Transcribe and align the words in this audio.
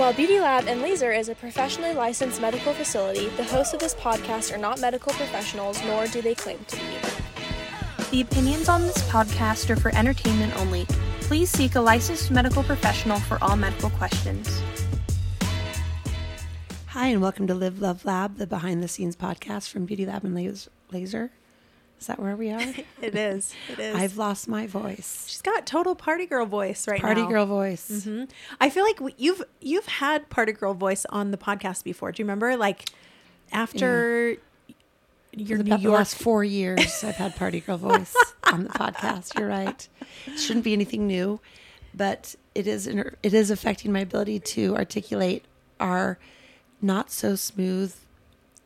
While 0.00 0.14
Beauty 0.14 0.40
Lab 0.40 0.66
and 0.66 0.80
Laser 0.80 1.12
is 1.12 1.28
a 1.28 1.34
professionally 1.34 1.92
licensed 1.92 2.40
medical 2.40 2.72
facility, 2.72 3.28
the 3.36 3.44
hosts 3.44 3.74
of 3.74 3.80
this 3.80 3.94
podcast 3.94 4.50
are 4.50 4.56
not 4.56 4.80
medical 4.80 5.12
professionals, 5.12 5.78
nor 5.84 6.06
do 6.06 6.22
they 6.22 6.34
claim 6.34 6.58
to 6.68 6.76
be. 6.76 6.82
The 8.10 8.22
opinions 8.22 8.70
on 8.70 8.80
this 8.80 8.96
podcast 9.10 9.68
are 9.68 9.76
for 9.76 9.94
entertainment 9.94 10.56
only. 10.56 10.86
Please 11.20 11.50
seek 11.50 11.74
a 11.74 11.82
licensed 11.82 12.30
medical 12.30 12.62
professional 12.62 13.20
for 13.20 13.36
all 13.44 13.56
medical 13.56 13.90
questions. 13.90 14.62
Hi, 16.86 17.08
and 17.08 17.20
welcome 17.20 17.46
to 17.48 17.54
Live 17.54 17.82
Love 17.82 18.06
Lab, 18.06 18.38
the 18.38 18.46
behind 18.46 18.82
the 18.82 18.88
scenes 18.88 19.16
podcast 19.16 19.68
from 19.68 19.84
Beauty 19.84 20.06
Lab 20.06 20.24
and 20.24 20.34
Laser. 20.90 21.30
Is 22.00 22.06
that 22.06 22.18
where 22.18 22.34
we 22.34 22.50
are? 22.50 22.60
It 23.02 23.14
is. 23.14 23.54
It 23.70 23.78
is. 23.78 23.94
I've 23.96 24.16
lost 24.16 24.48
my 24.48 24.66
voice. 24.66 25.26
She's 25.28 25.42
got 25.42 25.66
total 25.66 25.94
party 25.94 26.26
girl 26.26 26.46
voice 26.46 26.88
right 26.88 27.00
Party 27.00 27.20
now. 27.20 27.26
Party 27.26 27.34
girl 27.34 27.46
voice. 27.46 28.04
hmm 28.04 28.24
I 28.60 28.70
feel 28.70 28.84
like 28.84 28.98
you've 29.18 29.42
you've 29.60 29.86
had 29.86 30.28
party 30.30 30.52
girl 30.52 30.74
voice 30.74 31.04
on 31.10 31.30
the 31.30 31.36
podcast 31.38 31.84
before. 31.84 32.10
Do 32.12 32.22
you 32.22 32.24
remember? 32.24 32.56
Like 32.56 32.88
after 33.52 34.36
your 35.32 35.58
For 35.58 35.64
New 35.64 35.70
about 35.74 35.82
the 35.82 35.90
last 35.90 36.14
four 36.16 36.42
years, 36.44 37.04
I've 37.04 37.16
had 37.16 37.36
party 37.36 37.60
girl 37.60 37.76
voice 37.76 38.16
on 38.44 38.64
the 38.64 38.70
podcast. 38.70 39.38
You're 39.38 39.48
right. 39.48 39.88
It 40.26 40.38
shouldn't 40.38 40.64
be 40.64 40.72
anything 40.72 41.06
new, 41.06 41.40
but 41.94 42.34
it 42.54 42.66
is. 42.66 42.86
It 42.86 43.34
is 43.34 43.50
affecting 43.50 43.92
my 43.92 44.00
ability 44.00 44.40
to 44.40 44.74
articulate 44.76 45.44
our 45.78 46.18
not 46.82 47.10
so 47.10 47.34
smooth 47.36 47.94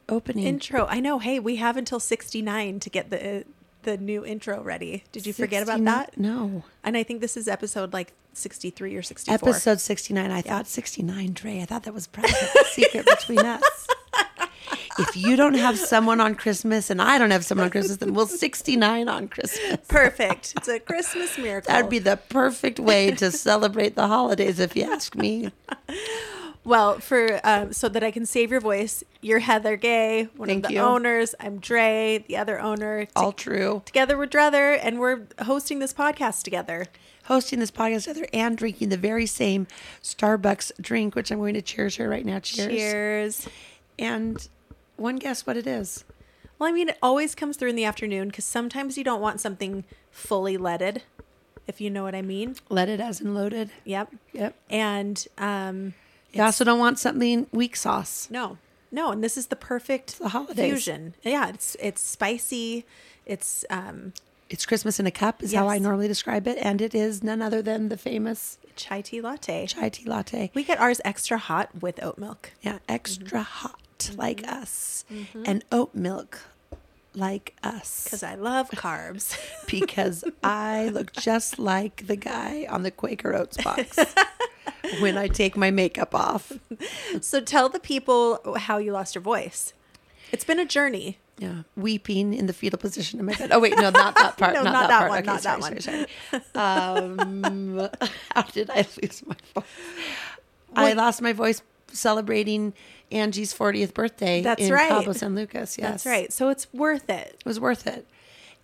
opening. 0.09 0.47
intro. 0.47 0.87
I 0.87 1.01
know. 1.01 1.19
Hey, 1.19 1.39
we 1.39 1.57
have 1.57 1.77
until 1.77 2.01
sixty 2.01 2.43
nine 2.43 2.81
to 2.81 2.91
get 2.91 3.11
the 3.11 3.39
uh, 3.39 3.43
the 3.83 3.97
new 3.99 4.25
intro 4.25 4.63
ready. 4.63 5.05
Did 5.13 5.27
you 5.27 5.33
forget 5.33 5.63
about 5.63 5.85
that? 5.85 6.19
No. 6.19 6.65
And 6.83 6.97
I 6.97 7.03
think 7.03 7.21
this 7.21 7.37
is 7.37 7.49
episode 7.49 7.93
like 7.93 8.13
sixty 8.33 8.71
three 8.71 8.95
or 8.97 9.03
sixty 9.03 9.35
four. 9.37 9.51
Episode 9.51 9.81
69. 9.81 10.31
I 10.31 10.41
thought 10.41 10.67
69, 10.67 11.33
Dre. 11.35 11.61
I 11.61 11.65
thought 11.67 11.83
that 11.85 11.95
was 11.95 12.07
private 12.07 12.35
secret 12.67 13.07
between 13.07 13.41
us. 13.45 13.87
If 14.97 15.17
you 15.17 15.35
don't 15.35 15.55
have 15.55 15.77
someone 15.77 16.21
on 16.21 16.37
Christmas 16.37 16.89
and 16.89 17.03
I 17.03 17.19
don't 17.19 17.33
have 17.33 17.45
someone 17.45 17.65
on 17.65 17.71
Christmas, 17.71 17.97
then 17.97 18.15
we'll 18.15 18.27
69 18.27 19.09
on 19.09 19.27
Christmas. 19.27 19.79
Perfect. 19.89 20.55
It's 20.57 20.69
a 20.69 20.79
Christmas 20.79 21.37
miracle. 21.37 21.73
That'd 21.73 21.91
be 21.91 21.99
the 21.99 22.17
perfect 22.17 22.79
way 22.79 23.11
to 23.11 23.33
celebrate 23.33 23.97
the 23.97 24.07
holidays, 24.07 24.61
if 24.61 24.77
you 24.77 24.85
ask 24.85 25.17
me. 25.17 25.51
Well, 26.65 26.99
for 26.99 27.41
um, 27.45 27.75
so 27.75 27.91
that 27.91 28.03
I 28.03 28.11
can 28.11 28.25
save 28.25 28.51
your 28.51 28.61
voice, 28.61 29.05
you're 29.21 29.41
Heather 29.41 29.77
Gay, 29.77 30.29
one 30.37 30.49
Thank 30.49 30.65
of 30.65 30.69
the 30.69 30.75
you. 30.77 30.81
owners. 30.81 31.35
I'm 31.39 31.59
Dre, 31.59 32.25
the 32.27 32.39
other 32.39 32.59
owner. 32.59 33.07
All 33.15 33.33
true. 33.33 33.83
together 33.85 34.17
we're 34.17 34.27
Druther, 34.27 34.79
and 34.83 34.99
we're 34.99 35.27
hosting 35.43 35.79
this 35.79 35.93
podcast 35.93 36.43
together. 36.43 36.87
Hosting 37.25 37.59
this 37.59 37.71
podcast 37.71 38.05
together 38.05 38.27
and 38.33 38.57
drinking 38.57 38.89
the 38.89 38.97
very 38.97 39.27
same 39.27 39.67
Starbucks 40.03 40.73
drink, 40.81 41.15
which 41.15 41.31
I'm 41.31 41.39
going 41.39 41.55
to 41.55 41.63
cheers 41.63 41.97
her 41.97 42.09
right 42.09 42.25
now. 42.25 42.39
Cheers. 42.39 42.69
Cheers. 42.73 43.49
And 43.99 44.49
one 44.97 45.17
guess 45.17 45.47
what 45.47 45.57
it 45.59 45.67
is. 45.67 46.05
Well, 46.59 46.69
I 46.69 46.73
mean, 46.73 46.89
it 46.89 46.99
always 47.03 47.35
comes 47.35 47.57
through 47.57 47.71
in 47.71 47.77
the 47.77 47.85
afternoon 47.85 48.29
because 48.29 48.45
sometimes 48.45 48.97
you 48.97 49.05
don't 49.05 49.21
want 49.21 49.41
something 49.41 49.85
fully 50.11 50.57
leaded, 50.57 51.03
if 51.67 51.81
you 51.81 51.91
know 51.91 52.05
what 52.05 52.15
I 52.15 52.23
mean. 52.23 52.57
It 52.71 53.01
as 53.01 53.21
in 53.21 53.35
loaded. 53.35 53.71
Yep. 53.85 54.15
Yep. 54.33 54.55
And 54.71 55.27
um, 55.37 55.95
You 56.35 56.43
also 56.43 56.65
don't 56.65 56.79
want 56.79 56.99
something 56.99 57.47
weak 57.53 57.77
sauce. 57.77 58.29
no, 58.31 58.59
no, 58.93 59.11
and 59.13 59.23
this 59.25 59.37
is 59.37 59.47
the 59.49 59.57
perfect 59.57 60.19
the 60.19 60.55
fusion. 60.55 61.15
Yeah, 61.23 61.49
it's 61.49 61.77
it's 61.81 62.01
spicy. 62.03 62.85
It's 63.27 63.65
um, 63.71 64.13
It's 64.51 64.67
Christmas 64.67 65.01
in 65.01 65.07
a 65.07 65.11
cup, 65.11 65.43
is 65.43 65.53
how 65.55 65.69
I 65.69 65.79
normally 65.79 66.07
describe 66.09 66.47
it. 66.47 66.59
And 66.61 66.81
it 66.81 66.95
is 66.95 67.23
none 67.23 67.41
other 67.43 67.63
than 67.63 67.89
the 67.89 67.97
famous 67.97 68.59
chai 68.77 69.01
tea 69.01 69.21
latte. 69.21 69.67
chai 69.67 69.89
tea 69.89 70.05
latte. 70.09 70.51
We 70.55 70.63
get 70.65 70.79
ours 70.79 71.01
extra 71.05 71.39
hot 71.39 71.71
with 71.81 72.03
oat 72.03 72.19
milk. 72.19 72.53
Yeah, 72.63 72.79
extra 72.89 73.41
Mm-hmm. 73.41 73.67
hot 73.67 74.11
like 74.17 74.47
us. 74.47 75.05
And 75.45 75.65
oat 75.73 75.95
milk 75.95 76.41
like 77.17 77.55
us. 77.63 78.05
Because 78.05 78.23
I 78.23 78.35
love 78.35 78.71
carbs. 78.71 79.37
Because 79.67 80.25
I 80.43 80.89
look 80.91 81.13
just 81.13 81.59
like 81.59 82.07
the 82.07 82.17
guy 82.17 82.67
on 82.69 82.83
the 82.83 82.91
Quaker 82.91 83.35
Oats 83.35 83.57
box 83.63 83.99
when 85.01 85.17
I 85.17 85.27
take 85.27 85.57
my 85.57 85.71
makeup 85.71 86.15
off. 86.15 86.53
so 87.21 87.41
tell 87.41 87.69
the 87.69 87.81
people 87.81 88.41
how 88.57 88.79
you 88.79 88.93
lost 88.93 89.15
your 89.15 89.23
voice. 89.23 89.73
It's 90.33 90.45
been 90.45 90.61
a 90.61 90.65
journey. 90.67 91.19
Yeah, 91.39 91.63
weeping 91.77 92.33
in 92.33 92.47
the 92.47 92.53
fetal 92.53 92.79
position 92.79 93.19
in 93.19 93.27
my 93.27 93.35
bed. 93.35 93.51
Oh 93.51 93.59
wait, 93.59 93.75
no, 93.77 93.91
not 93.91 94.15
that 94.15 94.37
part. 94.37 94.55
No, 94.55 94.63
not, 94.63 94.73
not 94.73 94.81
that, 94.83 94.89
that 94.89 94.99
part. 94.99 95.11
one, 95.11 95.19
Okay, 95.19 95.27
not 95.27 95.43
sorry, 95.43 95.61
that 95.75 95.83
sorry, 95.83 96.07
sorry. 96.55 96.85
Um, 97.43 97.91
how 98.35 98.43
did 98.43 98.71
I 98.71 98.87
lose 99.03 99.25
my 99.27 99.37
voice? 99.55 99.65
I 100.77 100.93
lost 100.93 101.23
my 101.23 101.33
voice 101.33 101.63
celebrating 101.95 102.75
Angie's 103.11 103.55
40th 103.55 103.95
birthday 103.95 104.43
That's 104.43 104.63
in 104.63 104.73
right. 104.73 104.89
Cabo 104.89 105.13
San 105.13 105.35
Lucas. 105.35 105.79
Yes, 105.79 105.91
That's 105.91 106.07
right. 106.07 106.33
So 106.33 106.49
it's 106.49 106.73
worth 106.73 107.09
it. 107.09 107.37
It 107.41 107.47
was 107.47 107.61
worth 107.61 107.87
it. 107.87 108.07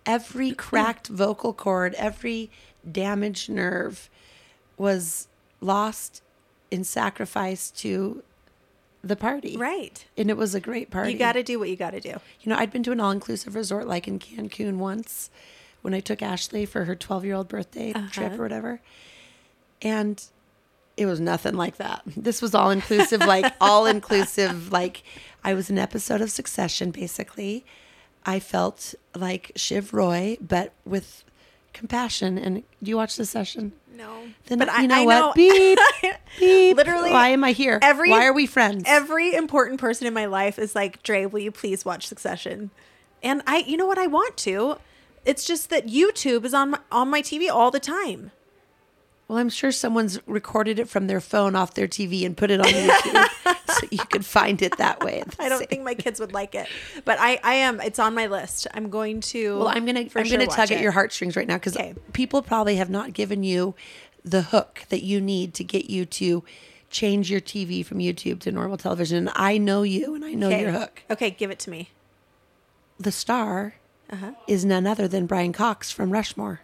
Every 0.05 0.51
cracked 0.55 1.07
vocal 1.07 1.53
cord, 1.53 1.93
every 1.95 2.51
damaged 2.89 3.49
nerve 3.49 4.09
was 4.77 5.27
lost 5.59 6.21
in 6.69 6.83
sacrifice 6.83 7.69
to 7.71 8.23
the 9.03 9.15
party. 9.15 9.57
Right. 9.57 10.05
And 10.17 10.29
it 10.29 10.37
was 10.37 10.55
a 10.55 10.59
great 10.59 10.91
party. 10.91 11.13
You 11.13 11.19
got 11.19 11.33
to 11.33 11.43
do 11.43 11.59
what 11.59 11.69
you 11.69 11.75
got 11.75 11.91
to 11.91 11.99
do. 11.99 12.19
You 12.41 12.49
know, 12.49 12.55
I'd 12.55 12.71
been 12.71 12.83
to 12.83 12.91
an 12.91 12.99
all 12.99 13.11
inclusive 13.11 13.55
resort 13.55 13.87
like 13.87 14.07
in 14.07 14.19
Cancun 14.19 14.77
once 14.77 15.29
when 15.81 15.93
I 15.93 15.99
took 15.99 16.21
Ashley 16.21 16.65
for 16.65 16.85
her 16.85 16.95
12 16.95 17.25
year 17.25 17.35
old 17.35 17.47
birthday 17.47 17.93
uh-huh. 17.93 18.09
trip 18.11 18.39
or 18.39 18.43
whatever. 18.43 18.81
And 19.81 20.23
it 21.01 21.05
was 21.05 21.19
nothing 21.19 21.55
like 21.55 21.77
that. 21.77 22.03
This 22.05 22.41
was 22.41 22.53
all 22.55 22.69
inclusive, 22.69 23.21
like 23.21 23.53
all 23.61 23.85
inclusive. 23.85 24.71
Like 24.71 25.03
I 25.43 25.53
was 25.53 25.69
an 25.69 25.77
episode 25.77 26.21
of 26.21 26.31
Succession, 26.31 26.91
basically. 26.91 27.65
I 28.25 28.39
felt 28.39 28.93
like 29.15 29.51
Shiv 29.55 29.93
Roy, 29.93 30.37
but 30.39 30.73
with 30.85 31.23
compassion. 31.73 32.37
And 32.37 32.63
do 32.83 32.89
you 32.89 32.97
watch 32.97 33.15
the 33.15 33.25
session? 33.25 33.73
No. 33.93 34.23
Then 34.45 34.59
but 34.59 34.67
you 34.67 34.73
I, 34.73 34.85
know 34.85 34.95
I 34.95 35.05
what? 35.05 35.19
know. 35.19 35.33
Beep, 35.35 35.79
beep. 36.39 36.77
Literally 36.77 37.11
Why 37.11 37.29
am 37.29 37.43
I 37.43 37.51
here? 37.51 37.79
every- 37.81 38.09
Why 38.09 38.25
are 38.25 38.33
we 38.33 38.45
friends? 38.45 38.83
Every 38.87 39.33
important 39.35 39.79
person 39.79 40.07
in 40.07 40.13
my 40.13 40.25
life 40.25 40.57
is 40.59 40.75
like, 40.75 41.03
Dre, 41.03 41.25
will 41.25 41.39
you 41.39 41.51
please 41.51 41.83
watch 41.83 42.07
Succession? 42.07 42.71
And 43.23 43.41
I, 43.45 43.59
you 43.59 43.77
know 43.77 43.85
what? 43.85 43.97
I 43.97 44.07
want 44.07 44.37
to. 44.37 44.77
It's 45.25 45.45
just 45.45 45.69
that 45.69 45.87
YouTube 45.87 46.45
is 46.45 46.53
on 46.53 46.71
my, 46.71 46.79
on 46.91 47.09
my 47.09 47.21
TV 47.21 47.49
all 47.49 47.69
the 47.69 47.79
time. 47.79 48.31
Well, 49.31 49.39
I'm 49.39 49.47
sure 49.47 49.71
someone's 49.71 50.19
recorded 50.27 50.77
it 50.77 50.89
from 50.89 51.07
their 51.07 51.21
phone 51.21 51.55
off 51.55 51.73
their 51.73 51.87
TV 51.87 52.25
and 52.25 52.35
put 52.35 52.51
it 52.51 52.59
on 52.59 52.67
YouTube 52.67 53.55
so 53.65 53.87
you 53.89 53.99
could 53.99 54.25
find 54.25 54.61
it 54.61 54.75
that 54.77 55.01
way. 55.01 55.23
I 55.39 55.47
don't 55.47 55.65
think 55.69 55.83
my 55.83 55.93
kids 55.93 56.19
would 56.19 56.33
like 56.33 56.53
it, 56.53 56.67
but 57.05 57.17
I, 57.17 57.39
I 57.41 57.53
am. 57.53 57.79
It's 57.79 57.97
on 57.97 58.13
my 58.13 58.27
list. 58.27 58.67
I'm 58.73 58.89
going 58.89 59.21
to. 59.21 59.57
Well, 59.57 59.69
I'm 59.69 59.85
gonna 59.85 60.01
I'm 60.01 60.09
sure 60.09 60.37
gonna 60.37 60.47
tug 60.47 60.73
at 60.73 60.81
your 60.81 60.91
heartstrings 60.91 61.37
right 61.37 61.47
now 61.47 61.55
because 61.55 61.77
Okay. 61.77 61.93
people 62.11 62.41
probably 62.41 62.75
have 62.75 62.89
not 62.89 63.13
given 63.13 63.41
you 63.41 63.73
the 64.25 64.41
hook 64.41 64.81
that 64.89 65.01
you 65.01 65.21
need 65.21 65.53
to 65.53 65.63
get 65.63 65.89
you 65.89 66.03
to 66.07 66.43
change 66.89 67.31
your 67.31 67.39
TV 67.39 67.85
from 67.85 67.99
YouTube 67.99 68.41
to 68.41 68.51
normal 68.51 68.75
television. 68.75 69.17
And 69.17 69.31
I 69.33 69.57
know 69.57 69.83
you, 69.83 70.13
and 70.13 70.25
I 70.25 70.33
know 70.33 70.47
Okay. 70.47 70.59
your 70.63 70.71
hook. 70.71 71.03
Okay, 71.09 71.29
give 71.31 71.49
it 71.51 71.59
to 71.59 71.69
me. 71.69 71.91
The 72.99 73.13
star 73.13 73.75
Uh-huh. 74.09 74.33
is 74.45 74.65
none 74.65 74.85
other 74.85 75.07
than 75.07 75.25
Brian 75.25 75.53
Cox 75.53 75.89
from 75.89 76.11
Rushmore. 76.11 76.59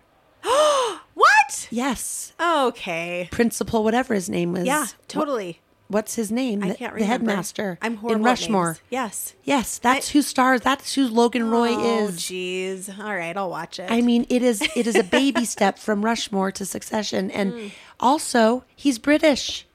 What? 1.70 1.74
Yes, 1.78 2.34
Okay. 2.40 3.28
principal, 3.32 3.84
whatever 3.84 4.14
his 4.14 4.30
name 4.30 4.54
was. 4.54 4.66
Yeah, 4.66 4.82
What- 4.82 4.96
totally. 5.08 5.60
what's 5.88 6.16
his 6.16 6.32
name? 6.32 6.64
I 6.64 6.70
The- 6.70 6.76
can't 6.76 6.94
remember. 6.94 7.00
the, 7.26 7.32
headmaster. 7.32 7.78
I'm 7.82 7.98
horrible 7.98 8.16
in 8.22 8.24
Rushmore. 8.24 8.66
names. 8.66 8.80
Yes. 8.90 9.34
Yes, 9.44 9.78
that's 9.78 10.10
who 10.10 10.22
stars. 10.22 10.62
That's 10.62 10.94
who 10.96 11.08
Logan 11.08 11.50
Roy 11.50 11.70
Oh, 11.76 12.06
is. 12.06 12.10
Oh, 12.10 12.14
jeez. 12.14 13.00
All 13.00 13.16
right, 13.16 13.36
I'll 13.36 13.50
watch 13.50 13.80
it. 13.80 13.90
I 13.92 14.02
mean, 14.02 14.26
it 14.30 14.42
is 14.44 14.62
it 14.76 14.88
is 14.88 14.96
a 14.96 15.04
baby 15.04 15.46
step 15.56 15.78
from 15.80 16.04
Rushmore 16.06 16.52
to 16.54 16.66
Succession, 16.66 17.32
and 17.32 17.54
Hmm. 17.54 17.68
also 18.00 18.64
he's 18.76 18.98
British, 19.00 19.66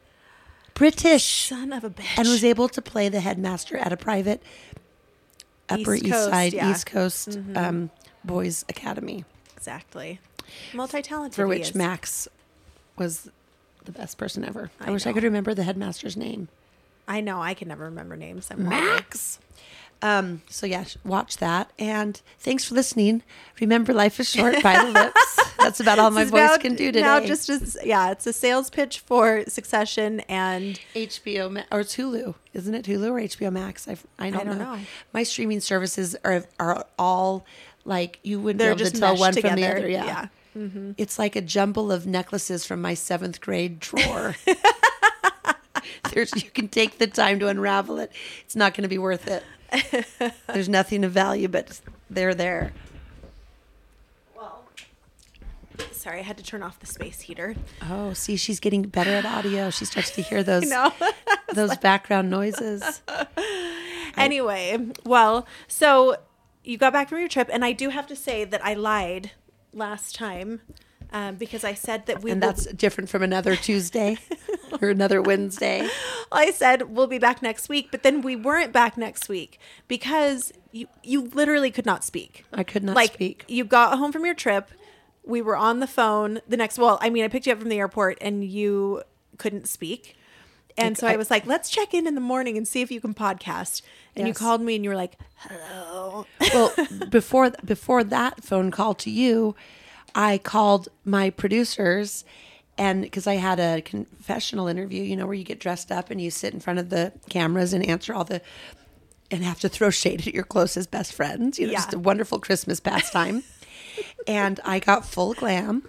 British, 0.75 1.49
son 1.49 1.73
of 1.73 1.85
a 1.85 1.91
bitch. 1.91 2.19
and 2.19 2.29
was 2.29 2.45
able 2.45 2.69
to 2.69 2.81
play 2.83 3.09
the 3.09 3.21
headmaster 3.21 3.77
at 3.77 3.93
a 3.93 3.97
private 3.97 4.43
Upper 5.69 5.95
East 5.95 6.05
East, 6.05 6.13
Coast, 6.13 6.31
Side 6.31 6.53
yeah. 6.53 6.63
Mm-hmm. 6.65 6.73
East 6.73 6.87
Coast 6.87 7.39
um, 7.55 7.91
Boys 8.25 8.65
Academy, 8.69 9.25
exactly 9.57 10.21
multi-talented. 10.75 11.37
for 11.37 11.47
which. 11.47 11.75
Max 11.75 12.29
was 12.97 13.31
the 13.85 13.93
best 13.93 14.19
person 14.19 14.45
ever. 14.45 14.71
I, 14.81 14.89
I 14.89 14.91
wish 14.91 15.07
I 15.07 15.13
could 15.13 15.23
remember 15.25 15.55
the 15.55 15.65
headmaster's 15.65 16.17
name. 16.17 16.49
I 17.09 17.21
know 17.21 17.43
I 17.43 17.55
can 17.55 17.69
never 17.69 17.85
remember 17.85 18.17
names. 18.17 18.49
I'm. 18.51 18.69
Max. 18.69 19.39
Um, 20.03 20.43
so 20.49 20.67
yeah, 20.67 20.85
watch 21.05 21.37
that. 21.39 21.71
And 21.79 22.21
thanks 22.41 22.65
for 22.65 22.75
listening. 22.75 23.23
Remember, 23.61 23.93
life 23.95 24.19
is 24.19 24.29
short 24.29 24.61
by 24.63 24.85
the 24.85 24.91
lips. 25.01 25.41
That's 25.59 25.79
about 25.79 26.01
all 26.01 26.11
my 26.11 26.25
voice 26.25 26.51
now- 26.51 26.57
can 26.57 26.75
do 26.75 26.87
today. 26.87 27.03
Now, 27.03 27.21
just 27.21 27.49
as 27.49 27.79
yeah, 27.85 28.11
it's 28.11 28.27
a 28.27 28.33
sales 28.33 28.69
pitch 28.69 28.99
for 28.99 29.45
Succession, 29.47 30.21
and 30.29 30.81
HBO 30.95 31.65
or 31.71 31.81
it's 31.81 31.97
Hulu, 31.97 32.35
isn't 32.53 32.75
it 32.75 32.85
Hulu 32.87 33.11
or 33.11 33.21
HBO 33.21 33.53
Max? 33.53 33.87
I, 33.87 33.97
I 34.19 34.31
don't, 34.31 34.47
don't 34.47 34.59
know. 34.59 34.75
know. 34.75 34.81
My 35.13 35.23
streaming 35.23 35.61
services 35.61 36.17
are 36.25 36.45
are 36.59 36.85
all 36.99 37.45
like 37.85 38.19
you 38.23 38.41
wouldn't 38.41 38.59
They're 38.59 38.75
be 38.75 38.83
able 38.83 38.91
just 38.91 38.95
to 38.95 39.01
tell 39.01 39.17
one 39.17 39.33
from 39.35 39.57
the 39.57 39.67
other. 39.67 39.89
Yeah. 39.89 40.05
Yeah. 40.05 40.27
Mm-hmm. 40.57 40.93
It's 40.99 41.19
like 41.19 41.35
a 41.35 41.41
jumble 41.41 41.91
of 41.91 42.07
necklaces 42.07 42.67
from 42.67 42.83
my 42.83 42.93
seventh 42.93 43.41
grade 43.41 43.81
drawer 43.81 44.37
There's 46.13 46.33
you 46.43 46.51
can 46.51 46.69
take 46.69 46.99
the 46.99 47.07
time 47.07 47.39
to 47.41 47.49
unravel 47.49 47.99
it. 47.99 48.13
It's 48.45 48.57
not 48.57 48.75
going 48.75 48.83
to 48.83 48.89
be 48.89 48.99
worth 48.99 49.29
it. 49.29 49.45
There's 50.47 50.69
nothing 50.69 51.05
of 51.05 51.13
value, 51.13 51.49
but 51.49 51.81
they're 52.11 52.35
there. 52.35 52.73
Well, 54.37 54.65
sorry, 55.93 56.19
I 56.19 56.23
had 56.23 56.37
to 56.39 56.45
turn 56.45 56.63
off 56.63 56.79
the 56.81 56.87
space 56.87 57.23
heater. 57.23 57.57
Oh, 57.89 58.13
see, 58.13 58.37
she's 58.37 58.61
getting 58.61 58.83
better 58.83 59.11
at 59.11 59.25
audio. 59.25 59.71
She 59.71 59.85
starts 59.85 60.11
to 60.13 60.23
hear 60.23 60.43
those 60.43 60.71
those 61.55 61.77
background 61.79 62.29
noises. 62.29 63.03
anyway, 64.17 64.79
well, 65.05 65.47
so 65.69 66.19
you 66.65 66.79
got 66.79 66.93
back 66.93 67.09
from 67.09 67.19
your 67.19 67.29
trip, 67.29 67.49
and 67.53 67.65
I 67.65 67.73
do 67.73 67.89
have 67.91 68.07
to 68.09 68.17
say 68.17 68.45
that 68.45 68.65
I 68.65 68.75
lied 68.75 69.33
last 69.73 70.15
time 70.15 70.61
um, 71.13 71.37
because 71.37 71.65
I 71.65 71.75
said 71.75 72.07
that 72.07 72.23
we 72.23 72.31
And 72.31 72.41
will- 72.41 72.49
that's 72.49 72.67
different 72.73 73.11
from 73.11 73.23
another 73.23 73.57
Tuesday 73.57 74.19
or 74.81 74.89
another 74.91 75.21
Wednesday. 75.21 75.89
I 76.33 76.51
said 76.51 76.95
we'll 76.95 77.07
be 77.07 77.19
back 77.19 77.43
next 77.43 77.69
week, 77.69 77.89
but 77.91 78.03
then 78.03 78.23
we 78.23 78.37
weren't 78.37 78.73
back 78.73 78.97
next 78.97 79.29
week 79.29 79.59
because 79.89 80.53
you 80.71 80.87
you 81.03 81.23
literally 81.35 81.71
could 81.71 81.85
not 81.87 82.05
speak. 82.05 82.45
I 82.53 82.63
could 82.63 82.83
not 82.85 82.97
like 82.97 83.15
speak. 83.15 83.45
you 83.49 83.65
got 83.65 83.99
home 83.99 84.13
from 84.13 84.25
your 84.25 84.35
trip. 84.35 84.71
We 85.25 85.43
were 85.43 85.57
on 85.57 85.81
the 85.81 85.87
phone 85.87 86.41
the 86.49 86.57
next. 86.57 86.79
Well, 86.79 86.99
I 87.01 87.11
mean, 87.11 87.25
I 87.25 87.29
picked 87.29 87.47
you 87.47 87.53
up 87.53 87.59
from 87.61 87.69
the 87.69 87.79
airport, 87.79 88.19
and 88.21 88.43
you 88.45 89.03
couldn't 89.39 89.69
speak. 89.69 90.17
And 90.79 90.91
Like, 90.91 90.99
so 90.99 91.07
I, 91.07 91.13
I- 91.13 91.17
was 91.17 91.31
like, 91.31 91.47
let's 91.47 91.69
check 91.71 91.93
in 91.95 92.07
in 92.07 92.15
the 92.15 92.21
morning 92.21 92.57
and 92.57 92.67
see 92.67 92.81
if 92.81 92.91
you 92.91 93.01
can 93.01 93.15
podcast. 93.15 93.83
And 94.17 94.27
you 94.29 94.35
called 94.35 94.61
me 94.61 94.75
and 94.77 94.85
you 94.85 94.91
were 94.91 94.97
like, 94.97 95.19
hello. 95.37 96.27
Well, 96.53 96.75
before 97.11 97.51
before 97.65 98.05
that 98.05 98.43
phone 98.45 98.71
call 98.71 98.95
to 98.95 99.11
you, 99.11 99.55
I 100.15 100.39
called 100.39 100.89
my 101.05 101.31
producers 101.31 102.25
and 102.79 103.03
because 103.03 103.27
I 103.27 103.35
had 103.35 103.59
a 103.61 103.81
confessional 103.83 104.67
interview, 104.67 105.03
you 105.03 105.17
know, 105.17 105.25
where 105.27 105.35
you 105.35 105.45
get 105.45 105.61
dressed 105.61 105.91
up 105.93 106.11
and 106.11 106.21
you 106.21 106.31
sit 106.31 106.53
in 106.55 106.61
front 106.61 106.79
of 106.79 106.91
the 106.91 107.13
cameras 107.31 107.73
and 107.73 107.85
answer 107.87 108.13
all 108.15 108.25
the 108.25 108.41
and 109.31 109.43
have 109.45 109.61
to 109.61 109.69
throw 109.69 109.89
shade 110.03 110.27
at 110.27 110.35
your 110.35 110.45
closest 110.45 110.91
best 110.91 111.13
friends. 111.15 111.59
You 111.59 111.67
know, 111.67 111.73
Yeah. 111.73 111.79
just 111.79 111.95
a 111.95 111.99
wonderful 111.99 112.39
Christmas 112.39 112.81
pastime. 112.81 113.45
and 114.27 114.61
I 114.65 114.79
got 114.79 115.05
full 115.07 115.33
glam. 115.35 115.89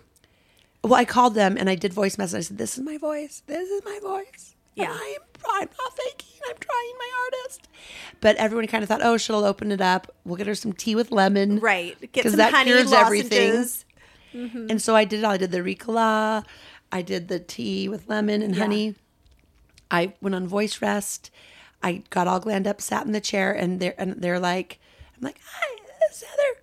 Well, 0.84 0.96
I 0.96 1.06
called 1.06 1.36
them 1.36 1.58
and 1.58 1.70
I 1.70 1.76
did 1.76 1.94
voice 1.94 2.18
message. 2.18 2.38
I 2.38 2.42
said, 2.42 2.58
"This 2.58 2.78
is 2.78 2.84
my 2.84 2.98
voice. 2.98 3.42
This 3.48 3.70
is 3.70 3.82
my 3.86 4.00
voice. 4.02 4.53
And 4.78 4.88
Yeah. 4.88 4.92
I 4.92 5.16
am. 5.18 5.22
I'm 5.46 5.68
not 5.78 5.98
faking. 5.98 6.40
I'm 6.50 6.56
trying 6.60 6.94
my 6.98 7.10
hardest." 7.14 7.68
But 8.22 8.36
everyone 8.38 8.68
kind 8.68 8.82
of 8.84 8.88
thought, 8.90 9.02
"Oh, 9.04 9.18
she'll 9.18 9.44
open 9.44 9.72
it 9.72 9.82
up. 9.82 10.14
We'll 10.26 10.38
get 10.38 10.48
her 10.48 10.56
some 10.56 10.74
tea 10.74 10.96
with 10.96 11.12
lemon, 11.12 11.60
Right. 11.60 11.96
Get 12.12 12.24
some 12.26 12.36
that 12.38 12.54
honey 12.54 12.72
cures 12.72 12.92
everything. 12.94 13.54
lozenges. 13.56 13.86
And 14.34 14.82
so 14.82 14.96
I 14.96 15.06
did 15.06 15.20
it. 15.20 15.26
I 15.26 15.38
did 15.38 15.52
the 15.52 15.60
Ricola. 15.60 16.44
I 16.92 17.02
did 17.04 17.28
the 17.28 17.40
tea 17.40 17.88
with 17.88 18.08
lemon 18.10 18.42
and 18.42 18.56
Yeah. 18.56 18.62
honey. 18.62 18.96
I 19.92 20.14
went 20.22 20.34
on 20.36 20.48
voice 20.48 20.82
rest. 20.82 21.30
I 21.84 22.02
got 22.10 22.28
all 22.28 22.40
glammed 22.40 22.66
up, 22.66 22.82
sat 22.82 23.06
in 23.06 23.12
the 23.12 23.22
chair, 23.22 23.52
and 23.52 23.80
they're 23.80 23.94
and 23.98 24.22
they're 24.22 24.40
like, 24.40 24.80
I'm 25.16 25.22
like, 25.22 25.40
hi, 25.46 25.76
this 26.10 26.18
is 26.18 26.24
Heather 26.24 26.42
from 26.56 26.56
the 26.56 26.63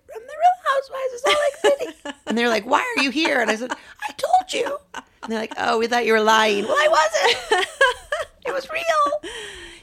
Housewives 0.75 1.13
of 1.13 1.19
Salt 1.19 1.37
Lake 1.37 1.79
City. 1.79 2.17
and 2.27 2.37
they're 2.37 2.49
like, 2.49 2.65
why 2.65 2.79
are 2.79 3.03
you 3.03 3.09
here? 3.09 3.39
And 3.41 3.49
I 3.49 3.55
said, 3.55 3.71
I 3.71 4.13
told 4.13 4.53
you. 4.53 4.77
And 4.93 5.31
they're 5.31 5.39
like, 5.39 5.53
oh, 5.57 5.77
we 5.77 5.87
thought 5.87 6.05
you 6.05 6.13
were 6.13 6.21
lying. 6.21 6.65
Well, 6.65 6.75
I 6.77 6.87
wasn't. 6.87 7.67
it 8.45 8.53
was 8.53 8.69
real. 8.69 9.31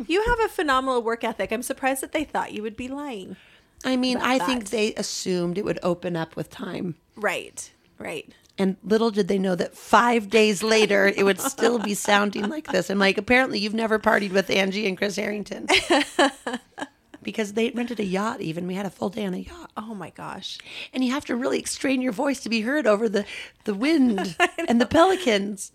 You 0.06 0.24
have 0.24 0.40
a 0.40 0.48
phenomenal 0.48 1.02
work 1.02 1.24
ethic. 1.24 1.52
I'm 1.52 1.62
surprised 1.62 2.02
that 2.02 2.12
they 2.12 2.24
thought 2.24 2.52
you 2.52 2.62
would 2.62 2.76
be 2.76 2.88
lying. 2.88 3.36
I 3.84 3.96
mean, 3.96 4.18
I 4.18 4.38
think 4.38 4.70
they 4.70 4.94
assumed 4.94 5.58
it 5.58 5.64
would 5.64 5.78
open 5.82 6.16
up 6.16 6.34
with 6.34 6.50
time. 6.50 6.96
Right. 7.16 7.70
Right. 7.98 8.32
And 8.58 8.76
little 8.82 9.12
did 9.12 9.28
they 9.28 9.38
know 9.38 9.54
that 9.54 9.76
five 9.76 10.28
days 10.28 10.64
later 10.64 11.06
it 11.06 11.22
would 11.22 11.40
still 11.40 11.78
be 11.78 11.94
sounding 11.94 12.48
like 12.48 12.66
this. 12.66 12.90
I'm 12.90 12.98
like, 12.98 13.16
apparently 13.16 13.60
you've 13.60 13.74
never 13.74 14.00
partied 14.00 14.32
with 14.32 14.50
Angie 14.50 14.88
and 14.88 14.98
Chris 14.98 15.14
Harrington. 15.14 15.68
because 17.22 17.52
they 17.54 17.70
rented 17.70 18.00
a 18.00 18.04
yacht 18.04 18.40
even. 18.40 18.66
We 18.66 18.74
had 18.74 18.86
a 18.86 18.90
full 18.90 19.10
day 19.10 19.24
on 19.26 19.34
a 19.34 19.38
yacht. 19.38 19.70
Oh 19.76 19.94
my 19.94 20.10
gosh. 20.10 20.58
And 20.92 21.04
you 21.04 21.12
have 21.12 21.24
to 21.26 21.36
really 21.36 21.62
strain 21.64 22.00
your 22.00 22.12
voice 22.12 22.40
to 22.40 22.48
be 22.48 22.60
heard 22.62 22.86
over 22.86 23.08
the, 23.08 23.24
the 23.64 23.74
wind 23.86 24.36
and 24.68 24.80
the 24.80 24.86
pelicans. 24.86 25.72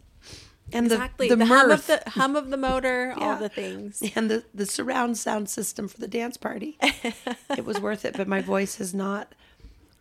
And 0.72 0.86
Exactly. 0.92 1.28
the, 1.30 1.36
The, 1.36 1.46
the, 1.46 1.54
hum 1.54 1.72
of 1.72 1.88
the 1.88 2.04
hum 2.08 2.36
of 2.36 2.50
the 2.50 2.58
motor, 2.58 3.14
all 3.18 3.36
the 3.36 3.50
things. 3.50 4.02
and 4.16 4.30
the, 4.32 4.44
the 4.54 4.66
surround 4.66 5.18
sound 5.18 5.50
system 5.50 5.88
for 5.88 6.00
the 6.00 6.08
dance 6.08 6.38
party. 6.38 6.78
it 6.82 7.66
was 7.66 7.80
worth 7.80 8.06
it, 8.06 8.16
but 8.18 8.28
my 8.28 8.42
voice 8.42 8.78
has 8.78 8.94
not 8.94 9.34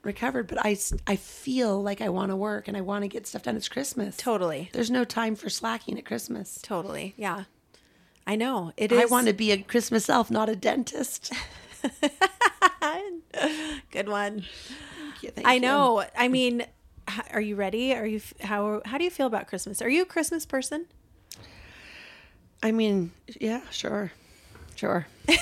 recovered. 0.03 0.47
But 0.47 0.65
i 0.65 0.77
i 1.07 1.17
feel 1.17 1.83
like 1.83 2.01
I 2.01 2.09
want 2.09 2.31
to 2.31 2.37
work 2.37 2.69
and 2.69 2.77
I 2.77 2.81
want 2.81 3.03
to 3.03 3.09
get 3.09 3.27
stuff 3.27 3.43
done. 3.43 3.57
It's 3.57 3.69
Christmas. 3.69 4.17
Totally. 4.17 4.71
There's 4.73 4.91
no 4.91 5.05
time 5.05 5.35
for 5.37 5.51
slacking 5.51 5.99
at 5.99 6.07
Christmas. 6.07 6.59
Totally. 6.63 7.15
Yeah. 7.17 7.45
I 8.27 8.37
know. 8.37 8.73
It 8.77 8.93
is 8.93 9.01
I 9.01 9.07
want 9.07 9.27
to 9.27 9.33
be 9.33 9.51
a 9.51 9.59
Christmas 9.59 10.09
elf, 10.09 10.31
not 10.31 10.49
a 10.49 10.57
dentist. 10.57 11.33
good 13.91 14.09
one. 14.09 14.45
Thank 14.45 15.23
you, 15.23 15.31
thank 15.31 15.47
I 15.47 15.55
you. 15.55 15.61
know. 15.61 16.05
I 16.17 16.29
mean, 16.29 16.65
are 17.33 17.41
you 17.41 17.57
ready? 17.57 17.95
Are 17.95 18.07
you 18.07 18.21
how 18.41 18.83
how 18.85 18.99
do 18.99 19.05
you 19.05 19.11
feel 19.11 19.27
about 19.27 19.49
Christmas? 19.49 19.83
Are 19.83 19.89
you 19.89 20.03
a 20.03 20.07
Christmas 20.07 20.47
person? 20.47 20.87
I 22.63 22.71
mean, 22.71 23.11
yeah, 23.41 23.63
sure, 23.71 24.13
sure, 24.77 25.07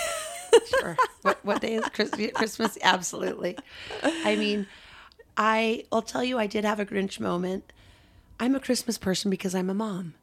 sure. 0.80 0.96
What 1.22 1.44
what 1.44 1.60
day 1.60 1.74
is 1.74 1.84
Christmas? 1.90 2.30
Christmas? 2.34 2.78
Absolutely. 2.82 3.58
I 4.02 4.36
mean, 4.36 4.66
I 5.36 5.84
I'll 5.92 6.02
tell 6.02 6.24
you, 6.24 6.38
I 6.38 6.46
did 6.46 6.64
have 6.64 6.80
a 6.80 6.86
Grinch 6.86 7.20
moment. 7.20 7.72
I'm 8.38 8.54
a 8.54 8.60
Christmas 8.60 8.96
person 8.96 9.30
because 9.30 9.54
I'm 9.54 9.68
a 9.68 9.74
mom. 9.74 10.14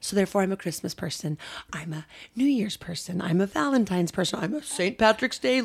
So 0.00 0.16
therefore, 0.16 0.42
I'm 0.42 0.52
a 0.52 0.56
Christmas 0.56 0.94
person. 0.94 1.38
I'm 1.72 1.92
a 1.92 2.06
New 2.36 2.46
Year's 2.46 2.76
person. 2.76 3.20
I'm 3.20 3.40
a 3.40 3.46
Valentine's 3.46 4.12
person. 4.12 4.38
I'm 4.40 4.54
a 4.54 4.62
St. 4.62 4.98
Patrick's 4.98 5.38
Day 5.38 5.62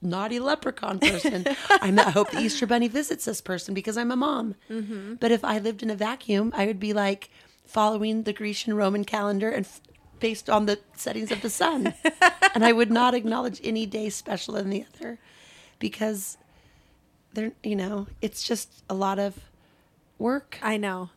naughty 0.00 0.38
leprechaun 0.38 0.98
person. 0.98 1.46
I'm 1.70 1.98
a 1.98 2.10
hope 2.10 2.30
the 2.30 2.40
Easter 2.40 2.66
Bunny 2.66 2.88
visits 2.88 3.24
this 3.24 3.40
person 3.40 3.74
because 3.74 3.96
I'm 3.96 4.10
a 4.10 4.16
mom. 4.16 4.54
Mm-hmm. 4.70 5.14
But 5.14 5.32
if 5.32 5.44
I 5.44 5.58
lived 5.58 5.82
in 5.82 5.90
a 5.90 5.96
vacuum, 5.96 6.52
I 6.54 6.66
would 6.66 6.80
be 6.80 6.92
like 6.92 7.30
following 7.66 8.24
the 8.24 8.32
Grecian 8.32 8.74
Roman 8.74 9.04
calendar 9.04 9.48
and 9.48 9.64
f- 9.64 9.80
based 10.20 10.48
on 10.48 10.66
the 10.66 10.78
settings 10.96 11.32
of 11.32 11.42
the 11.42 11.50
sun, 11.50 11.94
and 12.54 12.64
I 12.64 12.72
would 12.72 12.90
not 12.90 13.14
acknowledge 13.14 13.60
any 13.64 13.86
day 13.86 14.08
special 14.08 14.54
than 14.54 14.70
the 14.70 14.84
other 14.94 15.18
because 15.78 16.38
they're 17.32 17.52
you 17.62 17.74
know 17.74 18.06
it's 18.20 18.42
just 18.42 18.84
a 18.88 18.94
lot 18.94 19.18
of 19.18 19.38
work. 20.18 20.58
I 20.62 20.76
know. 20.76 21.10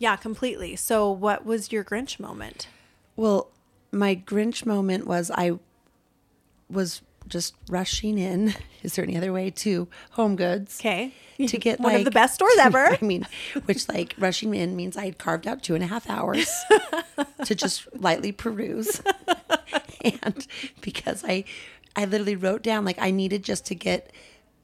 Yeah, 0.00 0.16
completely. 0.16 0.76
So, 0.76 1.10
what 1.10 1.44
was 1.44 1.70
your 1.70 1.84
Grinch 1.84 2.18
moment? 2.18 2.68
Well, 3.16 3.50
my 3.92 4.16
Grinch 4.16 4.64
moment 4.64 5.06
was 5.06 5.30
I 5.30 5.58
was 6.70 7.02
just 7.28 7.54
rushing 7.68 8.18
in. 8.18 8.54
Is 8.82 8.94
there 8.94 9.04
any 9.04 9.14
other 9.14 9.30
way 9.30 9.50
to 9.50 9.88
Home 10.12 10.36
Goods? 10.36 10.80
Okay. 10.80 11.12
To 11.46 11.58
get 11.58 11.80
One 11.80 11.94
of 11.94 12.06
the 12.06 12.10
best 12.10 12.36
stores 12.36 12.56
ever. 12.60 12.86
I 12.86 12.98
mean, 13.02 13.26
which 13.66 13.90
like 13.90 14.14
rushing 14.18 14.54
in 14.54 14.74
means 14.74 14.96
I 14.96 15.04
had 15.04 15.18
carved 15.18 15.46
out 15.46 15.62
two 15.62 15.74
and 15.74 15.84
a 15.84 15.86
half 15.86 16.08
hours 16.08 16.50
to 17.44 17.54
just 17.54 17.86
lightly 17.94 18.32
peruse, 18.32 19.02
and 20.00 20.46
because 20.80 21.22
I, 21.26 21.44
I 21.94 22.06
literally 22.06 22.36
wrote 22.36 22.62
down 22.62 22.86
like 22.86 22.98
I 22.98 23.10
needed 23.10 23.42
just 23.42 23.66
to 23.66 23.74
get 23.74 24.14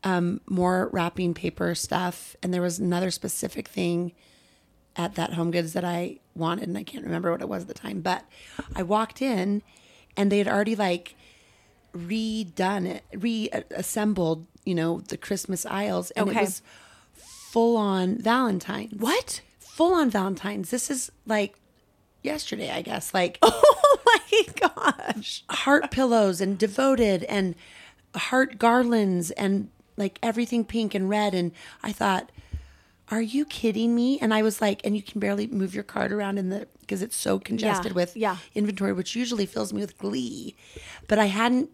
um, 0.02 0.40
more 0.48 0.88
wrapping 0.94 1.34
paper 1.34 1.74
stuff, 1.74 2.36
and 2.42 2.54
there 2.54 2.62
was 2.62 2.78
another 2.78 3.10
specific 3.10 3.68
thing 3.68 4.12
at 4.96 5.14
that 5.16 5.34
Home 5.34 5.50
Goods 5.50 5.72
that 5.74 5.84
I 5.84 6.18
wanted, 6.34 6.68
and 6.68 6.76
I 6.78 6.82
can't 6.82 7.04
remember 7.04 7.30
what 7.30 7.42
it 7.42 7.48
was 7.48 7.62
at 7.62 7.68
the 7.68 7.74
time. 7.74 8.00
But 8.00 8.24
I 8.74 8.82
walked 8.82 9.20
in, 9.22 9.62
and 10.16 10.30
they 10.32 10.38
had 10.38 10.48
already 10.48 10.76
like 10.76 11.14
redone 11.94 12.86
it, 12.86 13.04
reassembled, 13.14 14.46
you 14.64 14.74
know, 14.74 15.00
the 15.00 15.16
Christmas 15.16 15.64
aisles, 15.66 16.10
and 16.12 16.28
Okay. 16.28 16.38
it 16.38 16.42
was 16.42 16.62
full 17.14 17.76
on 17.76 18.18
Valentine's. 18.18 18.92
What? 19.00 19.40
Full 19.60 19.94
on 19.94 20.10
Valentine's. 20.10 20.70
This 20.70 20.90
is 20.90 21.10
like 21.26 21.58
yesterday, 22.22 22.70
I 22.70 22.82
guess. 22.82 23.14
Like 23.14 23.38
Oh 23.42 23.98
my 24.04 24.42
gosh. 24.60 25.42
heart 25.50 25.90
pillows 25.90 26.40
and 26.40 26.58
devoted 26.58 27.24
and 27.24 27.54
heart 28.14 28.58
garlands 28.58 29.30
and 29.32 29.68
like 29.96 30.18
everything 30.22 30.64
pink 30.64 30.94
and 30.94 31.08
red. 31.08 31.34
And 31.34 31.52
I 31.82 31.92
thought, 31.92 32.30
are 33.10 33.22
you 33.22 33.44
kidding 33.44 33.94
me? 33.94 34.18
And 34.20 34.34
I 34.34 34.42
was 34.42 34.60
like, 34.60 34.80
and 34.84 34.96
you 34.96 35.02
can 35.02 35.20
barely 35.20 35.46
move 35.46 35.74
your 35.74 35.84
cart 35.84 36.10
around 36.12 36.38
in 36.38 36.48
the 36.48 36.66
because 36.80 37.02
it's 37.02 37.16
so 37.16 37.38
congested 37.38 37.92
Yeah, 37.92 37.94
with 37.94 38.16
yeah. 38.16 38.36
inventory, 38.54 38.92
which 38.92 39.14
usually 39.16 39.46
fills 39.46 39.72
me 39.72 39.80
with 39.80 39.96
glee. 39.98 40.54
But 41.08 41.18
I 41.18 41.26
hadn't 41.26 41.70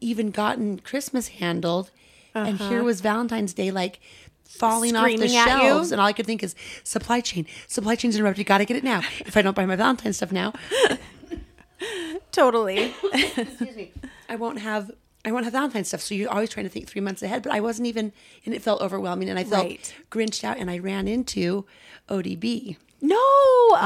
even 0.00 0.30
gotten 0.30 0.78
Christmas 0.80 1.28
handled. 1.28 1.90
And 2.34 2.58
here 2.58 2.82
was 2.84 3.00
Valentine's 3.00 3.52
Day, 3.52 3.70
like 3.72 3.98
falling 4.44 4.94
off 4.96 5.04
the 5.04 5.14
Uh-huh. 5.14 5.16
Screaming 5.16 5.36
at 5.36 5.46
you? 5.62 5.68
shelves. 5.68 5.92
And 5.92 6.00
all 6.00 6.06
I 6.06 6.12
could 6.12 6.26
think 6.26 6.42
is 6.44 6.54
supply 6.84 7.20
chain. 7.20 7.44
Supply 7.66 7.94
chain's 7.96 8.14
interrupted. 8.16 8.38
You 8.38 8.44
Got 8.44 8.58
to 8.58 8.64
get 8.64 8.76
it 8.76 8.84
now. 8.84 9.00
If 9.20 9.36
I 9.36 9.42
don't 9.42 9.54
buy 9.56 9.66
my 9.66 9.76
Valentine's 9.76 10.16
stuff 10.16 10.30
now, 10.32 10.52
Totally. 12.32 12.94
excuse 13.36 13.74
me, 13.76 13.92
I 14.28 14.36
won't 14.36 14.60
have 14.60 14.90
I 15.24 15.32
won't 15.32 15.44
have 15.44 15.52
Valentine's 15.52 15.88
stuff. 15.88 16.00
So 16.00 16.14
you're 16.14 16.30
always 16.30 16.48
trying 16.50 16.64
to 16.64 16.70
think 16.70 16.88
three 16.88 17.00
months 17.02 17.22
ahead. 17.22 17.42
But 17.42 17.52
I 17.52 17.60
wasn't 17.60 17.88
even, 17.88 18.12
and 18.46 18.54
it 18.54 18.62
felt 18.62 18.80
overwhelming, 18.80 19.28
and 19.28 19.38
I 19.38 19.44
felt 19.44 19.66
Right. 19.66 19.94
grinched 20.08 20.44
out, 20.44 20.56
and 20.58 20.70
I 20.70 20.78
ran 20.78 21.06
into 21.08 21.66
ODB. 22.08 22.76
No. 23.02 23.16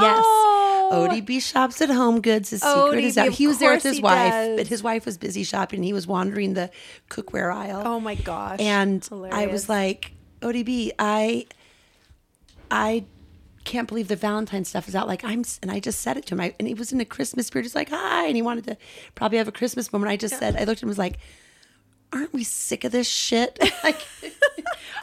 Yes, 0.01 0.23
Oh, 0.27 1.09
ODB 1.11 1.41
shops 1.41 1.81
at 1.81 1.89
Home 1.89 2.21
Goods. 2.21 2.51
His 2.51 2.63
secret 2.63 3.05
is 3.05 3.17
ODB, 3.17 3.27
out. 3.27 3.33
He 3.33 3.47
was 3.47 3.59
there 3.59 3.73
with 3.73 3.83
his 3.83 4.01
wife, 4.01 4.33
does. 4.33 4.57
but 4.59 4.67
his 4.67 4.83
wife 4.83 5.07
was 5.07 5.19
busy 5.19 5.45
shopping. 5.45 5.83
He 5.83 5.93
was 5.93 6.07
wandering 6.07 6.55
the 6.55 6.71
cookware 7.11 7.53
aisle. 7.55 7.83
Oh 7.85 8.01
my 8.01 8.15
gosh. 8.17 8.61
and 8.61 9.09
I 9.33 9.47
was 9.47 9.69
like, 9.69 10.13
ODB, 10.43 10.93
I, 10.99 11.47
I 12.71 13.05
can't 13.65 13.89
believe 13.89 14.09
the 14.09 14.17
Valentine 14.17 14.65
stuff 14.65 14.89
is 14.89 14.95
out. 14.95 15.09
Like 15.09 15.25
I'm, 15.25 15.45
and 15.63 15.71
I 15.71 15.81
just 15.81 16.01
said 16.01 16.17
it 16.17 16.27
to 16.27 16.35
him. 16.35 16.41
I, 16.41 16.55
and 16.59 16.69
he 16.69 16.75
was 16.75 16.93
in 16.93 17.01
a 17.01 17.05
Christmas 17.05 17.47
spirit. 17.49 17.65
He's 17.65 17.75
like, 17.75 17.91
hi, 17.91 18.27
and 18.27 18.37
he 18.37 18.43
wanted 18.43 18.65
to 18.65 18.77
probably 19.15 19.39
have 19.39 19.49
a 19.49 19.53
Christmas 19.53 19.93
moment. 19.93 20.11
I 20.11 20.17
just 20.17 20.39
said, 20.39 20.57
I 20.57 20.61
looked 20.61 20.79
at 20.79 20.83
him, 20.83 20.89
and 20.89 20.91
was 20.91 20.99
like, 20.99 21.19
aren't 22.13 22.33
we 22.33 22.45
sick 22.45 22.85
of 22.85 22.93
this 22.93 23.09
shit? 23.09 23.59
Like, 23.83 24.01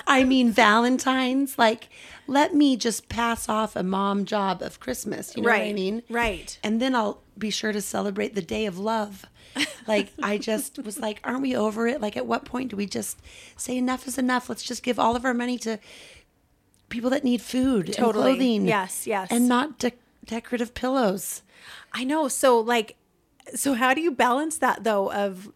I 0.07 0.23
mean, 0.23 0.51
Valentine's. 0.51 1.57
Like, 1.59 1.89
let 2.25 2.55
me 2.55 2.75
just 2.75 3.09
pass 3.09 3.47
off 3.47 3.75
a 3.75 3.83
mom 3.83 4.25
job 4.25 4.61
of 4.63 4.79
Christmas. 4.79 5.35
You 5.35 5.43
know 5.43 5.49
what 5.49 5.61
I 5.61 5.73
mean? 5.73 6.01
right. 6.09 6.57
And 6.63 6.81
then 6.81 6.95
I'll 6.95 7.21
be 7.37 7.51
sure 7.51 7.71
to 7.71 7.81
celebrate 7.81 8.33
the 8.33 8.41
day 8.41 8.65
of 8.65 8.77
love. 8.79 9.25
Like, 9.87 10.09
I 10.21 10.37
just 10.37 10.77
was 10.85 10.99
like, 10.99 11.19
aren't 11.23 11.41
we 11.41 11.55
over 11.55 11.87
it? 11.87 11.99
Like, 11.99 12.15
at 12.15 12.27
what 12.27 12.45
point 12.45 12.69
do 12.69 12.77
we 12.77 12.85
just 12.85 13.19
say 13.57 13.75
enough 13.75 14.07
is 14.07 14.17
enough? 14.19 14.47
Let's 14.47 14.61
just 14.61 14.83
give 14.83 14.99
all 14.99 15.15
of 15.15 15.25
our 15.25 15.33
money 15.33 15.57
to 15.59 15.79
people 16.91 17.09
that 17.09 17.23
need 17.23 17.41
food 17.41 17.87
Totally. 17.93 18.05
and 18.31 18.37
clothing. 18.37 18.67
Yes, 18.67 19.07
yes. 19.07 19.29
And 19.31 19.47
not 19.47 19.79
de- 19.79 19.93
decorative 20.25 20.73
pillows. 20.75 21.41
I 21.91 22.03
know. 22.03 22.27
So 22.27 22.59
like, 22.59 22.97
so 23.55 23.73
how 23.73 23.93
do 23.95 24.01
you 24.01 24.11
balance 24.11 24.57
that 24.59 24.83
though? 24.83 25.11
Of 25.11 25.51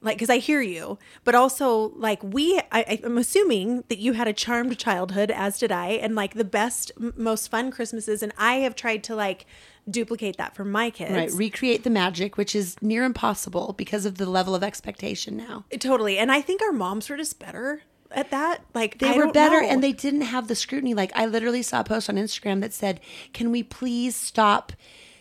like, 0.00 0.16
because 0.16 0.30
I 0.30 0.38
hear 0.38 0.60
you, 0.60 0.98
but 1.24 1.34
also 1.34 1.92
like 1.96 2.22
we, 2.22 2.60
I, 2.70 3.00
I'm 3.04 3.18
assuming 3.18 3.84
that 3.88 3.98
you 3.98 4.12
had 4.12 4.28
a 4.28 4.32
charmed 4.32 4.78
childhood, 4.78 5.30
as 5.30 5.58
did 5.58 5.72
I, 5.72 5.88
and 5.90 6.14
like 6.14 6.34
the 6.34 6.44
best, 6.44 6.92
m- 7.00 7.14
most 7.16 7.48
fun 7.48 7.70
Christmases, 7.72 8.22
and 8.22 8.32
I 8.38 8.56
have 8.56 8.76
tried 8.76 9.02
to 9.04 9.16
like 9.16 9.44
duplicate 9.90 10.36
that 10.36 10.54
for 10.54 10.64
my 10.64 10.90
kids. 10.90 11.12
Right. 11.12 11.32
Recreate 11.32 11.82
the 11.82 11.90
magic, 11.90 12.36
which 12.36 12.54
is 12.54 12.76
near 12.80 13.02
impossible 13.04 13.74
because 13.76 14.04
of 14.04 14.18
the 14.18 14.26
level 14.26 14.54
of 14.54 14.62
expectation 14.62 15.36
now. 15.36 15.64
Totally. 15.80 16.18
And 16.18 16.30
I 16.30 16.42
think 16.42 16.62
our 16.62 16.72
moms 16.72 17.08
were 17.08 17.16
just 17.16 17.38
better 17.40 17.82
at 18.10 18.30
that. 18.30 18.62
Like 18.74 18.98
They 18.98 19.14
I 19.14 19.16
were 19.16 19.30
better 19.32 19.60
know. 19.60 19.68
and 19.68 19.82
they 19.82 19.92
didn't 19.92 20.22
have 20.22 20.48
the 20.48 20.54
scrutiny. 20.54 20.94
Like 20.94 21.12
I 21.14 21.26
literally 21.26 21.62
saw 21.62 21.80
a 21.80 21.84
post 21.84 22.08
on 22.08 22.16
Instagram 22.16 22.60
that 22.60 22.72
said, 22.72 23.00
Can 23.32 23.50
we 23.50 23.62
please 23.62 24.16
stop 24.16 24.72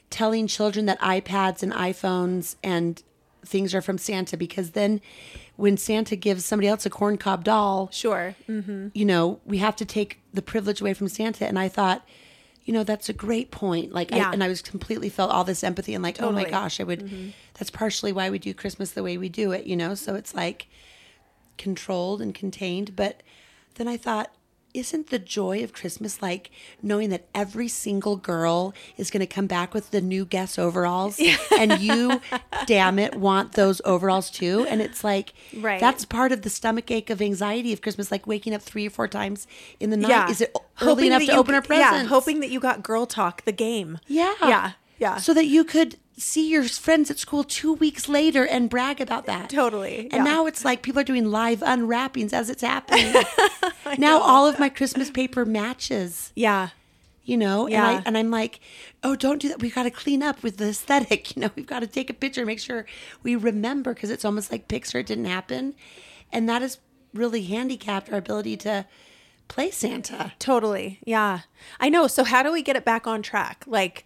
telling 0.10 0.48
children 0.48 0.86
that 0.86 1.00
iPads 1.02 1.64
and 1.64 1.74
iPhones 1.74 2.56
and 2.64 3.04
things 3.46 3.74
are 3.76 3.82
from 3.82 3.98
Santa? 3.98 4.38
Because 4.38 4.72
then 4.72 5.02
when 5.56 5.76
Santa 5.78 6.16
gives 6.16 6.46
somebody 6.46 6.68
else 6.68 6.86
a 6.86 6.90
corncob 6.90 7.44
doll, 7.44 7.90
sure. 7.92 8.36
Mm. 8.48 8.92
you 8.94 9.06
know, 9.06 9.40
we 9.46 9.58
have 9.58 9.76
to 9.78 9.86
take 9.86 10.20
the 10.34 10.42
privilege 10.42 10.82
away 10.82 10.94
from 10.94 11.08
Santa. 11.08 11.48
And 11.48 11.58
I 11.58 11.68
thought, 11.68 12.06
you 12.64 12.74
know, 12.74 12.84
that's 12.84 13.10
a 13.10 13.14
great 13.14 13.50
point. 13.50 13.92
Like, 13.94 14.12
Yeah. 14.12 14.30
I, 14.30 14.34
and 14.34 14.44
I 14.44 14.48
was 14.50 14.62
completely 14.62 15.10
felt 15.10 15.32
all 15.32 15.44
this 15.44 15.64
empathy 15.64 15.94
and 15.94 16.04
like, 16.04 16.22
oh 16.22 16.32
my 16.32 16.44
gosh, 16.44 16.80
I 16.80 16.84
would, 16.84 17.34
that's 17.56 17.70
partially 17.70 18.12
why 18.12 18.30
we 18.30 18.40
do 18.40 18.54
Christmas 18.54 18.92
the 18.92 19.04
way 19.04 19.18
we 19.18 19.30
do 19.30 19.52
it, 19.52 19.66
you 19.66 19.76
know? 19.76 19.96
So 19.96 20.16
it's 20.16 20.36
like 20.36 20.68
controlled 21.58 22.22
and 22.22 22.34
contained. 22.34 22.96
But 22.96 23.22
then 23.76 23.88
I 23.88 23.98
thought, 23.98 24.32
isn't 24.74 25.10
the 25.10 25.18
joy 25.18 25.64
of 25.64 25.74
Christmas 25.74 26.22
like 26.22 26.52
knowing 26.84 27.10
that 27.10 27.26
every 27.34 27.68
single 27.68 28.16
girl 28.16 28.76
is 28.96 29.10
going 29.10 29.22
to 29.22 29.26
come 29.26 29.48
back 29.48 29.74
with 29.74 29.90
the 29.90 30.02
new 30.02 30.24
Guess 30.24 30.60
overalls 30.60 31.20
and 31.58 31.80
you, 31.80 32.22
damn 32.68 33.00
it, 33.00 33.16
want 33.16 33.54
those 33.54 33.82
overalls 33.86 34.30
too? 34.30 34.68
And 34.70 34.80
it's 34.82 35.04
like, 35.04 35.34
Right. 35.58 35.80
that's 35.80 36.06
part 36.06 36.32
of 36.32 36.44
the 36.44 36.50
stomach 36.52 36.92
ache 36.92 37.10
of 37.10 37.22
anxiety 37.24 37.74
of 37.74 37.82
Christmas, 37.82 38.12
like 38.12 38.28
waking 38.28 38.54
up 38.54 38.62
three 38.62 38.86
or 38.86 38.92
four 38.92 39.08
times 39.08 39.48
in 39.80 39.90
the 39.90 39.98
night. 39.98 40.10
Yeah. 40.10 40.30
Is 40.30 40.42
it 40.42 40.56
early 40.82 41.08
enough 41.08 41.22
to 41.22 41.28
you- 41.32 41.40
open 41.40 41.56
our 41.56 41.62
presents? 41.64 42.04
Yeah. 42.04 42.10
Hoping 42.10 42.42
that 42.42 42.52
you 42.52 42.60
got 42.60 42.84
Girl 42.84 43.08
Talk, 43.08 43.46
the 43.46 43.52
game. 43.54 43.98
Yeah. 44.06 44.34
Yeah. 44.44 44.72
Yeah. 44.98 45.18
So 45.18 45.34
that 45.34 45.46
you 45.46 45.64
could 45.64 45.98
see 46.18 46.50
your 46.50 46.64
friends 46.64 47.12
at 47.12 47.20
school 47.20 47.44
two 47.44 47.74
weeks 47.74 48.10
later 48.10 48.46
and 48.46 48.70
brag 48.70 49.00
about 49.00 49.26
that. 49.28 49.50
Totally, 49.50 50.00
And 50.12 50.14
yeah. 50.14 50.24
now 50.24 50.48
it's 50.48 50.66
like 50.66 50.82
people 50.82 51.00
are 51.00 51.06
doing 51.06 51.30
live 51.30 51.62
unwrappings 51.62 52.34
as 52.34 52.50
it's 52.50 52.64
happening. 52.64 53.14
now 53.98 54.20
all 54.20 54.48
of 54.48 54.60
my 54.60 54.70
Christmas 54.70 55.12
paper 55.12 55.46
matches, 55.46 56.32
yeah. 56.36 56.70
you 57.24 57.38
know? 57.38 57.68
Yeah. 57.68 57.88
And, 57.88 57.98
I, 57.98 58.04
and 58.08 58.18
I'm 58.18 58.32
like, 58.32 58.60
oh, 59.04 59.16
don't 59.16 59.40
do 59.40 59.50
that. 59.50 59.62
We've 59.62 59.76
got 59.76 59.84
to 59.84 59.92
clean 59.92 60.24
up 60.24 60.42
with 60.42 60.58
the 60.58 60.70
aesthetic. 60.70 61.28
You 61.38 61.44
know, 61.44 61.52
we've 61.56 61.68
got 61.68 61.82
to 61.82 61.88
take 61.88 62.10
a 62.10 62.14
picture, 62.14 62.46
make 62.46 62.60
sure 62.60 62.88
we 63.22 63.36
remember 63.36 63.94
because 63.94 64.10
it's 64.10 64.26
almost 64.26 64.52
like 64.52 64.72
it 64.72 65.06
didn't 65.06 65.26
happen. 65.26 65.76
And 66.32 66.50
that 66.50 66.64
has 66.64 66.80
really 67.14 67.44
handicapped 67.44 68.12
our 68.12 68.18
ability 68.18 68.58
to 68.58 68.88
play 69.48 69.70
Santa. 69.70 70.34
Totally. 70.40 71.00
Yeah. 71.06 71.42
I 71.80 71.90
know. 71.90 72.08
So 72.08 72.24
how 72.24 72.42
do 72.42 72.52
we 72.52 72.64
get 72.64 72.76
it 72.76 72.84
back 72.84 73.06
on 73.06 73.22
track? 73.22 73.64
Like 73.68 74.04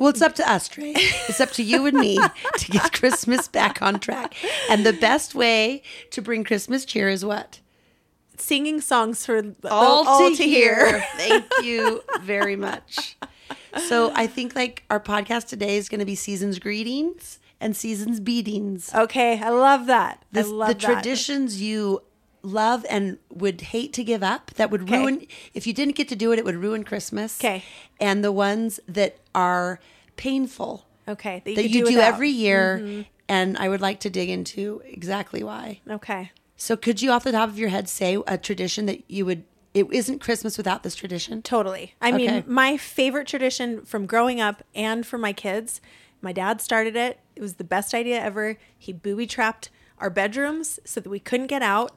Well, 0.00 0.08
it's 0.08 0.22
up 0.22 0.34
to 0.36 0.50
us, 0.50 0.66
Dre. 0.66 0.94
It's 0.96 1.40
up 1.40 1.50
to 1.52 1.62
you 1.62 1.84
and 1.86 1.96
me 1.98 2.18
to 2.56 2.70
get 2.72 2.92
Christmas 2.94 3.46
back 3.48 3.82
on 3.82 4.00
track. 4.00 4.34
And 4.70 4.84
the 4.84 4.94
best 4.94 5.34
way 5.34 5.82
to 6.10 6.22
bring 6.22 6.42
Christmas 6.42 6.84
cheer 6.84 7.08
is 7.08 7.24
what? 7.24 7.60
singing 8.38 8.80
songs 8.80 9.26
for 9.26 9.54
All, 9.70 10.08
all, 10.08 10.34
to, 10.34 10.42
hear. 10.42 11.04
Thank 11.16 11.44
you 11.62 12.02
very 12.22 12.56
much. 12.56 13.14
So 13.76 14.12
I 14.14 14.26
think 14.26 14.56
like 14.56 14.82
our 14.88 14.98
podcast 14.98 15.48
today 15.48 15.76
is 15.76 15.90
going 15.90 15.98
to 15.98 16.06
be 16.06 16.14
seasons 16.14 16.58
greetings 16.58 17.38
and 17.60 17.76
seasons 17.76 18.18
beatings. 18.18 18.94
Okay, 18.94 19.38
I 19.38 19.50
love 19.50 19.84
that. 19.86 20.24
The, 20.32 20.40
I 20.40 20.44
love 20.44 20.68
the 20.68 20.74
that. 20.74 20.80
traditions 20.80 21.60
you 21.60 22.02
love 22.42 22.86
and 22.88 23.18
would 23.28 23.60
hate 23.60 23.92
to 23.92 24.02
give 24.02 24.22
up 24.22 24.52
that 24.54 24.70
would 24.70 24.84
Okay. 24.84 24.96
ruin 24.98 25.26
if 25.52 25.66
you 25.66 25.74
didn't 25.74 25.94
get 25.94 26.08
to 26.08 26.16
do 26.16 26.32
it 26.32 26.38
it 26.38 26.44
would 26.46 26.56
ruin 26.56 26.82
christmas 26.84 27.38
Okay. 27.38 27.62
and 28.00 28.24
the 28.24 28.32
ones 28.32 28.80
that 28.88 29.18
are 29.34 29.80
painful 30.16 30.86
Okay, 31.08 31.42
that 31.44 31.50
you, 31.50 31.56
that 31.56 31.68
you 31.70 31.84
do. 31.86 31.90
Mm-hmm. 31.92 32.00
every 32.00 32.28
year 32.30 33.04
and 33.28 33.56
i 33.58 33.68
would 33.68 33.80
like 33.80 34.00
to 34.00 34.10
dig 34.10 34.28
into 34.28 34.82
exactly 34.84 35.42
why 35.42 35.80
Okay. 35.90 36.30
so 36.56 36.76
could 36.76 37.00
you 37.02 37.10
off 37.10 37.24
the 37.24 37.32
top 37.32 37.48
of 37.48 37.58
your 37.58 37.68
head 37.70 37.88
say 37.88 38.18
a 38.26 38.36
tradition 38.38 38.86
that 38.86 39.02
you 39.08 39.24
would 39.26 39.44
it 39.72 39.86
isn't 39.92 40.18
christmas 40.20 40.56
without 40.58 40.82
this 40.82 40.94
tradition 40.94 41.42
Totally. 41.42 41.94
I 42.00 42.10
mean, 42.12 42.44
my 42.46 42.76
favorite 42.76 43.26
tradition 43.28 43.84
from 43.84 44.04
growing 44.06 44.40
up 44.40 44.62
and 44.74 45.06
for 45.06 45.16
my 45.16 45.32
kids, 45.32 45.80
my 46.20 46.32
dad 46.32 46.60
started 46.60 46.96
it. 46.96 47.20
It 47.36 47.40
was 47.40 47.54
the 47.54 47.64
best 47.64 47.94
idea 47.94 48.20
ever. 48.20 48.58
He 48.76 48.92
booby 48.92 49.26
trapped 49.28 49.70
our 49.98 50.10
bedrooms 50.10 50.80
so 50.84 51.00
that 51.00 51.08
we 51.08 51.20
couldn't 51.20 51.46
get 51.46 51.62
out 51.62 51.92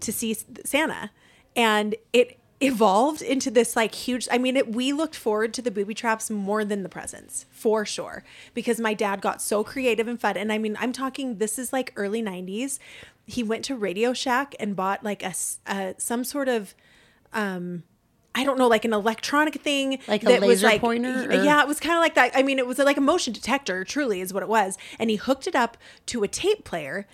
to 0.00 0.12
see 0.12 0.34
Santa. 0.64 1.10
And 1.54 1.94
it 2.14 2.38
evolved 2.60 3.22
into 3.22 3.50
this 3.50 3.74
like 3.76 3.94
huge 3.94 4.28
I 4.30 4.38
mean, 4.38 4.56
it, 4.56 4.72
we 4.72 4.92
looked 4.92 5.16
forward 5.16 5.54
to 5.54 5.62
the 5.62 5.70
booby 5.70 5.94
traps 5.94 6.30
more 6.30 6.64
than 6.64 6.82
the 6.82 6.88
presents, 6.88 7.46
for 7.50 7.84
sure, 7.86 8.22
because 8.54 8.78
my 8.78 8.94
dad 8.94 9.20
got 9.20 9.40
so 9.40 9.64
creative 9.64 10.06
and 10.08 10.20
fun. 10.20 10.36
And 10.36 10.52
I 10.52 10.58
mean, 10.58 10.76
I'm 10.80 10.92
talking 10.92 11.38
this 11.38 11.58
is 11.58 11.72
like 11.72 11.92
early 11.96 12.22
90s. 12.22 12.78
He 13.26 13.42
went 13.42 13.64
to 13.66 13.76
Radio 13.76 14.12
Shack 14.12 14.54
and 14.60 14.74
bought 14.76 15.04
like 15.04 15.22
a, 15.22 15.32
uh, 15.66 15.92
some 15.98 16.24
sort 16.24 16.48
of 16.48 16.74
um 17.32 17.84
I 18.32 18.44
don't 18.44 18.58
know, 18.58 18.68
like 18.68 18.84
an 18.84 18.92
electronic 18.92 19.54
thing, 19.60 19.98
Like 20.06 20.22
a 20.22 20.26
that 20.26 20.40
was 20.40 20.48
laser 20.62 20.66
like, 20.68 20.80
pointer, 20.80 21.28
or- 21.28 21.32
Yeah, 21.42 21.62
it 21.62 21.66
was 21.66 21.80
kind 21.80 21.96
of 21.96 22.00
like 22.00 22.14
that. 22.14 22.30
I 22.34 22.44
mean, 22.44 22.60
it 22.60 22.66
was 22.66 22.78
like 22.78 22.96
a 22.96 23.00
motion 23.00 23.32
detector, 23.32 23.82
truly, 23.82 24.20
is 24.20 24.32
what 24.32 24.44
it 24.44 24.48
was. 24.48 24.78
And 25.00 25.10
he 25.10 25.16
hooked 25.16 25.48
it 25.48 25.56
up 25.56 25.76
to 26.06 26.22
a 26.22 26.28
tape 26.28 26.62
player, 26.64 27.08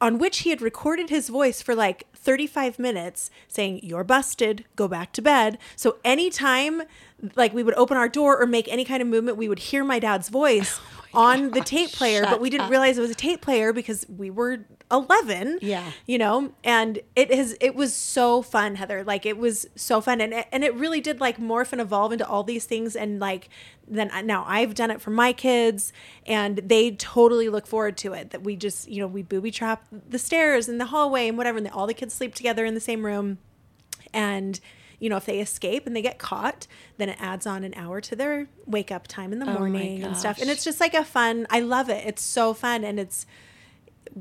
on 0.00 0.18
which 0.18 0.38
he 0.38 0.50
had 0.50 0.60
recorded 0.60 1.10
his 1.10 1.28
voice 1.28 1.62
for 1.62 1.74
like 1.74 2.06
35 2.14 2.78
minutes, 2.78 3.30
saying, 3.48 3.80
"You're 3.82 4.04
busted. 4.04 4.64
Go 4.76 4.88
back 4.88 5.12
to 5.12 5.22
bed." 5.22 5.58
So 5.74 5.96
anytime, 6.04 6.82
like 7.34 7.54
we 7.54 7.62
would 7.62 7.74
open 7.74 7.96
our 7.96 8.08
door 8.08 8.40
or 8.40 8.46
make 8.46 8.68
any 8.68 8.84
kind 8.84 9.00
of 9.02 9.08
movement, 9.08 9.38
we 9.38 9.48
would 9.48 9.58
hear 9.58 9.84
my 9.84 9.98
dad's 9.98 10.28
voice 10.28 10.80
oh 10.98 11.05
on 11.16 11.50
the 11.50 11.60
tape 11.60 11.90
player, 12.00 12.22
but 12.22 12.40
we 12.40 12.50
didn't 12.50 12.66
up. 12.66 12.70
realize 12.70 12.98
it 12.98 13.00
was 13.00 13.10
a 13.10 13.14
tape 13.14 13.40
player 13.40 13.72
because 13.72 14.04
we 14.08 14.30
were 14.30 14.64
11 14.92 15.58
Yeah. 15.62 15.90
you 16.06 16.16
know 16.16 16.52
and 16.62 17.00
it 17.16 17.34
has 17.34 17.56
it 17.60 17.74
was 17.74 17.92
so 17.92 18.40
fun 18.40 18.76
heather 18.76 19.02
like 19.02 19.26
it 19.26 19.36
was 19.36 19.66
so 19.74 20.00
fun 20.00 20.20
and 20.20 20.32
it, 20.32 20.46
and 20.52 20.62
it 20.62 20.72
really 20.76 21.00
did 21.00 21.20
like 21.20 21.38
morph 21.38 21.72
and 21.72 21.80
evolve 21.80 22.12
into 22.12 22.24
all 22.24 22.44
these 22.44 22.66
things 22.66 22.94
and 22.94 23.18
like 23.18 23.48
then 23.88 24.08
uh, 24.12 24.22
now 24.22 24.44
i've 24.46 24.76
done 24.76 24.92
it 24.92 25.00
for 25.00 25.10
my 25.10 25.32
kids 25.32 25.92
and 26.24 26.58
they 26.58 26.92
totally 26.92 27.48
look 27.48 27.66
forward 27.66 27.96
to 27.96 28.12
it 28.12 28.30
that 28.30 28.44
we 28.44 28.54
just 28.54 28.86
you 28.88 29.00
know 29.00 29.08
we 29.08 29.22
booby 29.22 29.50
trap 29.50 29.84
the 30.08 30.20
stairs 30.20 30.68
and 30.68 30.80
the 30.80 30.86
hallway 30.86 31.26
and 31.26 31.36
whatever 31.36 31.58
and 31.58 31.68
all 31.70 31.88
the 31.88 31.94
kids 31.94 32.14
sleep 32.14 32.32
together 32.32 32.64
in 32.64 32.74
the 32.74 32.80
same 32.80 33.04
room 33.04 33.38
and 34.14 34.60
you 34.98 35.08
know 35.08 35.16
if 35.16 35.26
they 35.26 35.40
escape 35.40 35.86
and 35.86 35.94
they 35.94 36.02
get 36.02 36.18
caught 36.18 36.66
then 36.98 37.08
it 37.08 37.16
adds 37.20 37.46
on 37.46 37.64
an 37.64 37.72
hour 37.74 38.00
to 38.00 38.16
their 38.16 38.48
wake 38.66 38.90
up 38.90 39.06
time 39.06 39.32
in 39.32 39.38
the 39.38 39.46
my 39.46 39.52
morning 39.52 40.02
and 40.02 40.16
stuff 40.16 40.40
and 40.40 40.50
it's 40.50 40.64
just 40.64 40.80
like 40.80 40.94
a 40.94 41.04
fun 41.04 41.46
i 41.50 41.60
love 41.60 41.88
it 41.88 42.04
it's 42.06 42.22
so 42.22 42.52
fun 42.54 42.84
and 42.84 42.98
it's 42.98 43.26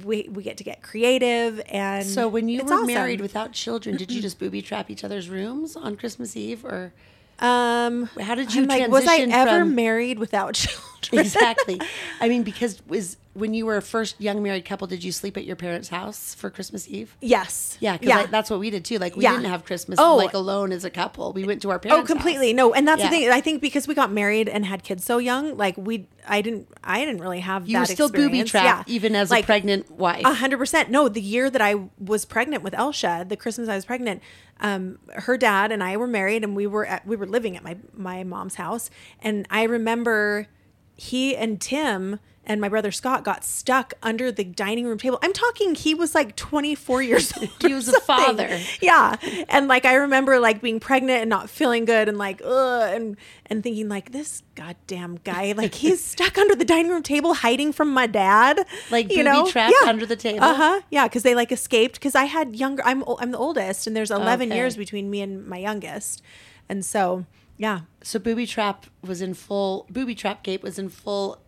we 0.04 0.28
we 0.32 0.44
get 0.44 0.58
to 0.58 0.64
get 0.64 0.82
creative 0.82 1.62
and 1.70 2.06
so 2.06 2.28
when 2.28 2.50
you 2.50 2.60
it's 2.60 2.70
were 2.70 2.76
awesome. 2.78 2.88
married 2.88 3.22
without 3.22 3.54
children 3.54 3.96
did 3.96 4.12
you 4.12 4.22
just 4.28 4.40
booby 4.40 4.62
trap 4.62 4.90
each 4.90 5.04
other's 5.04 5.30
rooms 5.30 5.76
on 5.76 5.96
christmas 5.96 6.36
eve 6.36 6.66
or 6.66 6.92
um 7.40 8.06
how 8.20 8.36
did 8.36 8.54
you 8.54 8.64
I'm 8.64 8.68
like 8.68 8.88
was 8.90 9.08
i 9.08 9.18
ever 9.18 9.60
from- 9.60 9.76
married 9.76 10.20
without 10.20 10.54
children 10.56 10.86
exactly. 11.14 11.80
I 12.20 12.30
mean, 12.30 12.44
because 12.44 12.82
was 12.88 13.18
when 13.36 13.54
you 13.54 13.66
were 13.66 13.76
a 13.76 13.82
first 13.82 14.20
young 14.20 14.42
married 14.42 14.64
couple, 14.66 14.88
did 14.88 15.04
you 15.04 15.12
sleep 15.12 15.36
at 15.36 15.44
your 15.44 15.58
parents' 15.58 15.90
house 15.90 16.34
for 16.34 16.50
Christmas 16.50 16.88
Eve? 16.88 17.16
yes. 17.22 17.78
Yeah, 17.82 17.98
because 17.98 18.30
that's 18.30 18.50
what 18.50 18.60
we 18.62 18.70
did 18.70 18.86
too. 18.86 18.98
Like 18.98 19.16
we 19.18 19.24
Yeah. 19.24 19.34
didn't 19.34 19.48
have 19.52 19.66
Christmas 19.66 20.00
Oh. 20.02 20.16
like 20.16 20.34
alone 20.34 20.72
as 20.72 20.86
a 20.86 20.90
couple. 20.90 21.34
We 21.34 21.44
went 21.44 21.62
to 21.64 21.70
our 21.70 21.78
parents. 21.78 22.10
Oh, 22.10 22.14
completely. 22.14 22.48
house. 22.52 22.56
No, 22.56 22.74
and 22.74 22.88
that's 22.88 23.02
Yeah. 23.02 23.10
the 23.10 23.16
thing. 23.18 23.30
I 23.30 23.42
think 23.42 23.62
because 23.62 23.88
we 23.88 23.94
got 23.94 24.12
married 24.12 24.48
and 24.48 24.66
had 24.66 24.84
kids 24.84 25.04
so 25.04 25.18
young, 25.18 25.58
like 25.58 25.76
we, 25.78 26.08
I 26.28 26.42
didn't, 26.42 26.70
I 26.84 27.04
didn't 27.04 27.20
really 27.20 27.42
have. 27.42 27.68
You 27.68 27.74
that 27.74 27.80
were 27.82 27.86
still 27.94 28.10
booby 28.10 28.44
trapped, 28.46 28.88
Yeah. 28.90 28.96
even 28.96 29.16
as 29.16 29.30
Like, 29.30 29.44
a 29.44 29.46
pregnant 29.46 29.92
wife. 29.92 30.24
A 30.26 30.34
hundred 30.36 30.58
percent. 30.58 30.90
No, 30.90 31.10
the 31.10 31.22
year 31.22 31.50
that 31.50 31.62
I 31.62 31.76
was 32.00 32.24
pregnant 32.24 32.64
with 32.64 32.74
Elsha, 32.74 33.26
the 33.28 33.36
Christmas 33.36 33.68
I 33.68 33.76
was 33.76 33.84
pregnant, 33.86 34.22
um, 34.62 34.98
her 35.14 35.38
dad 35.38 35.72
and 35.74 35.84
I 35.84 35.98
were 35.98 36.08
married, 36.08 36.44
and 36.46 36.56
we 36.56 36.66
were 36.68 36.86
at, 36.86 37.06
we 37.06 37.18
were 37.18 37.28
living 37.28 37.58
at 37.58 37.64
my 37.64 37.76
my 37.94 38.24
mom's 38.24 38.56
house, 38.56 38.90
and 39.22 39.46
I 39.50 39.64
remember 39.64 40.48
he 40.96 41.36
and 41.36 41.60
Tim 41.60 42.20
and 42.46 42.62
my 42.62 42.70
brother 42.70 42.92
Scott 42.92 43.24
got 43.24 43.44
stuck 43.44 43.94
under 44.04 44.32
the 44.32 44.44
dining 44.44 44.86
room 44.86 44.98
table. 44.98 45.20
I'm 45.22 45.34
talking, 45.34 45.76
he 45.76 45.94
was 45.94 46.14
like 46.16 46.36
24 46.36 47.02
years 47.02 47.36
old. 47.38 47.50
He 47.62 47.74
was 47.74 47.88
a 47.88 48.00
father. 48.02 48.60
Yeah, 48.82 49.16
and 49.50 49.68
like 49.68 49.86
I 49.86 49.96
remember 49.96 50.40
like 50.40 50.62
being 50.62 50.80
pregnant 50.80 51.22
and 51.22 51.30
not 51.30 51.50
feeling 51.50 51.86
good, 51.86 52.08
and 52.08 52.18
like 52.18 52.42
ugh, 52.44 52.94
and 52.96 53.18
and 53.48 53.64
thinking 53.64 53.90
like 53.90 54.12
this 54.12 54.44
goddamn 54.56 55.20
guy, 55.24 55.52
like 55.54 55.76
he's 55.76 56.04
stuck 56.04 56.38
under 56.40 56.56
the 56.56 56.66
dining 56.66 56.92
room 56.92 57.04
table 57.04 57.34
hiding 57.34 57.72
from 57.74 57.92
my 57.94 58.08
dad, 58.08 58.66
Like 58.92 59.12
you 59.12 59.18
booby 59.24 59.24
know, 59.24 59.50
trapped 59.50 59.74
under 59.86 60.06
the 60.06 60.16
table? 60.16 60.44
Uh 60.44 60.54
huh. 60.56 60.82
Yeah, 60.90 61.08
because 61.08 61.24
they 61.24 61.36
like 61.36 61.52
escaped. 61.52 61.96
Because 61.96 62.16
I 62.16 62.26
had 62.26 62.56
younger. 62.56 62.84
I'm 62.86 63.04
I'm 63.20 63.32
the 63.32 63.38
oldest, 63.38 63.88
and 63.88 63.96
there's 63.96 64.12
11 64.12 64.50
Okay. 64.50 64.56
years 64.58 64.78
between 64.78 65.10
me 65.10 65.22
and 65.22 65.46
my 65.48 65.58
youngest, 65.58 66.22
and 66.70 66.86
so 66.86 67.26
yeah, 67.58 67.82
So 68.02 68.20
booby 68.20 68.46
trap 68.46 68.86
was 69.02 69.22
in 69.22 69.34
full. 69.34 69.88
Booby 69.90 70.14
trap 70.14 70.44
gate 70.44 70.62
was 70.62 70.78
in 70.78 70.90
full, 70.90 71.40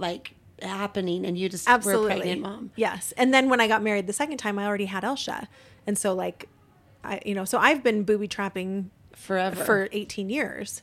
like 0.00 0.34
happening, 0.62 1.24
and 1.24 1.38
you 1.38 1.48
just 1.48 1.66
were 1.66 1.72
a 1.72 1.74
absolutely. 1.76 2.16
pregnant 2.16 2.40
mom. 2.42 2.70
Yes, 2.76 3.12
and 3.16 3.32
then 3.32 3.48
when 3.48 3.60
I 3.60 3.68
got 3.68 3.82
married 3.82 4.06
the 4.06 4.12
second 4.12 4.38
time, 4.38 4.58
I 4.58 4.66
already 4.66 4.86
had 4.86 5.04
Elsha, 5.04 5.48
and 5.86 5.96
so 5.96 6.14
like, 6.14 6.48
I 7.04 7.20
you 7.24 7.34
know, 7.34 7.44
so 7.44 7.58
I've 7.58 7.82
been 7.82 8.02
booby 8.04 8.28
trapping 8.28 8.90
Forever. 9.14 9.64
for 9.64 9.88
18 9.92 10.30
years. 10.30 10.82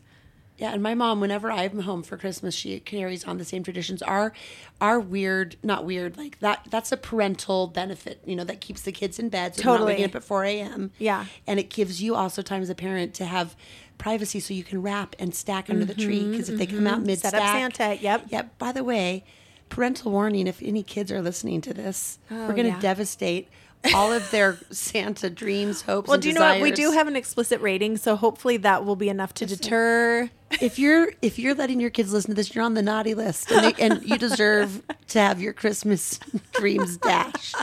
Yeah, 0.57 0.73
and 0.73 0.81
my 0.81 0.95
mom, 0.95 1.21
whenever 1.21 1.51
I'm 1.51 1.81
home 1.81 2.01
for 2.01 2.17
Christmas, 2.17 2.55
she 2.55 2.79
carries 2.79 3.25
on 3.25 3.37
the 3.37 3.45
same 3.45 3.61
traditions. 3.63 4.01
Our, 4.01 4.33
our 4.81 4.99
weird, 4.99 5.55
not 5.61 5.85
weird, 5.85 6.17
like 6.17 6.39
that. 6.39 6.65
That's 6.71 6.91
a 6.91 6.97
parental 6.97 7.67
benefit, 7.67 8.21
you 8.25 8.35
know, 8.35 8.43
that 8.43 8.59
keeps 8.59 8.81
the 8.81 8.91
kids 8.91 9.19
in 9.19 9.29
bed. 9.29 9.53
So 9.55 9.61
they're 9.61 9.65
not 9.73 9.77
Totally. 9.77 9.93
waking 9.93 10.05
up 10.05 10.15
at 10.15 10.23
4 10.23 10.43
a.m. 10.45 10.91
Yeah. 10.97 11.25
and 11.45 11.59
it 11.59 11.69
gives 11.69 12.01
you 12.01 12.15
also 12.15 12.41
time 12.41 12.63
as 12.63 12.71
a 12.71 12.75
parent 12.75 13.13
to 13.15 13.25
have 13.25 13.55
privacy, 13.97 14.39
so 14.39 14.53
you 14.53 14.63
can 14.63 14.81
wrap 14.81 15.15
and 15.19 15.33
stack 15.33 15.69
under 15.69 15.85
the 15.85 15.95
tree. 15.95 16.29
Because 16.29 16.49
if 16.49 16.57
they 16.57 16.65
come 16.67 16.87
out 16.87 17.01
mid 17.01 17.19
Mm-hmm, 17.19 17.27
Set 17.29 17.33
up 17.33 17.41
Santa, 17.43 17.95
yep. 18.01 18.25
Yep. 18.29 18.57
By 18.57 18.71
the 18.71 18.83
way, 18.83 19.23
parental 19.69 20.11
warning: 20.11 20.47
if 20.47 20.61
any 20.61 20.83
kids 20.83 21.11
are 21.11 21.21
listening 21.21 21.61
to 21.61 21.73
this, 21.73 22.19
we're 22.29 22.47
going 22.53 22.63
to 22.63 22.69
Oh, 22.69 22.75
yeah. 22.75 22.79
devastate 22.79 23.47
all 23.93 24.11
of 24.11 24.29
their 24.31 24.57
Santa 24.71 25.29
dreams, 25.29 25.81
hopes. 25.83 26.09
Well, 26.09 26.17
do 26.17 26.27
you 26.27 26.33
know 26.33 26.41
what? 26.41 26.61
We 26.61 26.71
do 26.71 26.91
have 26.91 27.07
an 27.07 27.15
explicit 27.15 27.61
rating, 27.61 27.97
so 27.97 28.15
hopefully 28.15 28.57
that 28.57 28.85
will 28.85 28.95
be 28.95 29.09
enough 29.09 29.33
to 29.35 29.45
deter. 29.45 30.29
if 30.61 30.79
you're 30.79 31.11
if 31.21 31.37
you're 31.39 31.53
letting 31.55 31.79
your 31.79 31.89
kids 31.89 32.11
listen 32.13 32.31
to 32.31 32.35
this, 32.35 32.53
you're 32.55 32.63
on 32.63 32.73
the 32.73 32.81
naughty 32.81 33.13
list, 33.13 33.51
and, 33.51 33.65
they, 33.75 33.83
and 33.83 34.03
you 34.03 34.17
deserve 34.17 34.81
to 35.09 35.19
have 35.19 35.41
your 35.41 35.53
Christmas 35.53 36.19
dreams 36.53 36.97
dashed. 36.97 37.55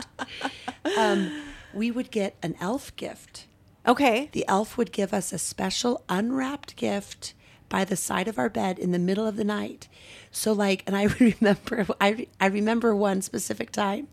Um, 0.97 1.41
we 1.73 1.91
would 1.91 2.11
get 2.11 2.35
an 2.43 2.55
elf 2.61 2.95
gift. 2.95 3.45
Okay. 3.87 4.29
The 4.31 4.45
elf 4.47 4.77
would 4.77 4.91
give 4.91 5.13
us 5.13 5.31
a 5.31 5.37
special 5.37 6.03
unwrapped 6.09 6.75
gift 6.75 7.33
by 7.69 7.85
the 7.85 7.95
side 7.95 8.27
of 8.27 8.37
our 8.39 8.49
bed 8.49 8.79
in 8.79 8.91
the 8.91 8.99
middle 8.99 9.27
of 9.27 9.35
the 9.37 9.43
night. 9.43 9.87
So 10.31 10.53
like, 10.53 10.83
and 10.87 10.95
I 10.95 11.03
remember, 11.19 11.85
I 12.01 12.27
I 12.39 12.47
remember 12.47 12.95
one 12.95 13.21
specific 13.21 13.71
time. 13.71 14.07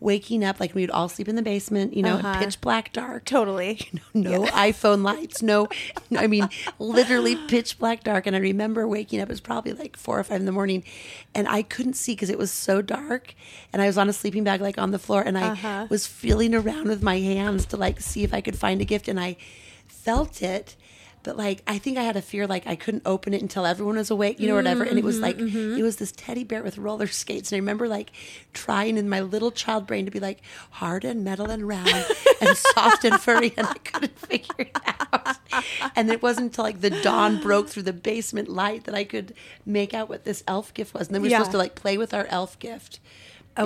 Waking 0.00 0.44
up, 0.44 0.60
like 0.60 0.74
we 0.76 0.82
would 0.82 0.90
all 0.90 1.08
sleep 1.08 1.28
in 1.28 1.34
the 1.34 1.42
basement, 1.42 1.92
you 1.94 2.02
know, 2.04 2.18
Uh-huh. 2.18 2.38
pitch 2.38 2.60
black 2.60 2.92
dark 2.92 3.24
Totally. 3.24 3.80
no 4.14 4.44
iPhone 4.46 5.02
lights, 5.02 5.42
no, 5.42 5.68
I 6.16 6.28
mean, 6.28 6.48
literally 6.78 7.34
pitch 7.48 7.78
black 7.80 8.04
dark. 8.04 8.26
And 8.26 8.36
I 8.36 8.38
remember 8.38 8.86
waking 8.86 9.20
up, 9.20 9.28
it 9.28 9.32
was 9.32 9.40
probably 9.40 9.72
like 9.72 9.96
four 9.96 10.18
or 10.18 10.22
five 10.24 10.38
in 10.38 10.46
the 10.46 10.52
morning, 10.52 10.84
and 11.34 11.48
I 11.48 11.62
couldn't 11.62 11.94
see 11.94 12.12
because 12.12 12.30
it 12.30 12.38
was 12.38 12.52
so 12.52 12.80
dark. 12.80 13.34
And 13.72 13.82
I 13.82 13.86
was 13.86 13.98
on 13.98 14.08
a 14.08 14.12
sleeping 14.12 14.44
bag, 14.44 14.60
like 14.60 14.78
on 14.78 14.92
the 14.92 14.98
floor, 15.00 15.22
and 15.22 15.36
I 15.36 15.48
Uh-huh. 15.48 15.86
was 15.88 16.06
feeling 16.06 16.54
around 16.54 16.86
with 16.86 17.02
my 17.02 17.18
hands 17.18 17.66
to 17.66 17.76
like 17.76 18.00
see 18.00 18.22
if 18.22 18.32
I 18.32 18.40
could 18.40 18.56
find 18.56 18.80
a 18.80 18.84
gift. 18.84 19.08
And 19.08 19.18
I 19.18 19.36
felt 19.86 20.42
it. 20.42 20.76
But 21.22 21.36
like, 21.36 21.62
I 21.66 21.78
think 21.78 21.98
I 21.98 22.02
had 22.02 22.16
a 22.16 22.22
fear 22.22 22.46
like 22.46 22.66
I 22.66 22.76
couldn't 22.76 23.02
open 23.04 23.34
it 23.34 23.42
until 23.42 23.66
everyone 23.66 23.96
was 23.96 24.10
awake, 24.10 24.40
you 24.40 24.48
know, 24.48 24.54
whatever. 24.54 24.84
And 24.84 24.98
it 24.98 25.04
was 25.04 25.16
mm-hmm, 25.16 25.24
like, 25.24 25.38
mm-hmm. 25.38 25.78
it 25.78 25.82
was 25.82 25.96
this 25.96 26.12
teddy 26.12 26.44
bear 26.44 26.62
with 26.62 26.78
roller 26.78 27.06
skates. 27.06 27.52
And 27.52 27.56
I 27.56 27.60
remember 27.60 27.88
like 27.88 28.12
trying 28.52 28.96
in 28.96 29.08
my 29.08 29.20
little 29.20 29.50
child 29.50 29.86
brain 29.86 30.04
to 30.04 30.10
be 30.10 30.20
like 30.20 30.40
hard 30.70 31.04
and 31.04 31.24
metal 31.24 31.50
and 31.50 31.66
round 31.66 31.88
and 32.40 32.56
soft 32.56 33.04
and 33.04 33.20
furry. 33.20 33.52
And 33.56 33.66
I 33.66 33.74
couldn't 33.74 34.18
figure 34.28 34.54
it 34.58 34.76
out. 34.86 35.36
And 35.96 36.10
it 36.10 36.22
wasn't 36.22 36.46
until 36.46 36.64
like 36.64 36.80
the 36.80 36.90
dawn 36.90 37.40
broke 37.40 37.68
through 37.68 37.82
the 37.84 37.92
basement 37.92 38.48
light 38.48 38.84
that 38.84 38.94
I 38.94 39.04
could 39.04 39.34
make 39.66 39.94
out 39.94 40.08
what 40.08 40.24
this 40.24 40.44
elf 40.46 40.72
gift 40.74 40.94
was. 40.94 41.08
And 41.08 41.14
then 41.14 41.22
we 41.22 41.28
were 41.28 41.32
Yeah. 41.32 41.38
supposed 41.38 41.52
to 41.52 41.58
like 41.58 41.74
play 41.74 41.98
with 41.98 42.14
our 42.14 42.26
elf 42.26 42.58
gift. 42.58 43.00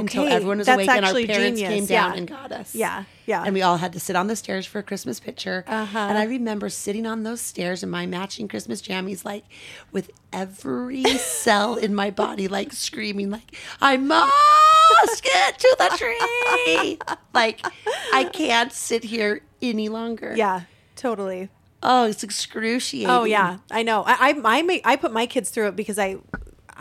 Until 0.00 0.26
everyone 0.26 0.58
was 0.58 0.66
that's 0.66 0.76
awake 0.76 0.90
and 0.90 1.04
our 1.04 1.12
parents 1.12 1.60
genius, 1.60 1.68
came 1.68 1.86
down 1.86 2.12
yeah. 2.12 2.18
and 2.18 2.28
got 2.28 2.52
us. 2.52 2.74
Yeah, 2.74 3.04
yeah. 3.26 3.42
And 3.44 3.54
we 3.54 3.62
all 3.62 3.76
had 3.76 3.92
to 3.92 4.00
sit 4.00 4.16
on 4.16 4.26
the 4.26 4.36
stairs 4.36 4.66
for 4.66 4.78
a 4.78 4.82
Christmas 4.82 5.20
picture. 5.20 5.64
Uh-huh. 5.66 5.98
And 5.98 6.18
I 6.18 6.24
remember 6.24 6.68
sitting 6.68 7.06
on 7.06 7.22
those 7.22 7.40
stairs 7.40 7.82
in 7.82 7.90
my 7.90 8.06
matching 8.06 8.48
Christmas 8.48 8.80
jammies, 8.82 9.24
like 9.24 9.44
with 9.92 10.10
every 10.32 11.04
cell 11.18 11.76
in 11.76 11.94
my 11.94 12.10
body, 12.10 12.48
like 12.48 12.72
screaming, 12.72 13.30
like, 13.30 13.54
I 13.80 13.96
must 13.96 15.22
get 15.22 15.58
to 15.58 15.76
the 15.78 15.96
tree. 15.96 16.98
like, 17.34 17.64
I 18.12 18.24
can't 18.24 18.72
sit 18.72 19.04
here 19.04 19.42
any 19.60 19.88
longer. 19.88 20.34
Yeah. 20.36 20.62
Totally. 20.96 21.48
Oh, 21.82 22.06
it's 22.06 22.22
excruciating. 22.22 23.10
Oh 23.10 23.24
yeah, 23.24 23.58
I 23.70 23.82
know. 23.82 24.04
I 24.06 24.30
I 24.30 24.58
I, 24.58 24.62
make, 24.62 24.82
I 24.84 24.94
put 24.96 25.12
my 25.12 25.26
kids 25.26 25.50
through 25.50 25.68
it 25.68 25.76
because 25.76 25.98
I. 25.98 26.18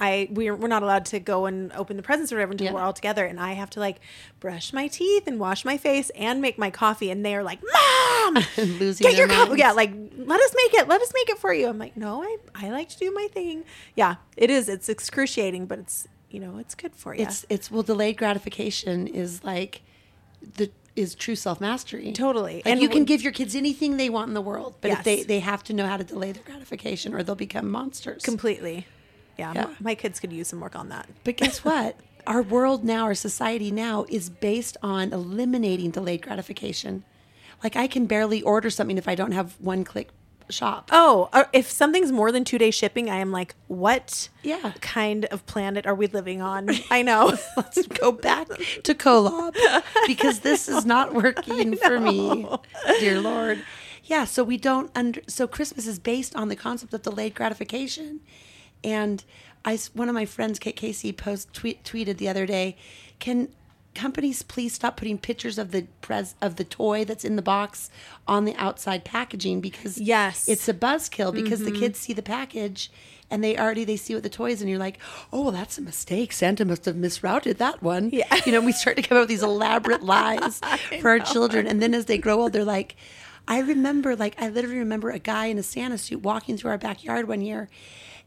I 0.01 0.27
we're, 0.31 0.55
we're 0.55 0.67
not 0.67 0.83
allowed 0.83 1.05
to 1.05 1.19
go 1.19 1.45
and 1.45 1.71
open 1.73 1.95
the 1.95 2.03
presents 2.03 2.31
or 2.31 2.35
whatever 2.35 2.51
until 2.53 2.65
Yeah. 2.67 2.73
we're 2.73 2.81
all 2.81 2.91
together, 2.91 3.23
and 3.25 3.39
I 3.39 3.53
have 3.53 3.69
to 3.71 3.79
like 3.79 3.97
brush 4.39 4.73
my 4.73 4.87
teeth 4.87 5.27
and 5.27 5.39
wash 5.39 5.63
my 5.63 5.77
face 5.77 6.09
and 6.15 6.41
make 6.41 6.57
my 6.57 6.71
coffee, 6.71 7.11
and 7.11 7.23
they 7.23 7.35
are 7.35 7.43
like, 7.43 7.59
"Mom, 7.61 8.43
Losing 8.57 9.05
get 9.07 9.15
your 9.17 9.27
coffee." 9.27 9.59
Yeah, 9.59 9.71
like 9.73 9.91
let 10.17 10.41
us 10.41 10.53
make 10.55 10.73
it. 10.81 10.87
Let 10.87 11.01
us 11.01 11.11
make 11.13 11.29
it 11.29 11.37
for 11.37 11.53
you. 11.53 11.67
I'm 11.67 11.77
like, 11.77 11.95
no, 11.95 12.23
I 12.23 12.37
I 12.55 12.69
like 12.71 12.89
to 12.89 12.97
do 12.97 13.11
my 13.11 13.27
thing. 13.31 13.63
Yeah, 13.95 14.15
it 14.35 14.49
is. 14.49 14.67
It's 14.67 14.89
excruciating, 14.89 15.67
but 15.67 15.79
it's 15.79 16.07
you 16.31 16.39
know 16.39 16.57
it's 16.57 16.73
good 16.75 16.95
for 16.95 17.13
you. 17.15 17.23
It's, 17.23 17.45
it's, 17.49 17.69
well, 17.69 17.83
delayed 17.83 18.17
gratification 18.17 19.05
is 19.07 19.43
like 19.43 19.81
the, 20.55 20.71
is 20.95 21.13
true 21.13 21.35
self 21.35 21.61
mastery. 21.61 22.11
Totally. 22.13 22.55
Like 22.55 22.67
And 22.67 22.81
you 22.81 22.89
can 22.89 23.05
give 23.05 23.21
your 23.21 23.33
kids 23.33 23.55
anything 23.55 23.97
they 23.97 24.09
want 24.09 24.29
in 24.29 24.33
the 24.33 24.41
world, 24.41 24.75
but 24.81 24.91
if 24.91 25.03
they, 25.03 25.23
they 25.23 25.39
have 25.39 25.63
to 25.65 25.73
know 25.73 25.85
how 25.85 25.97
to 25.97 26.03
delay 26.03 26.31
their 26.31 26.43
gratification 26.43 27.13
or 27.13 27.21
they'll 27.23 27.35
become 27.35 27.69
monsters. 27.69 28.23
completely. 28.23 28.87
Yeah, 29.37 29.53
Yeah. 29.55 29.63
m- 29.63 29.75
my 29.79 29.95
kids 29.95 30.19
could 30.19 30.31
use 30.33 30.47
some 30.49 30.59
work 30.59 30.75
on 30.75 30.89
that. 30.89 31.07
But 31.23 31.37
guess 31.37 31.59
what? 31.65 31.95
our 32.27 32.43
world 32.43 32.83
now, 32.83 33.05
our 33.05 33.15
society 33.15 33.71
now 33.71 34.05
is 34.07 34.29
based 34.29 34.77
on 34.83 35.11
eliminating 35.11 35.89
delayed 35.89 36.21
gratification. 36.21 37.03
Like 37.63 37.75
I 37.75 37.87
can 37.87 38.05
barely 38.05 38.41
order 38.43 38.69
something 38.69 38.97
if 38.97 39.07
I 39.07 39.15
don't 39.15 39.31
have 39.31 39.55
one 39.59 39.83
click 39.83 40.09
shop. 40.49 40.89
Oh, 40.91 41.29
uh, 41.33 41.45
if 41.53 41.71
something's 41.71 42.11
more 42.11 42.31
than 42.31 42.43
two 42.43 42.57
day 42.59 42.69
shipping, 42.71 43.09
I 43.09 43.15
am 43.17 43.31
like, 43.31 43.55
what? 43.67 44.29
Yeah. 44.43 44.73
Kind 44.81 45.25
of 45.25 45.45
planet 45.47 45.87
are 45.87 45.95
we 45.95 46.05
living 46.07 46.41
on? 46.43 46.69
I 46.91 47.01
know. 47.01 47.37
Let's 47.57 47.87
go 47.87 48.11
back 48.11 48.47
to 48.83 48.93
Kolob 48.93 49.55
because 50.07 50.41
this 50.41 50.67
is 50.67 50.85
not 50.85 51.13
working 51.15 51.75
for 51.77 51.99
me, 51.99 52.47
dear 52.99 53.19
Lord. 53.21 53.63
Yeah, 54.03 54.25
so 54.25 54.43
we 54.43 54.57
don't 54.57 54.91
under 54.93 55.21
so 55.27 55.47
Christmas 55.47 55.87
is 55.87 55.97
based 55.99 56.35
on 56.35 56.49
the 56.49 56.55
concept 56.55 56.93
of 56.93 57.01
delayed 57.01 57.33
gratification, 57.33 58.19
and 58.83 59.23
I 59.63 59.77
one 59.93 60.09
of 60.09 60.15
my 60.15 60.25
friends, 60.25 60.57
Kate 60.59 60.75
Casey, 60.75 61.11
post 61.11 61.53
tweet, 61.53 61.83
tweeted 61.83 62.17
the 62.17 62.27
other 62.29 62.45
day, 62.45 62.75
can 63.19 63.49
companies 63.93 64.41
please 64.41 64.73
stop 64.73 64.95
putting 64.95 65.17
pictures 65.17 65.57
of 65.57 65.71
the 65.71 65.85
pres 65.99 66.33
of 66.41 66.55
the 66.55 66.63
toy 66.63 67.03
that's 67.03 67.25
in 67.25 67.35
the 67.35 67.41
box 67.41 67.89
on 68.25 68.45
the 68.45 68.55
outside 68.55 69.03
packaging 69.03 69.59
because 69.59 69.97
Yes. 69.97 70.47
it's 70.47 70.69
a 70.69 70.73
buzzkill 70.73 71.33
because 71.33 71.59
the 71.59 71.71
Mm-hmm. 71.71 71.79
kids 71.81 71.99
see 71.99 72.13
the 72.13 72.21
package 72.21 72.89
and 73.29 73.43
they 73.43 73.57
already 73.57 73.83
they 73.83 73.97
see 73.97 74.13
what 74.13 74.23
the 74.23 74.29
toy 74.29 74.51
is 74.51 74.61
and 74.61 74.69
you're 74.69 74.79
like 74.79 74.97
oh 75.33 75.41
well, 75.41 75.51
that's 75.51 75.77
a 75.77 75.81
mistake 75.81 76.31
santa 76.31 76.63
must 76.63 76.85
have 76.85 76.95
misrouted 76.95 77.57
that 77.57 77.83
one 77.83 78.09
Yeah. 78.13 78.33
you 78.45 78.53
know 78.53 78.61
we 78.61 78.71
start 78.71 78.95
to 78.95 79.03
come 79.03 79.17
up 79.17 79.23
with 79.23 79.29
these 79.29 79.43
elaborate 79.43 80.03
lies 80.15 80.61
for 81.01 81.09
our 81.09 81.19
children 81.19 81.67
and 81.67 81.81
then 81.81 81.93
as 81.93 82.05
they 82.05 82.17
grow 82.17 82.39
old 82.39 82.53
they're 82.53 82.63
like 82.63 82.95
i 83.49 83.59
remember 83.59 84.15
like 84.15 84.41
i 84.41 84.47
literally 84.47 84.79
remember 84.79 85.09
a 85.09 85.19
guy 85.19 85.47
in 85.47 85.57
a 85.57 85.63
santa 85.63 85.97
suit 85.97 86.21
walking 86.21 86.55
through 86.55 86.71
our 86.71 86.77
backyard 86.77 87.27
one 87.27 87.41
year 87.41 87.69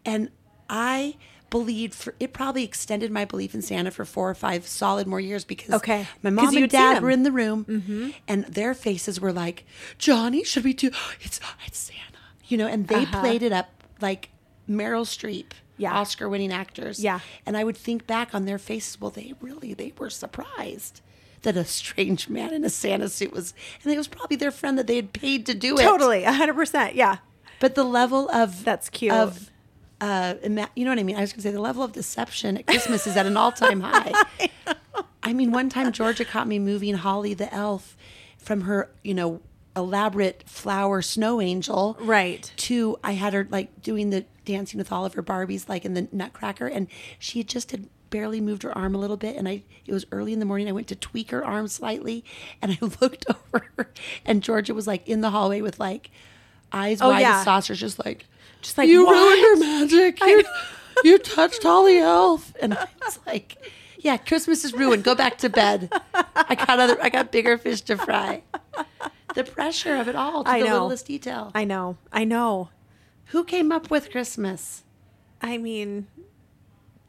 and 0.05 0.29
i 0.69 1.17
believed 1.51 1.95
for 1.95 2.15
it 2.19 2.33
probably 2.33 2.65
extended 2.65 3.11
my 3.13 3.25
belief 3.25 3.55
in 3.55 3.63
santa 3.63 3.91
for 3.91 4.05
four 4.05 4.29
or 4.29 4.35
five 4.35 4.67
solid 4.67 5.07
more 5.07 5.21
years 5.21 5.45
because 5.45 5.73
Okay. 5.75 6.07
my 6.23 6.31
mom 6.31 6.57
and 6.57 6.71
dad 6.71 7.03
were 7.03 7.11
in 7.11 7.23
the 7.23 7.31
room 7.33 8.13
and 8.27 8.45
their 8.47 8.75
faces 8.75 9.21
were 9.21 9.33
like 9.33 9.65
johnny 9.99 10.43
should 10.45 10.65
we 10.65 10.73
do 10.73 10.91
it's 11.21 11.39
it's 11.67 11.79
santa 11.79 12.19
you 12.47 12.57
know 12.57 12.67
and 12.67 12.89
they 12.89 13.03
Uh-huh. 13.03 13.21
played 13.21 13.43
it 13.43 13.53
up 13.53 13.69
like 14.01 14.31
meryl 14.69 15.05
streep 15.07 15.53
Yeah. 15.77 15.93
Oscar 15.93 16.29
winning 16.29 16.53
actors. 16.53 17.01
Yeah. 17.01 17.19
And 17.45 17.57
I 17.57 17.65
would 17.65 17.77
think 17.77 18.07
back 18.07 18.33
on 18.33 18.45
their 18.45 18.59
faces, 18.59 19.01
well, 19.01 19.11
they 19.11 19.35
really 19.41 19.75
they 19.75 19.93
were 19.99 20.09
surprised 20.09 21.01
that 21.43 21.57
a 21.57 21.65
strange 21.65 22.29
man 22.29 22.55
in 22.55 22.65
a 22.65 22.71
Santa 22.71 23.09
suit 23.09 23.33
was 23.33 23.55
and 23.83 23.93
it 23.93 23.97
was 23.99 24.07
probably 24.09 24.37
their 24.37 24.53
friend 24.53 24.79
that 24.79 24.87
they 24.87 24.97
had 24.97 25.13
paid 25.13 25.45
to 25.47 25.55
do 25.55 25.77
it. 25.79 25.83
Totally, 25.83 26.23
hundred 26.25 26.55
percent. 26.55 26.95
Yeah, 26.95 27.17
But 27.61 27.75
the 27.75 27.83
level 27.85 28.31
of 28.31 28.65
That's 28.65 28.89
cute. 28.89 29.13
Of 29.13 29.51
uh, 30.05 30.35
ima- 30.43 30.71
you 30.77 30.85
know 30.85 30.91
what 30.91 30.99
I 30.99 31.03
mean? 31.03 31.17
I 31.17 31.21
was 31.23 31.33
going 31.33 31.43
to 31.43 31.49
say 31.49 31.51
the 31.53 31.61
level 31.61 31.83
of 31.83 31.93
deception 31.93 32.57
at 32.59 32.67
Christmas 32.67 33.07
is 33.07 33.17
at 33.17 33.27
an 33.27 33.37
all-time 33.37 33.81
high. 33.89 34.13
I 35.23 35.33
mean, 35.33 35.51
one 35.53 35.69
time 35.69 35.93
Georgia 35.93 36.25
caught 36.25 36.47
me 36.47 36.59
moving 36.59 36.95
Holly 36.95 37.33
the 37.35 37.53
elf 37.53 37.97
from 38.39 38.63
her, 38.63 38.91
you 39.03 39.15
know, 39.15 39.41
elaborate 39.77 40.45
flower 40.47 41.03
snow 41.03 41.41
angel, 41.41 41.97
Right. 42.01 42.53
To 42.59 42.97
I 43.03 43.13
had 43.13 43.33
her 43.33 43.49
like 43.51 43.83
doing 43.83 44.11
the 44.11 44.25
dancing 44.45 44.79
with 44.79 44.93
all 44.93 45.05
of 45.05 45.15
her 45.15 45.23
Barbies, 45.23 45.69
like 45.69 45.85
in 45.85 45.95
the 45.95 46.07
Nutcracker, 46.13 46.67
and 46.67 46.87
she 47.19 47.43
just 47.43 47.71
had 47.73 47.89
barely 48.11 48.41
moved 48.41 48.63
her 48.63 48.77
arm 48.77 48.95
a 48.95 48.99
little 48.99 49.17
bit, 49.17 49.35
and 49.37 49.49
I 49.49 49.63
it 49.87 49.93
was 49.93 50.05
early 50.13 50.33
in 50.33 50.39
the 50.39 50.45
morning. 50.45 50.69
I 50.69 50.73
went 50.73 50.87
to 50.89 50.95
tweak 50.97 51.31
her 51.33 51.45
arm 51.45 51.67
slightly, 51.69 52.25
and 52.63 52.71
I 52.73 52.79
looked 53.01 53.27
over, 53.29 53.91
and 54.25 54.43
Georgia 54.43 54.75
was 54.75 54.87
like 54.87 55.09
in 55.09 55.23
the 55.23 55.31
hallway 55.31 55.61
with 55.61 55.81
like 55.81 56.11
eyes 56.73 57.01
Oh, 57.03 57.09
wide 57.09 57.21
yeah. 57.23 57.39
as 57.39 57.45
saucers, 57.45 57.81
just 57.81 58.05
like 58.05 58.27
Just 58.65 58.79
like, 58.79 58.89
you 58.89 59.05
"What?" 59.05 59.15
ruined 59.15 59.43
her 59.43 59.57
magic. 59.79 60.21
You, 60.21 60.43
you 61.05 61.19
touched 61.19 61.63
Holly 61.63 61.99
Elf, 61.99 62.55
and 62.63 62.73
I 62.75 62.89
was 63.05 63.19
like, 63.27 63.59
"Yeah, 63.99 64.17
Christmas 64.17 64.65
is 64.65 64.73
ruined. 64.73 65.05
Go 65.05 65.15
back 65.15 65.37
to 65.39 65.49
bed. 65.51 65.93
I 66.35 66.55
got 66.55 66.81
other. 66.81 66.97
I 67.03 67.11
got 67.11 67.31
bigger 67.31 67.59
fish 67.59 67.83
to 67.83 67.97
fry." 67.99 68.43
The 69.35 69.45
pressure 69.45 69.97
of 69.97 70.09
it 70.09 70.17
all 70.17 70.45
to 70.45 70.51
I 70.51 70.61
the 70.61 70.67
know. 70.69 70.73
littlest 70.83 71.07
detail. 71.07 71.51
I 71.55 71.65
know. 71.65 71.99
I 72.13 72.25
know. 72.25 72.71
Who 73.27 73.45
came 73.45 73.71
up 73.73 73.91
with 73.91 74.11
Christmas? 74.11 74.83
I 75.43 75.59
mean, 75.59 76.07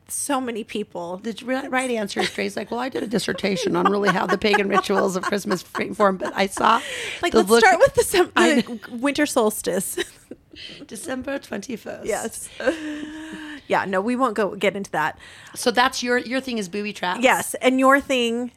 so 0.08 0.42
many 0.42 0.64
people. 0.64 1.18
The 1.18 1.34
right 1.70 1.90
answer 1.92 2.20
is 2.20 2.30
Dre's 2.32 2.58
like, 2.58 2.70
"Well, 2.72 2.80
I 2.82 2.90
did 2.90 3.02
a 3.04 3.08
dissertation 3.08 3.76
on 3.78 3.90
really 3.90 4.10
how 4.10 4.26
the 4.26 4.38
pagan 4.38 4.68
rituals 4.68 5.16
of 5.16 5.24
Christmas 5.24 5.62
form, 5.62 6.18
but 6.18 6.34
I 6.36 6.48
saw 6.48 6.82
Like, 7.22 7.34
let's 7.34 7.50
look- 7.50 7.60
start 7.64 7.80
with 7.80 7.94
the, 7.94 8.04
sem- 8.04 8.32
the 8.36 8.80
winter 8.92 9.26
solstice. 9.26 9.98
December 10.88 11.40
twenty 11.40 11.76
first. 11.76 12.06
yes. 12.06 12.50
yeah. 13.68 13.86
No, 13.86 14.02
we 14.02 14.16
won't 14.16 14.36
go 14.36 14.56
get 14.56 14.76
into 14.76 14.92
that. 14.92 15.18
So 15.56 15.72
that's 15.72 16.02
your 16.04 16.18
your 16.18 16.42
thing 16.42 16.58
is 16.58 16.70
booby 16.70 16.94
traps. 16.94 17.22
Yes, 17.24 17.54
and 17.56 17.80
your 17.80 18.00
thing. 18.00 18.52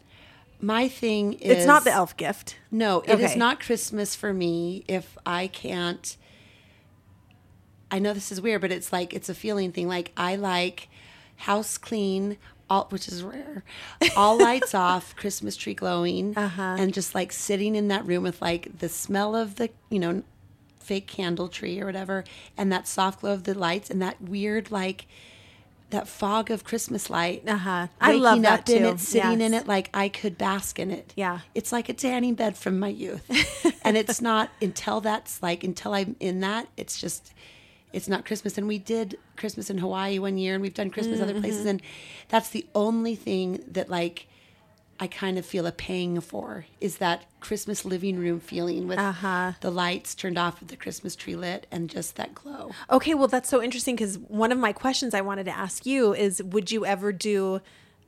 My 0.61 0.89
thing 0.89 1.35
is 1.35 1.59
It's 1.59 1.67
not 1.67 1.85
the 1.85 1.93
elf 1.93 2.17
gift. 2.17 2.57
No, 2.73 3.03
it 3.03 3.21
is 3.21 3.31
Okay. 3.31 3.39
not 3.39 3.61
Christmas 3.61 4.17
for 4.17 4.33
me 4.35 4.85
if 4.89 5.17
I 5.25 5.47
can't. 5.47 6.17
I 7.91 7.99
know 8.01 8.13
this 8.13 8.31
is 8.33 8.41
weird, 8.41 8.61
but 8.61 8.73
it's 8.73 8.93
like 8.93 9.15
it's 9.15 9.29
a 9.29 9.35
feeling 9.35 9.73
thing. 9.73 9.89
Like 9.89 10.13
I 10.17 10.37
like 10.37 10.89
house 11.37 11.79
clean, 11.79 12.37
all 12.69 12.87
which 12.91 13.09
is 13.09 13.23
rare, 13.23 13.63
all 14.17 14.37
lights 14.49 14.75
off, 14.75 15.15
Christmas 15.17 15.57
tree 15.57 15.75
glowing, 15.75 16.37
Uh-huh. 16.37 16.77
and 16.79 16.93
just 16.93 17.15
like 17.15 17.33
sitting 17.33 17.75
in 17.77 17.89
that 17.89 18.05
room 18.05 18.25
with 18.25 18.43
like 18.43 18.79
the 18.81 18.89
smell 18.89 19.35
of 19.35 19.55
the 19.57 19.71
you 19.91 19.99
know 20.01 20.23
fake 20.89 21.07
candle 21.07 21.49
tree 21.49 21.81
or 21.81 21.87
whatever, 21.87 22.25
and 22.57 22.73
that 22.73 22.89
soft 22.89 23.21
glow 23.21 23.33
of 23.35 23.45
the 23.45 23.55
lights, 23.55 23.91
and 23.91 24.01
that 24.01 24.21
weird 24.21 24.71
like 24.71 25.07
that 25.91 26.07
fog 26.07 26.51
of 26.51 26.65
Christmas 26.65 27.09
light. 27.09 27.43
Uh-huh. 27.49 27.87
I 28.01 28.13
love 28.13 28.43
that 28.43 28.61
up 28.61 28.69
in 28.69 28.83
too. 28.83 28.89
it, 28.89 29.01
sitting 29.01 29.41
in 29.41 29.55
it, 29.55 29.67
like 29.67 29.89
I 29.95 30.09
could 30.09 30.37
bask 30.37 30.79
in 30.79 30.91
it. 30.91 31.13
Yeah. 31.17 31.41
It's 31.55 31.73
like 31.73 31.89
a 31.89 31.95
tanning 31.95 32.35
bed 32.35 32.57
from 32.59 32.79
my 32.79 32.89
youth. 32.89 33.25
and 33.85 33.97
it's 33.97 34.21
not 34.21 34.51
until 34.61 35.01
that's 35.01 35.43
like 35.43 35.65
until 35.65 35.95
I'm 35.95 36.15
in 36.21 36.41
that, 36.41 36.69
it's 36.77 37.01
just 37.01 37.33
it's 37.91 38.07
not 38.07 38.27
Christmas. 38.27 38.59
And 38.59 38.69
we 38.69 38.79
did 38.79 39.17
Christmas 39.37 39.71
in 39.71 39.79
Hawaii 39.79 40.19
one 40.19 40.37
year 40.37 40.53
and 40.55 40.63
we've 40.63 40.75
done 40.75 40.91
Christmas 40.91 41.21
other 41.23 41.41
places 41.41 41.61
Mm-hmm. 41.61 41.69
and 41.69 41.83
that's 42.29 42.51
the 42.51 42.67
only 42.75 43.15
thing 43.15 43.65
that 43.69 43.89
like 43.89 44.28
I 45.01 45.07
kind 45.07 45.39
of 45.39 45.47
feel 45.47 45.65
a 45.67 45.71
pang 45.73 46.21
for 46.21 46.67
is 46.81 46.99
that 46.99 47.25
Christmas 47.41 47.85
living 47.85 48.19
room 48.19 48.41
feeling 48.41 48.89
with 48.89 48.99
Uh-huh. 48.99 49.53
the 49.61 49.71
lights 49.71 50.15
turned 50.15 50.37
off 50.37 50.59
with 50.59 50.71
the 50.71 50.77
Christmas 50.77 51.15
tree 51.15 51.37
lit 51.37 51.67
and 51.71 51.89
just 51.89 52.17
that 52.17 52.35
glow. 52.35 52.73
Okay, 52.91 53.15
well, 53.15 53.29
that's 53.29 53.49
so 53.49 53.63
interesting 53.63 53.95
because 53.95 54.19
one 54.19 54.51
of 54.51 54.59
my 54.59 54.73
questions 54.73 55.15
I 55.15 55.21
wanted 55.21 55.45
to 55.45 55.57
ask 55.57 55.87
you 55.87 56.13
is, 56.15 56.43
would 56.43 56.73
you 56.73 56.85
ever 56.85 57.13
do 57.13 57.61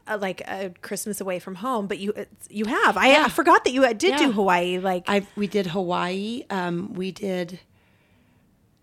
a, 0.09 0.17
like 0.17 0.41
a 0.49 0.73
Christmas 0.83 1.21
away 1.21 1.39
from 1.39 1.57
home? 1.57 1.87
But 1.87 1.99
you 1.99 2.13
you 2.49 2.65
have. 2.65 2.97
I, 2.97 3.13
Yeah. 3.13 3.25
I 3.27 3.29
forgot 3.29 3.63
that 3.65 3.73
you 3.73 3.83
did 3.95 4.17
do 4.19 4.33
Hawaii. 4.33 4.79
Like, 4.79 5.05
I 5.07 5.25
we 5.37 5.47
did 5.47 5.69
Hawaii. 5.69 6.43
Um, 6.51 6.93
we 6.95 7.13
did. 7.13 7.61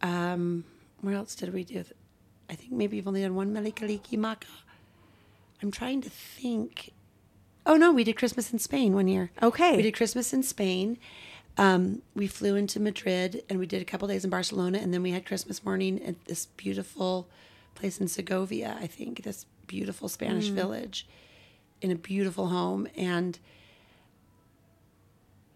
Um, 0.01 0.63
where 1.01 1.15
else 1.15 1.35
did 1.35 1.53
we 1.53 1.63
do? 1.63 1.83
I 2.49 2.55
think 2.55 2.71
maybe 2.71 2.95
you've 2.95 3.07
only 3.07 3.21
done 3.21 3.35
one 3.35 3.51
Mele 3.51 3.71
Kalikimaka. 3.71 4.45
I'm 5.61 5.71
trying 5.71 6.01
to 6.03 6.09
think. 6.09 6.93
Oh 7.67 7.75
no, 7.75 7.91
we 7.91 8.03
did 8.03 8.15
Christmas 8.15 8.51
in 8.51 8.59
Spain 8.59 8.93
one 8.93 9.07
year. 9.07 9.29
Okay. 9.43 9.75
we 9.75 9.83
did 9.83 9.93
Christmas 9.93 10.33
in 10.33 10.41
Spain. 10.41 10.97
Um, 11.57 12.01
we 12.15 12.27
flew 12.27 12.55
into 12.55 12.79
Madrid 12.79 13.43
and 13.49 13.59
we 13.59 13.65
did 13.65 13.81
a 13.81 13.85
couple 13.85 14.07
days 14.07 14.23
in 14.23 14.29
Barcelona, 14.29 14.77
and 14.77 14.93
then 14.93 15.03
we 15.03 15.11
had 15.11 15.25
Christmas 15.25 15.65
morning 15.65 16.01
at 16.03 16.25
this 16.25 16.45
beautiful 16.45 17.27
place 17.75 17.99
in 17.99 18.07
Segovia. 18.07 18.77
I 18.79 18.87
think 18.87 19.23
this 19.23 19.45
beautiful 19.67 20.07
Spanish 20.07 20.47
village, 20.47 21.07
in 21.81 21.91
a 21.91 21.95
beautiful 21.95 22.47
home, 22.47 22.87
and 22.95 23.37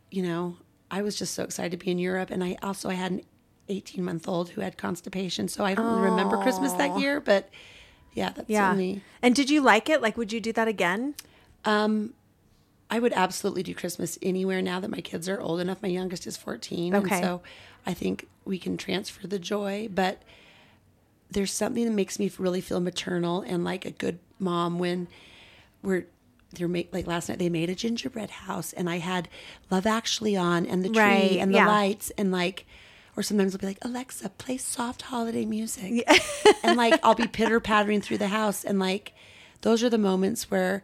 you 0.10 0.21
know, 0.21 0.58
I 0.91 1.02
was 1.02 1.15
just 1.15 1.34
so 1.34 1.43
excited 1.43 1.71
to 1.71 1.78
be 1.78 1.89
in 1.89 1.97
Europe. 1.97 2.30
And 2.30 2.43
I 2.43 2.58
also 2.62 2.89
I 2.89 2.95
had 2.95 3.13
an 3.13 3.21
18 3.69 4.04
month 4.04 4.28
old 4.28 4.50
who 4.50 4.62
had 4.62 4.78
constipation. 4.78 5.47
So 5.47 5.63
I 5.63 5.74
don't 5.74 5.86
really 5.86 6.10
remember 6.10 6.38
Christmas 6.38 6.74
that 6.74 7.00
year, 7.00 7.21
but 7.21 7.50
yeah, 8.13 8.32
that's 8.36 8.50
yeah. 8.50 8.76
And 9.21 9.34
did 9.34 9.50
you 9.50 9.62
like 9.62 9.89
it? 9.89 10.02
Like, 10.02 10.17
would 10.17 10.34
you 10.34 10.41
do 10.41 10.52
that 10.54 10.67
again? 10.67 11.15
Um, 11.65 12.13
I 12.89 13.00
would 13.00 13.13
absolutely 13.13 13.63
do 13.63 13.74
Christmas 13.74 14.17
anywhere 14.21 14.62
now 14.62 14.80
that 14.80 14.89
my 14.89 15.00
kids 15.02 15.30
are 15.30 15.39
old 15.39 15.60
enough. 15.62 15.82
My 15.82 15.88
youngest 15.89 16.28
is 16.28 16.36
14. 16.38 16.93
Okay. 16.95 17.15
And 17.15 17.24
so 17.24 17.41
I 17.86 17.93
think 17.93 18.28
we 18.43 18.58
can 18.60 18.76
transfer 18.78 19.28
the 19.28 19.39
joy. 19.39 19.88
But 19.93 20.21
there's 21.30 21.54
something 21.54 21.86
that 21.86 21.91
makes 21.91 22.19
me 22.19 22.30
really 22.38 22.60
feel 22.62 22.82
maternal 22.82 23.41
and 23.41 23.63
like 23.63 23.86
a 23.86 23.91
good 23.91 24.19
mom 24.39 24.78
when 24.80 25.08
we're 25.82 26.08
they're 26.54 26.67
make 26.67 26.93
like 26.93 27.08
last 27.08 27.30
night 27.30 27.39
they 27.39 27.47
made 27.47 27.69
a 27.69 27.76
gingerbread 27.76 28.30
house 28.30 28.74
and 28.74 28.89
I 28.89 28.97
had 28.97 29.30
Love 29.69 29.86
Actually 29.88 30.36
on 30.36 30.65
and 30.65 30.84
the 30.84 30.89
tree 30.89 31.00
Right, 31.00 31.38
and 31.39 31.52
the 31.54 31.60
yeah. 31.60 31.67
lights 31.67 32.12
and 32.17 32.30
like 32.30 32.65
or 33.15 33.24
sometimes 33.24 33.56
I'll 33.56 33.60
be 33.60 33.67
like 33.67 33.78
Alexa 33.84 34.28
play 34.32 34.58
soft 34.58 35.04
holiday 35.04 35.45
music 35.45 36.04
and 36.63 36.76
like 36.76 37.00
I'll 37.04 37.15
be 37.15 37.28
pitter 37.28 37.62
pattering 37.62 38.02
through 38.02 38.17
the 38.17 38.28
house 38.28 38.65
and 38.65 38.80
like 38.80 39.13
those 39.62 39.82
are 39.82 39.89
the 39.89 39.97
moments 39.97 40.52
where 40.52 40.84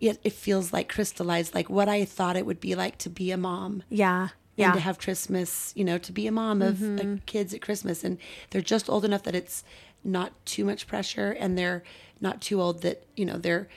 it, 0.00 0.18
it 0.24 0.32
feels 0.32 0.72
like 0.72 0.88
crystallized 0.88 1.54
like 1.54 1.70
what 1.70 1.88
I 1.88 2.04
thought 2.04 2.36
it 2.36 2.44
would 2.46 2.60
be 2.60 2.74
like 2.74 2.98
to 2.98 3.10
be 3.10 3.30
a 3.30 3.36
mom 3.36 3.82
Yeah. 3.88 4.22
and 4.22 4.30
Yeah. 4.56 4.72
to 4.72 4.80
have 4.80 4.98
Christmas, 4.98 5.72
you 5.76 5.84
know, 5.84 5.98
to 5.98 6.12
be 6.12 6.26
a 6.26 6.32
mom 6.32 6.62
of 6.62 6.82
uh, 6.82 7.16
kids 7.26 7.54
at 7.54 7.62
Christmas. 7.62 8.04
And 8.04 8.18
they're 8.50 8.60
just 8.60 8.90
old 8.90 9.04
enough 9.04 9.22
that 9.22 9.34
it's 9.34 9.64
not 10.02 10.32
too 10.44 10.64
much 10.64 10.86
pressure 10.86 11.30
and 11.32 11.56
they're 11.56 11.82
not 12.20 12.40
too 12.40 12.60
old 12.60 12.82
that, 12.82 13.06
you 13.16 13.24
know, 13.24 13.38
they're 13.38 13.68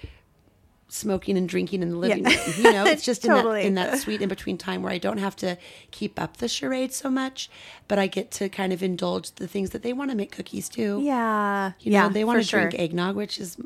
smoking 0.90 1.38
and 1.38 1.50
drinking 1.50 1.82
in 1.82 1.90
the 1.90 1.98
living 1.98 2.26
Yeah. 2.26 2.30
room. 2.46 2.54
You 2.58 2.72
know, 2.72 2.86
it's 2.86 3.04
just 3.12 3.24
Totally. 3.24 3.66
in, 3.66 3.74
that, 3.76 3.88
in 3.88 3.92
that 3.96 4.00
sweet 4.00 4.22
in 4.22 4.30
between 4.30 4.58
time 4.58 4.84
where 4.84 4.92
I 4.92 4.98
don't 4.98 5.18
have 5.18 5.36
to 5.38 5.58
keep 5.92 6.20
up 6.20 6.38
the 6.38 6.48
charade 6.48 6.94
so 6.94 7.10
much, 7.10 7.50
but 7.90 8.00
I 8.00 8.08
get 8.08 8.32
to 8.32 8.48
kind 8.48 8.72
of 8.72 8.82
indulge 8.82 9.32
the 9.34 9.48
things 9.48 9.72
that 9.72 9.84
they 9.84 9.92
want 9.92 10.12
to 10.12 10.18
make 10.18 10.32
cookies 10.32 10.70
too. 10.70 11.02
yeah. 11.04 11.74
You 11.82 11.92
yeah. 11.92 12.04
know, 12.08 12.10
they 12.14 12.24
want 12.24 12.42
to 12.42 12.48
drink 12.50 12.72
sure. 12.72 12.80
eggnog, 12.82 13.16
which 13.18 13.38
is 13.38 13.58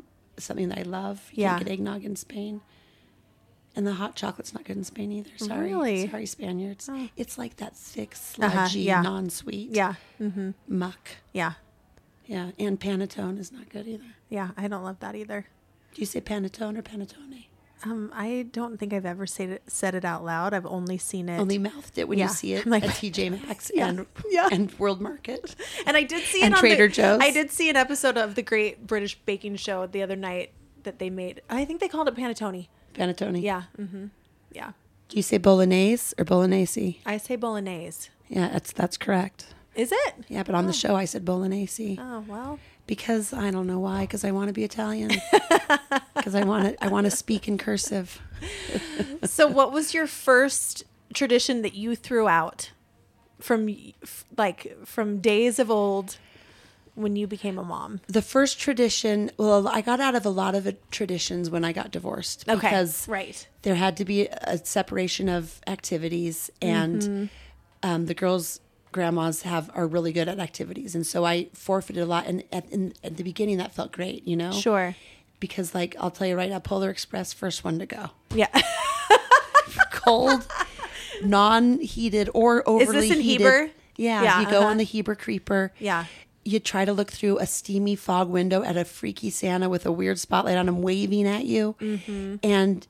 something 0.42 0.68
that 0.68 0.78
I 0.78 0.82
love. 0.82 1.30
You 1.32 1.42
Yeah. 1.42 1.50
can't 1.54 1.64
get 1.66 1.72
eggnog 1.72 2.04
in 2.04 2.16
Spain. 2.16 2.60
And 3.74 3.86
the 3.86 3.94
hot 3.94 4.14
chocolate's 4.16 4.52
not 4.52 4.64
good 4.64 4.76
in 4.76 4.84
Spain 4.84 5.10
either. 5.12 5.30
Sorry. 5.38 5.70
Really? 5.72 6.06
Sorry, 6.10 6.26
Spaniards. 6.26 6.90
It's 7.16 7.38
like 7.38 7.56
that 7.56 7.74
thick, 7.74 8.14
Uh-huh, 8.38 8.68
yeah. 8.72 9.00
non 9.00 9.30
sweet 9.30 9.70
Yeah. 9.70 9.94
muck. 10.68 11.08
Yeah. 11.32 11.54
Yeah. 12.26 12.50
And 12.58 12.78
panettone 12.78 13.38
is 13.38 13.50
not 13.50 13.70
good 13.70 13.86
either. 13.88 14.14
Yeah. 14.28 14.50
I 14.58 14.68
don't 14.68 14.84
love 14.84 15.00
that 15.00 15.14
either. 15.14 15.46
Do 15.94 16.00
you 16.02 16.06
say 16.06 16.20
panettone 16.20 16.76
or 16.76 16.82
panettone? 16.82 17.46
Um, 17.84 18.12
I 18.14 18.46
don't 18.52 18.78
think 18.78 18.92
I've 18.92 19.06
ever 19.06 19.26
said 19.26 19.48
it, 19.50 19.62
said 19.66 19.94
it 19.94 20.04
out 20.04 20.24
loud. 20.24 20.54
I've 20.54 20.66
only 20.66 20.98
seen 20.98 21.28
it. 21.28 21.38
Only 21.38 21.58
mouthed 21.58 21.98
it 21.98 22.08
when 22.08 22.18
Yeah. 22.18 22.26
you 22.26 22.30
see 22.32 22.52
it 22.54 22.66
like- 22.66 22.84
at 22.84 22.90
TJ 22.94 23.30
Maxx 23.30 23.70
Yeah. 23.74 23.88
and, 23.88 24.06
Yeah. 24.30 24.48
and 24.52 24.72
World 24.78 25.00
Market. 25.00 25.54
And 25.86 25.96
I 25.96 26.02
did 26.04 26.24
see 26.24 26.42
it 26.44 26.52
on 26.52 26.58
Trader 26.58 26.86
the, 26.88 26.94
Joe's. 26.94 27.20
I 27.20 27.30
did 27.30 27.50
see 27.50 27.68
an 27.70 27.76
episode 27.76 28.16
of 28.16 28.34
the 28.36 28.42
Great 28.42 28.86
British 28.86 29.18
Baking 29.26 29.56
Show 29.56 29.86
the 29.86 30.02
other 30.02 30.16
night 30.16 30.52
that 30.84 30.98
they 30.98 31.10
made. 31.10 31.42
I 31.50 31.64
think 31.64 31.80
they 31.80 31.88
called 31.88 32.08
it 32.08 32.14
panettone. 32.14 32.68
Panettone. 32.94 33.42
Yeah. 33.42 33.62
Mm-hmm. 33.78 34.06
Yeah. 34.52 34.72
Do 35.08 35.16
you 35.16 35.22
say 35.22 35.38
bolognese 35.38 36.14
or 36.18 36.24
bolognese? 36.24 37.00
I 37.04 37.16
say 37.18 37.36
bolognese. 37.36 38.08
Yeah, 38.28 38.48
that's 38.48 38.72
that's 38.72 38.96
correct. 38.96 39.46
Is 39.74 39.90
it? 39.92 40.14
Yeah, 40.28 40.42
but 40.42 40.54
on 40.54 40.66
the 40.66 40.72
show 40.72 40.94
I 40.96 41.04
said 41.06 41.24
bolognese. 41.24 41.98
Oh 42.00 42.24
well. 42.26 42.58
Because 42.94 43.32
I 43.32 43.50
don't 43.50 43.66
know 43.66 43.78
why. 43.80 44.02
Because 44.02 44.22
I 44.24 44.32
want 44.32 44.48
to 44.48 44.52
be 44.52 44.64
Italian. 44.64 45.10
Because 46.14 46.34
I 46.36 46.44
want 46.44 46.62
to. 46.78 46.84
I 46.84 46.88
want 46.88 47.04
to 47.06 47.10
speak 47.10 47.48
in 47.48 47.58
cursive. 47.58 48.20
so 49.24 49.46
what 49.48 49.72
was 49.72 49.92
your 49.94 50.06
first 50.06 50.84
tradition 51.14 51.62
that 51.62 51.74
you 51.74 51.96
threw 51.96 52.28
out 52.28 52.70
from 53.40 53.68
like 54.36 54.76
from 54.84 55.18
days 55.20 55.58
of 55.58 55.70
old? 55.70 56.18
when 56.94 57.16
you 57.16 57.26
became 57.26 57.56
a 57.58 57.64
mom? 57.64 58.00
The 58.06 58.20
first 58.20 58.60
tradition, 58.60 59.30
well, 59.38 59.66
I 59.66 59.80
got 59.80 59.98
out 59.98 60.14
of 60.14 60.26
a 60.26 60.28
lot 60.42 60.54
of 60.54 60.76
traditions 60.90 61.48
when 61.48 61.64
I 61.64 61.72
got 61.72 61.90
divorced 61.90 62.44
Okay, 62.46 62.68
because 62.68 63.08
right. 63.08 63.48
there 63.62 63.76
had 63.76 63.96
to 63.96 64.04
be 64.04 64.26
a 64.28 64.58
separation 64.62 65.26
of 65.30 65.60
activities, 65.66 66.50
and 66.60 67.00
Mm-hmm. 67.02 67.24
um, 67.82 68.06
the 68.06 68.14
girls' 68.14 68.60
grandmas 68.92 69.42
have 69.42 69.70
are 69.74 69.86
really 69.86 70.12
good 70.12 70.28
at 70.28 70.38
activities, 70.38 70.94
and 70.94 71.06
so 71.06 71.24
I 71.24 71.48
forfeited 71.54 72.02
a 72.02 72.06
lot. 72.06 72.26
And 72.26 72.44
at, 72.52 72.70
in, 72.70 72.92
at 73.02 73.16
the 73.16 73.24
beginning, 73.24 73.56
that 73.58 73.72
felt 73.74 73.90
great, 73.92 74.26
you 74.26 74.36
know, 74.36 74.52
Sure. 74.52 74.94
because 75.40 75.74
like 75.74 75.96
I'll 75.98 76.10
tell 76.10 76.26
you 76.26 76.36
right 76.36 76.50
now, 76.50 76.58
Polar 76.58 76.90
Express, 76.90 77.32
first 77.32 77.64
one 77.64 77.78
to 77.78 77.86
go, 77.86 78.10
Yeah. 78.34 78.48
cold, 79.90 80.46
non-heated 81.24 82.28
or 82.34 82.62
overly 82.68 83.10
in 83.10 83.20
heated. 83.20 83.44
Heber? 83.44 83.70
Yeah, 83.96 84.22
Yeah, 84.22 84.40
you 84.40 84.46
go 84.50 84.58
uh-huh. 84.60 84.68
on 84.68 84.76
the 84.78 84.84
Heber 84.84 85.14
Creeper. 85.14 85.72
Yeah. 85.78 86.06
You 86.44 86.58
try 86.58 86.84
to 86.84 86.92
look 86.92 87.12
through 87.12 87.38
a 87.38 87.46
steamy 87.46 87.94
fog 87.94 88.28
window 88.28 88.62
at 88.64 88.76
a 88.76 88.84
freaky 88.84 89.30
Santa 89.30 89.68
with 89.68 89.86
a 89.86 89.92
weird 89.92 90.18
spotlight 90.18 90.56
on 90.56 90.68
him 90.68 90.82
waving 90.82 91.26
at 91.28 91.44
you. 91.44 91.76
Mm-hmm. 91.80 92.36
And, 92.42 92.86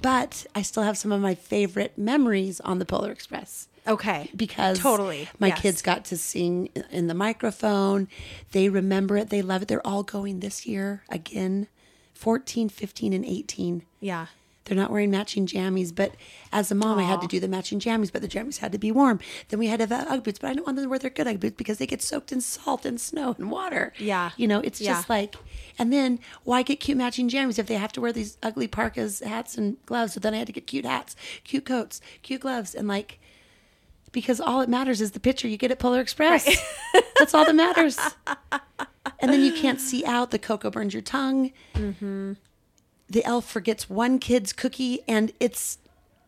but 0.00 0.46
I 0.54 0.62
still 0.62 0.84
have 0.84 0.96
some 0.96 1.10
of 1.10 1.20
my 1.20 1.34
favorite 1.34 1.98
memories 1.98 2.60
on 2.60 2.78
the 2.78 2.84
Polar 2.84 3.10
Express 3.10 3.66
Okay. 3.86 4.30
because 4.36 4.78
Totally, 4.78 5.28
my 5.38 5.48
yes. 5.48 5.60
kids 5.60 5.82
got 5.82 6.04
to 6.06 6.16
sing 6.16 6.68
in 6.90 7.06
the 7.08 7.14
microphone. 7.14 8.08
They 8.52 8.68
remember 8.68 9.16
it. 9.16 9.30
They 9.30 9.42
love 9.42 9.62
it. 9.62 9.68
They're 9.68 9.86
all 9.86 10.02
going 10.02 10.40
this 10.40 10.66
year 10.66 11.02
again 11.08 11.66
14, 12.14 12.68
15, 12.68 13.12
and 13.12 13.24
18. 13.24 13.82
Yeah. 14.00 14.26
They're 14.64 14.76
not 14.76 14.92
wearing 14.92 15.10
matching 15.10 15.44
jammies, 15.48 15.92
but 15.92 16.12
as 16.52 16.70
a 16.70 16.76
mom, 16.76 16.96
I 16.96 17.02
had 17.02 17.20
to 17.22 17.26
do 17.26 17.40
the 17.40 17.48
matching 17.48 17.80
jammies, 17.80 18.12
but 18.12 18.22
the 18.22 18.28
jammies 18.28 18.58
had 18.58 18.70
to 18.70 18.78
be 18.78 18.92
warm. 18.92 19.18
Then 19.48 19.58
we 19.58 19.66
had 19.66 19.80
to 19.80 19.86
have 19.92 20.06
Ugg 20.08 20.22
boots, 20.22 20.38
but 20.38 20.50
I 20.50 20.54
don't 20.54 20.64
want 20.64 20.76
them 20.76 20.84
to 20.84 20.88
wear 20.88 21.00
their 21.00 21.10
good 21.10 21.26
Ugg 21.26 21.40
boots 21.40 21.56
because 21.56 21.78
they 21.78 21.86
get 21.86 22.00
soaked 22.00 22.30
in 22.30 22.40
salt 22.40 22.86
and 22.86 23.00
snow 23.00 23.34
and 23.36 23.50
water. 23.50 23.92
Yeah. 23.98 24.30
You 24.36 24.46
know, 24.46 24.60
it's 24.60 24.80
Yeah. 24.80 24.92
just 24.92 25.10
like, 25.10 25.34
and 25.80 25.92
then 25.92 26.20
why 26.44 26.62
get 26.62 26.78
cute 26.78 26.96
matching 26.96 27.28
jammies 27.28 27.58
if 27.58 27.66
they 27.66 27.74
have 27.74 27.90
to 27.94 28.00
wear 28.00 28.12
these 28.12 28.38
ugly 28.40 28.68
parkas, 28.68 29.18
hats, 29.18 29.58
and 29.58 29.78
gloves? 29.84 30.12
So 30.12 30.20
then 30.20 30.32
I 30.32 30.36
had 30.38 30.46
to 30.46 30.52
get 30.52 30.68
cute 30.68 30.84
hats, 30.84 31.16
cute 31.42 31.64
coats, 31.64 32.00
cute 32.22 32.42
gloves, 32.42 32.72
and 32.72 32.86
like, 32.86 33.18
because 34.12 34.40
all 34.40 34.60
it 34.60 34.68
matters 34.68 35.00
is 35.00 35.12
the 35.12 35.20
picture 35.20 35.48
you 35.48 35.56
get 35.56 35.70
at 35.70 35.78
Polar 35.78 36.00
Express. 36.00 36.44
That's 37.18 37.34
all 37.34 37.44
that 37.44 37.54
matters. 37.54 37.98
And 39.20 39.32
then 39.32 39.42
you 39.42 39.52
can't 39.60 39.80
see 39.80 40.04
out. 40.04 40.30
The 40.30 40.38
cocoa 40.38 40.70
burns 40.70 40.94
your 40.94 41.02
tongue. 41.02 41.52
Mm-hmm. 41.74 42.34
The 43.10 43.24
elf 43.24 43.48
forgets 43.50 43.90
one 43.90 44.18
kid's 44.18 44.52
cookie, 44.52 45.00
and 45.08 45.32
it's 45.40 45.78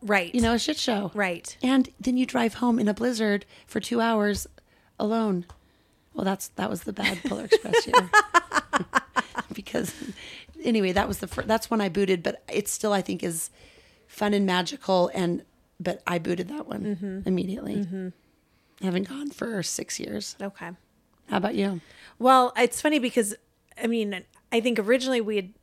Right. 0.01 0.33
you 0.35 0.41
know 0.41 0.53
a 0.53 0.59
shit 0.59 0.77
show. 0.77 1.09
Right. 1.15 1.57
And 1.63 1.89
then 1.99 2.15
you 2.17 2.25
drive 2.27 2.55
home 2.55 2.77
in 2.77 2.87
a 2.87 2.93
blizzard 2.93 3.45
for 3.65 3.79
two 3.79 4.01
hours 4.01 4.45
alone. 4.99 5.45
Well, 6.13 6.25
that's 6.25 6.49
that 6.49 6.69
was 6.69 6.83
the 6.83 6.93
bad 6.93 7.19
Polar 7.23 7.45
Express 7.45 7.87
year. 7.87 8.09
because 9.53 9.93
anyway, 10.63 10.91
that 10.91 11.07
was 11.07 11.19
the 11.19 11.27
fir- 11.27 11.43
that's 11.43 11.69
when 11.71 11.81
I 11.81 11.89
booted, 11.89 12.21
but 12.23 12.43
it 12.51 12.67
still 12.67 12.93
I 12.93 13.01
think 13.01 13.23
is 13.23 13.49
fun 14.07 14.33
and 14.33 14.45
magical. 14.45 15.09
And 15.13 15.43
but 15.79 16.01
I 16.07 16.17
booted 16.19 16.47
that 16.49 16.67
one 16.67 16.83
Mm-hmm. 16.95 17.27
immediately. 17.27 18.11
I 18.81 18.85
haven't 18.85 19.07
gone 19.09 19.29
for 19.29 19.61
six 19.63 19.99
years. 19.99 20.35
Okay. 20.41 20.71
How 21.29 21.37
about 21.37 21.55
you? 21.55 21.81
Well, 22.19 22.53
it's 22.57 22.81
funny 22.81 22.99
because 22.99 23.35
I 23.81 23.87
mean, 23.87 24.23
I 24.51 24.61
think 24.61 24.79
originally 24.79 25.21
we 25.21 25.35
had 25.37 25.53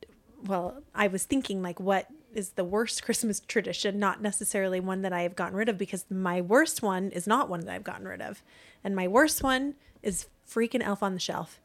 well, 0.45 0.81
I 0.93 1.07
was 1.07 1.23
thinking 1.25 1.61
like 1.61 1.79
what 1.79 2.07
is 2.33 2.51
the 2.51 2.63
worst 2.63 3.03
Christmas 3.03 3.39
tradition, 3.39 3.99
not 3.99 4.21
necessarily 4.21 4.79
one 4.79 5.03
that 5.03 5.13
I 5.13 5.21
have 5.21 5.35
gotten 5.35 5.55
rid 5.55 5.69
of 5.69 5.77
because 5.77 6.05
my 6.09 6.41
worst 6.41 6.81
one 6.81 7.11
is 7.11 7.27
not 7.27 7.47
one 7.49 7.61
that 7.61 7.69
I've 7.73 7.83
gotten 7.83 8.07
rid 8.07 8.21
of. 8.21 8.41
And 8.83 8.95
my 8.95 9.07
worst 9.07 9.43
one 9.43 9.75
is 10.01 10.27
freaking 10.49 10.81
Elf 10.83 11.01
on 11.03 11.13
the 11.13 11.19
Shelf. 11.19 11.61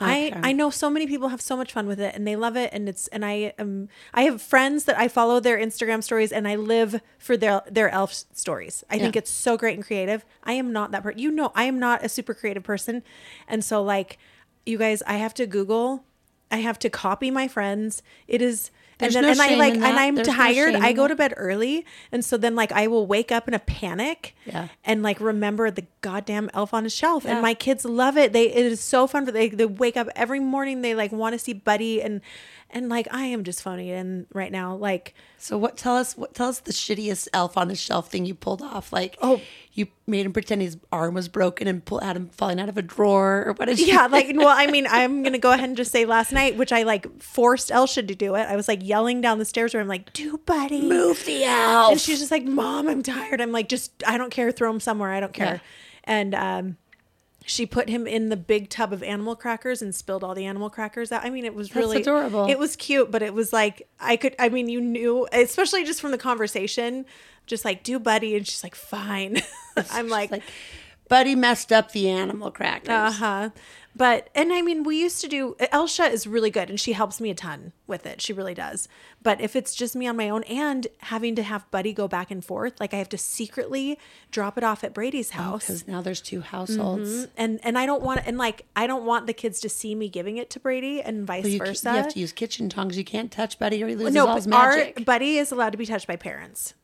Okay. 0.00 0.32
I 0.32 0.50
I 0.50 0.52
know 0.52 0.70
so 0.70 0.88
many 0.88 1.06
people 1.06 1.28
have 1.28 1.40
so 1.40 1.56
much 1.56 1.72
fun 1.72 1.86
with 1.86 1.98
it 2.00 2.14
and 2.14 2.26
they 2.26 2.36
love 2.36 2.56
it 2.56 2.70
and 2.72 2.88
it's 2.88 3.08
and 3.08 3.24
I 3.24 3.52
am 3.58 3.88
I 4.14 4.22
have 4.22 4.40
friends 4.40 4.84
that 4.84 4.98
I 4.98 5.08
follow 5.08 5.40
their 5.40 5.58
Instagram 5.58 6.04
stories 6.04 6.30
and 6.30 6.46
I 6.46 6.54
live 6.54 7.00
for 7.18 7.36
their 7.36 7.62
their 7.68 7.88
elf 7.90 8.12
stories. 8.12 8.84
I 8.88 8.98
think 8.98 9.16
it's 9.16 9.30
so 9.30 9.56
great 9.56 9.74
and 9.74 9.84
creative. 9.84 10.24
I 10.44 10.52
am 10.52 10.72
not 10.72 10.92
that 10.92 11.02
person. 11.02 11.18
You 11.18 11.32
know, 11.32 11.50
I 11.54 11.64
am 11.64 11.80
not 11.80 12.04
a 12.04 12.08
super 12.08 12.32
creative 12.32 12.62
person. 12.62 13.02
And 13.48 13.64
so 13.64 13.82
like 13.82 14.18
you 14.64 14.78
guys, 14.78 15.02
I 15.02 15.14
have 15.14 15.34
to 15.34 15.46
Google, 15.46 16.04
I 16.50 16.58
have 16.58 16.78
to 16.80 16.90
copy 16.90 17.30
my 17.30 17.48
friends. 17.48 18.02
It 18.28 18.40
is 18.40 18.70
There's 18.98 19.14
and 19.16 19.26
no 19.26 19.32
then 19.34 19.40
and 19.40 19.42
I 19.42 19.48
shame 19.48 19.58
like 19.58 19.74
and. 19.74 19.84
I'm 19.84 20.14
There's 20.16 20.26
tired. 20.28 20.74
shame 20.74 20.82
I 20.82 20.92
go 20.92 21.06
to 21.08 21.14
bed 21.14 21.32
early 21.36 21.86
and 22.12 22.24
so 22.24 22.36
then 22.36 22.54
like 22.56 22.72
I 22.72 22.86
will 22.88 23.06
wake 23.06 23.30
up 23.32 23.46
in 23.48 23.54
a 23.54 23.58
panic 23.60 24.34
Yeah. 24.44 24.68
and 24.84 25.02
like 25.02 25.20
remember 25.20 25.70
the 25.70 25.84
goddamn 26.00 26.50
elf 26.54 26.74
on 26.74 26.84
a 26.84 26.90
shelf 26.90 27.24
Yeah. 27.24 27.32
and 27.34 27.42
my 27.42 27.54
kids 27.54 27.84
love 27.84 28.16
it 28.16 28.32
they 28.32 28.48
it 28.52 28.66
is 28.66 28.80
so 28.80 29.06
fun 29.06 29.24
for 29.24 29.32
they 29.32 29.48
they 29.50 29.66
wake 29.66 29.96
up 29.96 30.08
every 30.16 30.40
morning 30.40 30.82
they 30.82 30.94
like 30.94 31.12
want 31.12 31.32
to 31.34 31.38
see 31.38 31.52
buddy 31.52 32.02
and 32.02 32.20
and 32.70 32.88
like 32.88 33.08
i 33.10 33.24
am 33.24 33.44
just 33.44 33.62
phoning 33.62 33.88
it 33.88 33.94
in 33.94 34.26
right 34.32 34.52
now 34.52 34.74
like 34.74 35.14
So 35.38 35.56
what? 35.56 35.76
Tell 35.76 35.96
us 35.96 36.16
what? 36.16 36.34
Tell 36.34 36.48
us 36.48 36.58
the 36.60 36.72
shittiest 36.72 37.28
elf 37.32 37.56
on 37.56 37.68
the 37.68 37.76
shelf 37.76 38.10
thing 38.10 38.26
you 38.26 38.34
pulled 38.34 38.60
off. 38.60 38.92
Like, 38.92 39.16
Oh. 39.22 39.40
you 39.72 39.86
made 40.06 40.26
him 40.26 40.32
pretend 40.32 40.60
his 40.62 40.76
arm 40.90 41.14
was 41.14 41.28
broken 41.28 41.68
and 41.68 41.84
pull, 41.84 42.00
had 42.00 42.16
him 42.16 42.28
falling 42.30 42.58
out 42.58 42.68
of 42.68 42.76
a 42.76 42.82
drawer, 42.82 43.44
or 43.46 43.52
what 43.52 43.66
did 43.66 43.78
you? 43.78 43.86
yeah 43.86 44.06
like 44.10 44.32
well 44.34 44.48
i 44.48 44.66
mean 44.66 44.86
i'm 44.90 45.22
gonna 45.22 45.38
go 45.38 45.52
ahead 45.52 45.68
and 45.68 45.76
just 45.76 45.92
say 45.92 46.04
last 46.04 46.32
night 46.32 46.56
which 46.56 46.72
i 46.72 46.82
like 46.82 47.06
forced 47.22 47.70
elsha 47.70 48.02
to 48.02 48.14
do 48.14 48.34
it 48.34 48.40
i 48.48 48.56
was 48.56 48.66
like 48.68 48.80
yelling 48.82 49.20
down 49.20 49.38
the 49.38 49.44
stairs 49.44 49.72
where 49.72 49.80
i'm 49.80 49.88
like 49.88 50.12
do 50.12 50.36
buddy 50.44 50.82
move 50.82 51.24
the 51.24 51.44
elf. 51.44 51.92
and 51.92 52.00
she's 52.00 52.18
just 52.18 52.30
like 52.32 52.44
mom 52.44 52.88
i'm 52.88 53.02
tired 53.02 53.40
i'm 53.40 53.52
like 53.52 53.68
just 53.68 53.92
i 54.06 54.18
don't 54.18 54.30
care 54.30 54.50
throw 54.50 54.68
him 54.70 54.80
somewhere 54.80 55.12
i 55.12 55.20
don't 55.20 55.32
care 55.32 55.60
and 56.04 56.34
um 56.34 56.76
she 57.48 57.64
put 57.64 57.88
him 57.88 58.06
in 58.06 58.28
the 58.28 58.36
big 58.36 58.68
tub 58.68 58.92
of 58.92 59.02
animal 59.02 59.34
crackers 59.34 59.80
and 59.80 59.94
spilled 59.94 60.22
all 60.22 60.34
the 60.34 60.44
animal 60.44 60.68
crackers 60.68 61.10
out. 61.10 61.24
I 61.24 61.30
mean, 61.30 61.46
it 61.46 61.54
was 61.54 61.74
really 61.74 62.02
adorable. 62.02 62.46
It 62.46 62.58
was 62.58 62.76
cute, 62.76 63.10
but 63.10 63.22
it 63.22 63.32
was 63.32 63.52
like 63.52 63.88
I 63.98 64.16
could. 64.16 64.36
I 64.38 64.50
mean, 64.50 64.68
you 64.68 64.80
knew, 64.80 65.26
especially 65.32 65.84
just 65.84 66.00
from 66.00 66.10
the 66.10 66.18
conversation, 66.18 67.06
just 67.46 67.64
like 67.64 67.82
do, 67.82 67.98
buddy, 67.98 68.36
and 68.36 68.46
she's 68.46 68.62
like, 68.62 68.74
fine. 68.74 69.40
I'm 69.90 70.08
like, 70.08 70.30
like, 70.30 70.42
Buddy 71.08 71.34
messed 71.34 71.72
up 71.72 71.92
the 71.92 72.10
animal 72.10 72.50
crackers. 72.50 72.90
uh 72.90 73.10
huh. 73.10 73.50
But 73.98 74.30
and 74.32 74.52
I 74.52 74.62
mean, 74.62 74.84
we 74.84 75.00
used 75.00 75.20
to 75.22 75.28
do. 75.28 75.56
Elsha 75.72 76.04
is 76.04 76.24
really 76.24 76.50
good, 76.50 76.70
and 76.70 76.78
she 76.78 76.92
helps 76.92 77.20
me 77.20 77.30
a 77.30 77.34
ton 77.34 77.72
with 77.88 78.06
it. 78.06 78.22
She 78.22 78.32
really 78.32 78.54
does. 78.54 78.88
But 79.24 79.40
if 79.40 79.56
it's 79.56 79.74
just 79.74 79.96
me 79.96 80.06
on 80.06 80.16
my 80.16 80.30
own 80.30 80.44
and 80.44 80.86
having 80.98 81.34
to 81.34 81.42
have 81.42 81.68
Buddy 81.72 81.92
go 81.92 82.06
back 82.06 82.30
and 82.30 82.44
forth, 82.44 82.78
like 82.78 82.94
I 82.94 82.98
have 82.98 83.08
to 83.08 83.18
secretly 83.18 83.98
drop 84.30 84.56
it 84.56 84.62
off 84.62 84.84
at 84.84 84.94
Brady's 84.94 85.32
oh, 85.34 85.38
house. 85.38 85.66
because 85.66 85.88
now 85.88 86.00
there's 86.00 86.20
two 86.20 86.42
households. 86.42 87.10
Mm-hmm. 87.10 87.30
and 87.36 87.60
and 87.64 87.76
I 87.76 87.86
don't 87.86 88.02
want 88.02 88.20
and 88.24 88.38
like 88.38 88.66
I 88.76 88.86
don't 88.86 89.04
want 89.04 89.26
the 89.26 89.32
kids 89.32 89.58
to 89.62 89.68
see 89.68 89.96
me 89.96 90.08
giving 90.08 90.36
it 90.36 90.48
to 90.50 90.60
Brady 90.60 91.02
and 91.02 91.26
vice 91.26 91.46
You, 91.46 91.58
versa. 91.58 91.90
you 91.90 91.96
have 91.96 92.12
to 92.14 92.20
use 92.20 92.30
kitchen 92.30 92.68
tongs. 92.68 92.96
You 92.96 93.04
can't 93.04 93.32
touch 93.32 93.58
Buddy 93.58 93.82
or 93.82 93.88
he 93.88 93.96
loses 93.96 94.14
no, 94.14 94.28
all 94.28 94.36
his 94.36 94.46
but 94.46 94.54
our. 94.54 94.92
Buddy 95.04 95.38
is 95.38 95.50
allowed 95.50 95.70
to 95.70 95.78
be 95.78 95.86
touched 95.86 96.06
by 96.06 96.14
parents 96.14 96.74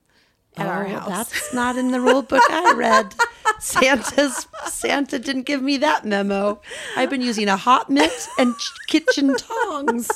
at 0.57 0.67
our 0.67 0.87
Oh, 0.87 0.89
house. 0.89 1.09
That's 1.09 1.55
not 1.55 1.77
in 1.77 1.91
the 1.91 2.01
rule 2.01 2.23
book 2.23 2.43
I 2.51 2.73
read. 2.77 3.15
Santa's 3.61 4.47
Santa 4.67 5.19
didn't 5.19 5.43
give 5.43 5.63
me 5.63 5.77
that 5.79 6.05
memo. 6.05 6.61
I've 6.97 7.11
been 7.11 7.23
using 7.23 7.49
a 7.49 7.57
hot 7.57 7.91
mitt 7.91 8.29
and 8.39 8.55
ch- 8.57 8.73
kitchen 8.89 9.35
tongs. 9.37 10.09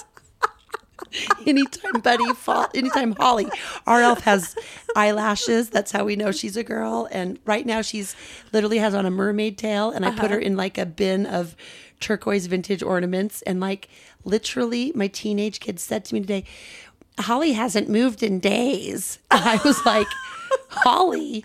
anytime 1.46 2.00
Buddy 2.02 2.32
fall, 2.34 2.66
anytime 2.74 3.12
Holly, 3.12 3.48
our 3.86 4.02
elf 4.02 4.20
has 4.22 4.56
eyelashes. 4.96 5.70
That's 5.70 5.92
how 5.92 6.04
we 6.04 6.16
know 6.16 6.32
she's 6.32 6.56
a 6.56 6.64
girl. 6.64 7.08
And 7.10 7.38
right 7.44 7.64
now 7.64 7.82
she's 7.82 8.14
literally 8.52 8.78
has 8.78 8.94
on 8.94 9.06
a 9.06 9.10
mermaid 9.10 9.56
tail, 9.58 9.90
and 9.90 10.04
I 10.04 10.10
put 10.10 10.30
her 10.30 10.36
uh-huh. 10.36 10.46
in 10.46 10.56
like 10.56 10.76
a 10.78 10.86
bin 10.86 11.24
of 11.26 11.56
turquoise 12.00 12.46
vintage 12.46 12.82
ornaments. 12.82 13.42
And 13.42 13.60
like 13.60 13.88
literally, 14.24 14.92
my 14.94 15.06
teenage 15.08 15.60
kid 15.60 15.80
said 15.80 16.04
to 16.06 16.14
me 16.14 16.20
today, 16.20 16.44
Holly 17.18 17.52
hasn't 17.52 17.88
moved 17.88 18.22
in 18.22 18.40
days. 18.40 19.18
And 19.30 19.44
I 19.44 19.60
was 19.64 19.84
like, 19.84 20.06
Holly, 20.68 21.44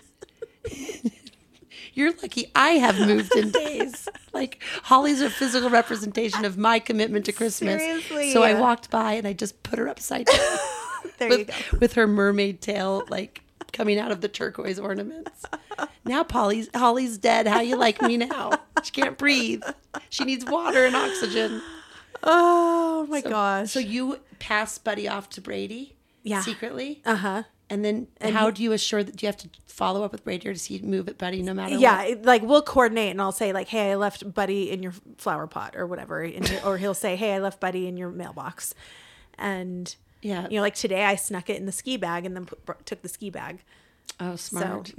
you're 1.94 2.12
lucky 2.12 2.50
I 2.56 2.70
have 2.70 2.98
moved 2.98 3.34
in 3.36 3.50
days. 3.50 4.08
Like 4.32 4.62
Holly's 4.84 5.20
a 5.20 5.30
physical 5.30 5.70
representation 5.70 6.44
of 6.44 6.56
my 6.58 6.78
commitment 6.78 7.24
to 7.26 7.32
Christmas. 7.32 7.80
Seriously. 7.80 8.32
So 8.32 8.42
I 8.42 8.58
walked 8.58 8.90
by 8.90 9.12
and 9.12 9.26
I 9.26 9.32
just 9.32 9.62
put 9.62 9.78
her 9.78 9.88
upside 9.88 10.26
down 10.26 10.38
there 11.18 11.30
you 11.30 11.38
with, 11.38 11.48
go. 11.48 11.78
with 11.78 11.92
her 11.94 12.06
mermaid 12.06 12.60
tail 12.60 13.04
like 13.08 13.42
coming 13.72 13.98
out 13.98 14.10
of 14.10 14.20
the 14.22 14.28
turquoise 14.28 14.78
ornaments. 14.78 15.44
Now 16.04 16.24
Polly's 16.24 16.68
Holly's 16.74 17.18
dead. 17.18 17.46
How 17.46 17.60
you 17.60 17.76
like 17.76 18.00
me 18.02 18.16
now? 18.16 18.52
She 18.82 18.90
can't 18.92 19.16
breathe. 19.18 19.62
She 20.10 20.24
needs 20.24 20.44
water 20.44 20.84
and 20.84 20.96
oxygen. 20.96 21.62
Oh 22.26 23.06
my 23.08 23.20
gosh. 23.20 23.70
So 23.70 23.78
you 23.80 24.18
pass 24.38 24.78
Buddy 24.78 25.06
off 25.06 25.28
to 25.30 25.40
Brady? 25.40 25.96
Yeah. 26.22 26.40
Secretly? 26.40 27.02
uh 27.04 27.16
huh. 27.16 27.42
And 27.70 27.84
then 27.84 28.08
how 28.20 28.50
do 28.50 28.62
you 28.62 28.72
assure 28.72 29.02
that 29.02 29.16
do 29.16 29.24
you 29.24 29.28
have 29.28 29.38
to 29.38 29.48
follow 29.66 30.04
up 30.04 30.12
with 30.12 30.22
Brady 30.24 30.48
or 30.48 30.52
does 30.52 30.66
he 30.66 30.78
move 30.80 31.08
it 31.08 31.16
Buddy 31.18 31.42
no 31.42 31.54
matter 31.54 31.76
Yeah, 31.76 32.04
what? 32.08 32.22
like 32.24 32.42
we'll 32.42 32.62
coordinate, 32.62 33.10
and 33.10 33.20
I'll 33.20 33.32
say 33.32 33.52
like, 33.52 33.68
"Hey, 33.68 33.92
I 33.92 33.94
left 33.96 34.32
Buddy 34.34 34.70
in 34.70 34.82
your 34.82 34.92
flower 35.18 35.46
pot 35.46 35.74
or 35.74 35.86
whatever," 35.86 36.22
and 36.22 36.60
or 36.64 36.76
he'll 36.78 36.94
say, 36.94 37.16
"Hey, 37.16 37.32
I 37.34 37.38
left 37.40 37.60
Buddy 37.60 37.86
in 37.88 37.96
your 37.96 38.10
mailbox," 38.10 38.74
and 39.38 39.94
Yeah. 40.22 40.44
you 40.48 40.56
know, 40.56 40.60
like 40.62 40.74
today 40.74 41.04
I 41.04 41.16
snuck 41.16 41.48
it 41.50 41.56
in 41.56 41.66
the 41.66 41.72
ski 41.72 41.96
bag 41.96 42.24
and 42.26 42.36
then 42.36 42.44
put, 42.46 42.86
took 42.86 43.02
the 43.02 43.08
ski 43.08 43.30
bag. 43.30 43.62
Oh, 44.20 44.36
smart. 44.36 44.94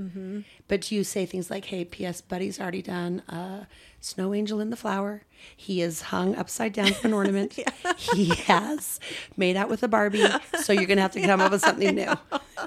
But 0.67 0.81
do 0.81 0.95
you 0.95 1.03
say 1.03 1.25
things 1.25 1.49
like, 1.49 1.65
"Hey, 1.65 1.85
P.S. 1.85 2.21
Buddy's 2.21 2.59
already 2.59 2.81
done 2.81 3.21
a 3.29 3.67
snow 4.05 4.33
angel 4.33 4.59
in 4.59 4.69
the 4.69 4.75
flower. 4.75 5.23
He 5.55 5.81
is 5.81 6.03
hung 6.03 6.35
upside 6.35 6.73
down 6.73 6.93
for 6.93 7.07
an 7.07 7.13
ornament. 7.21 7.57
He 7.97 8.25
has 8.45 8.99
made 9.35 9.57
out 9.57 9.69
with 9.69 9.83
a 9.83 9.87
Barbie. 9.87 10.25
So 10.61 10.73
you're 10.73 10.85
going 10.85 10.97
to 10.97 11.01
have 11.01 11.13
to 11.13 11.21
come 11.21 11.41
up 11.41 11.51
with 11.51 11.61
something 11.61 11.95
new. 11.95 12.13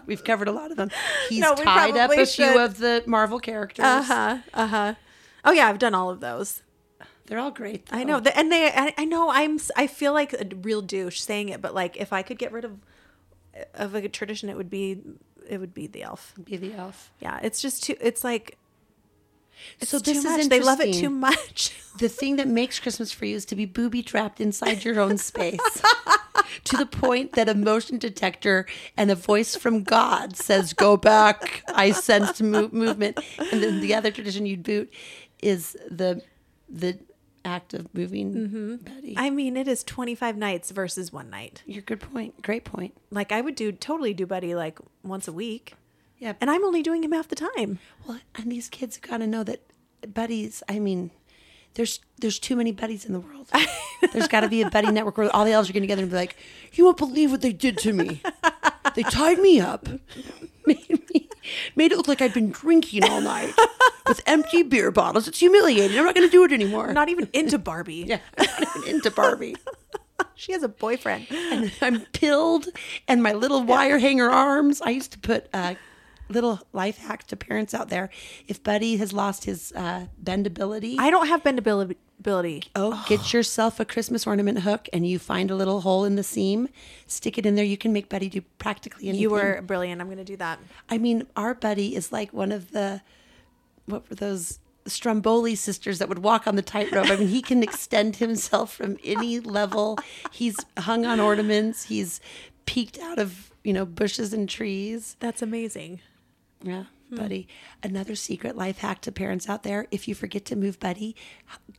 We've 0.06 0.22
covered 0.24 0.48
a 0.48 0.52
lot 0.52 0.70
of 0.70 0.76
them. 0.76 0.90
He's 1.28 1.40
No, 1.40 1.54
tied 1.54 1.96
up 1.96 2.10
a 2.10 2.26
few 2.26 2.58
of 2.58 2.78
the 2.78 3.04
Marvel 3.06 3.38
characters. 3.38 3.84
Uh 3.84 4.02
huh. 4.02 4.38
Uh 4.52 4.66
huh. 4.66 4.94
Oh 5.44 5.52
yeah, 5.52 5.68
I've 5.68 5.78
done 5.78 5.94
all 5.94 6.10
of 6.10 6.20
those. 6.20 6.62
They're 7.26 7.38
all 7.38 7.50
great. 7.50 7.86
I 7.90 8.04
know, 8.04 8.22
and 8.34 8.50
they. 8.50 8.68
I, 8.68 8.94
I 8.96 9.04
know. 9.04 9.30
I'm. 9.30 9.60
I 9.76 9.86
feel 9.86 10.14
like 10.14 10.32
a 10.32 10.46
real 10.62 10.80
douche 10.80 11.20
saying 11.20 11.50
it, 11.50 11.60
but 11.60 11.74
like, 11.74 11.96
if 11.98 12.10
I 12.12 12.22
could 12.22 12.38
get 12.38 12.52
rid 12.52 12.64
of 12.64 12.78
of 13.74 13.94
a 13.94 14.08
tradition, 14.08 14.48
it 14.48 14.56
would 14.56 14.70
be 14.70 15.00
it 15.48 15.58
would 15.58 15.74
be 15.74 15.86
the 15.86 16.02
elf. 16.02 16.34
Be 16.42 16.56
the 16.56 16.74
elf. 16.74 17.12
Yeah, 17.20 17.38
it's 17.42 17.60
just 17.60 17.82
too. 17.82 17.96
It's 18.00 18.24
like 18.24 18.58
it's 19.80 19.90
so 19.90 19.98
this 19.98 20.24
much. 20.24 20.40
is 20.40 20.48
They 20.48 20.60
love 20.60 20.80
it 20.80 20.94
too 20.94 21.10
much. 21.10 21.74
The 21.98 22.08
thing 22.08 22.36
that 22.36 22.46
makes 22.46 22.78
Christmas 22.78 23.10
for 23.10 23.24
you 23.24 23.36
is 23.36 23.44
to 23.46 23.56
be 23.56 23.64
booby 23.64 24.02
trapped 24.02 24.40
inside 24.40 24.84
your 24.84 25.00
own 25.00 25.18
space. 25.18 25.58
to 26.64 26.76
the 26.76 26.86
point 26.86 27.32
that 27.32 27.48
a 27.48 27.54
motion 27.54 27.98
detector 27.98 28.66
and 28.96 29.10
a 29.10 29.14
voice 29.14 29.56
from 29.56 29.82
God 29.82 30.36
says, 30.36 30.72
Go 30.72 30.96
back. 30.96 31.62
I 31.74 31.90
sensed 31.92 32.42
mo- 32.42 32.70
movement. 32.72 33.18
And 33.52 33.62
then 33.62 33.80
the 33.80 33.94
other 33.94 34.10
tradition 34.10 34.46
you'd 34.46 34.62
boot 34.62 34.92
is 35.42 35.76
the 35.90 36.22
the 36.68 36.98
act 37.48 37.74
of 37.74 37.92
moving 37.94 38.34
mm-hmm. 38.34 38.76
Betty. 38.76 39.14
I 39.16 39.30
mean, 39.30 39.56
it 39.56 39.66
is 39.66 39.82
25 39.82 40.36
nights 40.36 40.70
versus 40.70 41.12
one 41.12 41.30
night. 41.30 41.62
Your 41.66 41.82
good 41.82 42.00
point. 42.00 42.42
Great 42.42 42.64
point. 42.64 42.94
Like 43.10 43.32
I 43.32 43.40
would 43.40 43.54
do 43.54 43.72
totally 43.72 44.14
do 44.14 44.26
Buddy 44.26 44.54
like 44.54 44.78
once 45.02 45.26
a 45.26 45.32
week, 45.32 45.74
Yeah. 46.18 46.34
and 46.40 46.50
I'm 46.50 46.64
only 46.64 46.82
doing 46.82 47.02
him 47.02 47.12
half 47.12 47.28
the 47.28 47.36
time. 47.36 47.78
well, 48.06 48.20
and 48.34 48.52
these 48.52 48.68
kids 48.68 48.98
got 48.98 49.18
to 49.18 49.26
know 49.26 49.42
that 49.44 49.62
buddies, 50.14 50.62
I 50.68 50.78
mean, 50.78 51.10
there's 51.74 52.00
there's 52.20 52.38
too 52.38 52.56
many 52.56 52.72
buddies 52.72 53.04
in 53.04 53.12
the 53.12 53.20
world. 53.20 53.48
There's 54.12 54.28
got 54.28 54.40
to 54.40 54.48
be 54.48 54.62
a 54.62 54.70
buddy 54.70 54.90
network 54.90 55.16
where 55.18 55.34
all 55.34 55.44
the 55.44 55.52
elves 55.52 55.68
are 55.68 55.72
getting 55.72 55.86
together 55.88 56.02
and 56.02 56.10
be 56.10 56.16
like, 56.16 56.36
"You 56.72 56.84
won't 56.84 56.96
believe 56.96 57.30
what 57.30 57.40
they 57.40 57.52
did 57.52 57.78
to 57.78 57.92
me. 57.92 58.20
They 58.94 59.02
tied 59.04 59.38
me 59.38 59.60
up, 59.60 59.88
made 60.66 60.97
made 61.76 61.92
it 61.92 61.96
look 61.96 62.08
like 62.08 62.20
I'd 62.22 62.34
been 62.34 62.50
drinking 62.50 63.04
all 63.04 63.20
night 63.20 63.54
with 64.06 64.20
empty 64.26 64.62
beer 64.62 64.90
bottles. 64.90 65.28
It's 65.28 65.38
humiliating. 65.40 65.98
I'm 65.98 66.04
not 66.04 66.14
going 66.14 66.26
to 66.26 66.30
do 66.32 66.44
it 66.44 66.52
anymore." 66.52 66.92
Not 66.92 67.08
even 67.08 67.28
into 67.32 67.58
Barbie. 67.58 68.04
yeah, 68.06 68.20
I'm 68.38 68.46
not 68.62 68.76
even 68.76 68.94
into 68.96 69.10
Barbie. 69.10 69.56
She 70.34 70.52
has 70.52 70.62
a 70.62 70.68
boyfriend. 70.68 71.26
and 71.30 71.72
I'm 71.82 72.00
pilled 72.12 72.68
and 73.08 73.22
my 73.24 73.32
little 73.32 73.62
wire 73.64 73.98
hanger 73.98 74.30
arms. 74.30 74.80
I 74.80 74.90
used 74.90 75.10
to 75.12 75.18
put 75.18 75.48
a 75.52 75.76
little 76.28 76.60
life 76.72 76.98
hack 76.98 77.26
to 77.28 77.36
parents 77.36 77.74
out 77.74 77.88
there. 77.88 78.10
If 78.46 78.62
Buddy 78.62 78.96
has 78.96 79.12
lost 79.12 79.44
his 79.44 79.72
uh, 79.74 80.06
bendability, 80.22 80.96
I 80.98 81.10
don't 81.10 81.28
have 81.28 81.42
bendability. 81.42 82.66
oh, 82.74 83.04
get 83.08 83.32
yourself 83.32 83.80
a 83.80 83.84
Christmas 83.84 84.26
ornament 84.26 84.60
hook 84.60 84.88
and 84.92 85.06
you 85.06 85.18
find 85.18 85.50
a 85.50 85.54
little 85.54 85.82
hole 85.82 86.04
in 86.04 86.16
the 86.16 86.22
seam, 86.22 86.68
stick 87.06 87.38
it 87.38 87.46
in 87.46 87.54
there. 87.54 87.64
You 87.64 87.76
can 87.78 87.92
make 87.92 88.08
Buddy 88.08 88.28
do 88.28 88.40
practically 88.58 89.08
anything. 89.08 89.22
You 89.22 89.30
were 89.30 89.62
brilliant. 89.62 90.00
I'm 90.00 90.08
going 90.08 90.18
to 90.18 90.24
do 90.24 90.36
that. 90.36 90.58
I 90.88 90.98
mean, 90.98 91.26
our 91.36 91.54
Buddy 91.54 91.94
is 91.94 92.12
like 92.12 92.32
one 92.32 92.52
of 92.52 92.72
the 92.72 93.02
what 93.86 94.08
were 94.10 94.16
those 94.16 94.58
Stromboli 94.86 95.54
sisters 95.54 95.98
that 95.98 96.08
would 96.08 96.20
walk 96.20 96.46
on 96.46 96.56
the 96.56 96.62
tightrope. 96.62 97.10
I 97.10 97.16
mean, 97.16 97.28
he 97.28 97.42
can 97.42 97.62
extend 97.62 98.16
himself 98.26 98.72
from 98.74 98.96
any 99.04 99.38
level. 99.40 99.98
He's 100.32 100.56
hung 100.78 101.04
on 101.06 101.20
ornaments. 101.20 101.84
He's 101.84 102.20
peeked 102.66 102.98
out 102.98 103.18
of 103.18 103.50
you 103.64 103.72
know 103.72 103.84
bushes 103.84 104.32
and 104.32 104.48
trees. 104.48 105.16
That's 105.20 105.42
amazing. 105.42 106.00
Yeah, 106.62 106.84
hmm. 107.10 107.16
Buddy. 107.16 107.48
Another 107.82 108.14
secret 108.14 108.56
life 108.56 108.78
hack 108.78 109.00
to 109.02 109.12
parents 109.12 109.48
out 109.48 109.62
there: 109.62 109.86
if 109.90 110.08
you 110.08 110.14
forget 110.14 110.44
to 110.46 110.56
move 110.56 110.78
Buddy, 110.80 111.16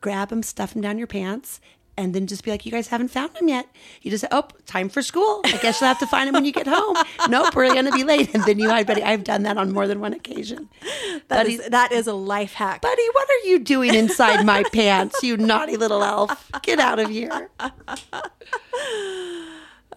grab 0.01 0.31
him, 0.31 0.43
stuff 0.43 0.75
him 0.75 0.81
down 0.81 0.97
your 0.97 1.07
pants. 1.07 1.59
And 1.97 2.13
then 2.15 2.27
just 2.27 2.45
be 2.45 2.51
like, 2.51 2.65
you 2.65 2.71
guys 2.71 2.87
haven't 2.87 3.09
found 3.09 3.35
him 3.35 3.49
yet. 3.49 3.67
You 4.01 4.09
just 4.09 4.21
say, 4.21 4.29
oh, 4.31 4.47
time 4.65 4.87
for 4.87 5.01
school. 5.01 5.41
I 5.43 5.57
guess 5.57 5.81
you'll 5.81 5.89
have 5.89 5.99
to 5.99 6.07
find 6.07 6.29
him 6.29 6.33
when 6.33 6.45
you 6.45 6.53
get 6.53 6.65
home. 6.65 6.95
nope, 7.29 7.53
we're 7.53 7.73
going 7.73 7.83
to 7.83 7.91
be 7.91 8.05
late. 8.05 8.33
And 8.33 8.41
then 8.45 8.57
you 8.57 8.69
hide 8.69 8.87
Buddy. 8.87 9.03
I've 9.03 9.25
done 9.25 9.43
that 9.43 9.57
on 9.57 9.73
more 9.73 9.85
than 9.85 9.99
one 9.99 10.13
occasion. 10.13 10.69
That 11.27 11.27
Buddy, 11.27 11.55
is, 11.55 11.67
that 11.67 11.91
is 11.91 12.07
a 12.07 12.13
life 12.13 12.53
hack. 12.53 12.81
Buddy, 12.81 13.03
what 13.11 13.29
are 13.29 13.47
you 13.49 13.59
doing 13.59 13.93
inside 13.93 14.45
my 14.45 14.63
pants, 14.71 15.21
you 15.23 15.35
naughty 15.35 15.75
little 15.75 16.01
elf? 16.01 16.49
Get 16.61 16.79
out 16.79 16.99
of 16.99 17.09
here. 17.09 17.49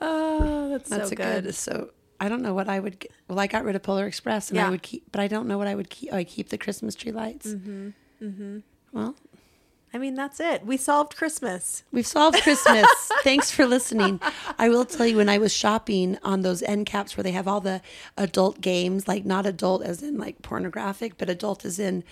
oh, 0.00 0.70
that's, 0.70 0.88
That's 0.90 1.10
so 1.10 1.14
good. 1.14 1.44
good. 1.44 1.54
So 1.54 1.90
I 2.22 2.28
don't 2.28 2.40
know 2.42 2.54
what 2.54 2.68
I 2.68 2.78
would. 2.78 3.06
Well, 3.28 3.38
I 3.40 3.46
got 3.48 3.64
rid 3.64 3.74
of 3.74 3.82
Polar 3.82 4.06
Express, 4.06 4.48
and 4.50 4.56
Yeah. 4.56 4.68
I 4.68 4.70
would 4.70 4.82
keep, 4.82 5.10
but 5.10 5.20
I 5.20 5.26
don't 5.26 5.48
know 5.48 5.58
what 5.58 5.66
I 5.66 5.74
would 5.74 5.90
keep. 5.90 6.10
Oh, 6.12 6.16
I 6.16 6.24
keep 6.24 6.48
the 6.50 6.56
Christmas 6.58 6.94
tree 6.94 7.10
lights. 7.12 7.48
Mm-hmm. 7.48 7.88
Mm-hmm. 8.22 8.58
Well, 8.92 9.16
I 9.92 9.98
mean, 9.98 10.14
that's 10.14 10.38
it. 10.40 10.64
We 10.64 10.76
solved 10.76 11.16
Christmas. 11.16 11.82
we've 11.92 12.06
solved 12.06 12.40
Christmas. 12.42 12.86
Thanks 13.24 13.50
for 13.50 13.66
listening. 13.66 14.20
I 14.58 14.68
will 14.68 14.84
tell 14.86 15.04
you, 15.06 15.16
when 15.16 15.28
I 15.28 15.38
was 15.38 15.52
shopping 15.52 16.16
on 16.22 16.42
those 16.42 16.62
end 16.62 16.86
caps 16.86 17.16
where 17.16 17.24
they 17.24 17.32
have 17.32 17.48
all 17.48 17.60
the 17.60 17.82
adult 18.16 18.60
games, 18.60 19.06
like 19.08 19.24
not 19.26 19.44
adult 19.44 19.82
as 19.82 20.02
in 20.02 20.16
like 20.16 20.40
pornographic, 20.42 21.18
but 21.18 21.28
adult 21.28 21.64
as 21.64 21.78
in 21.78 22.04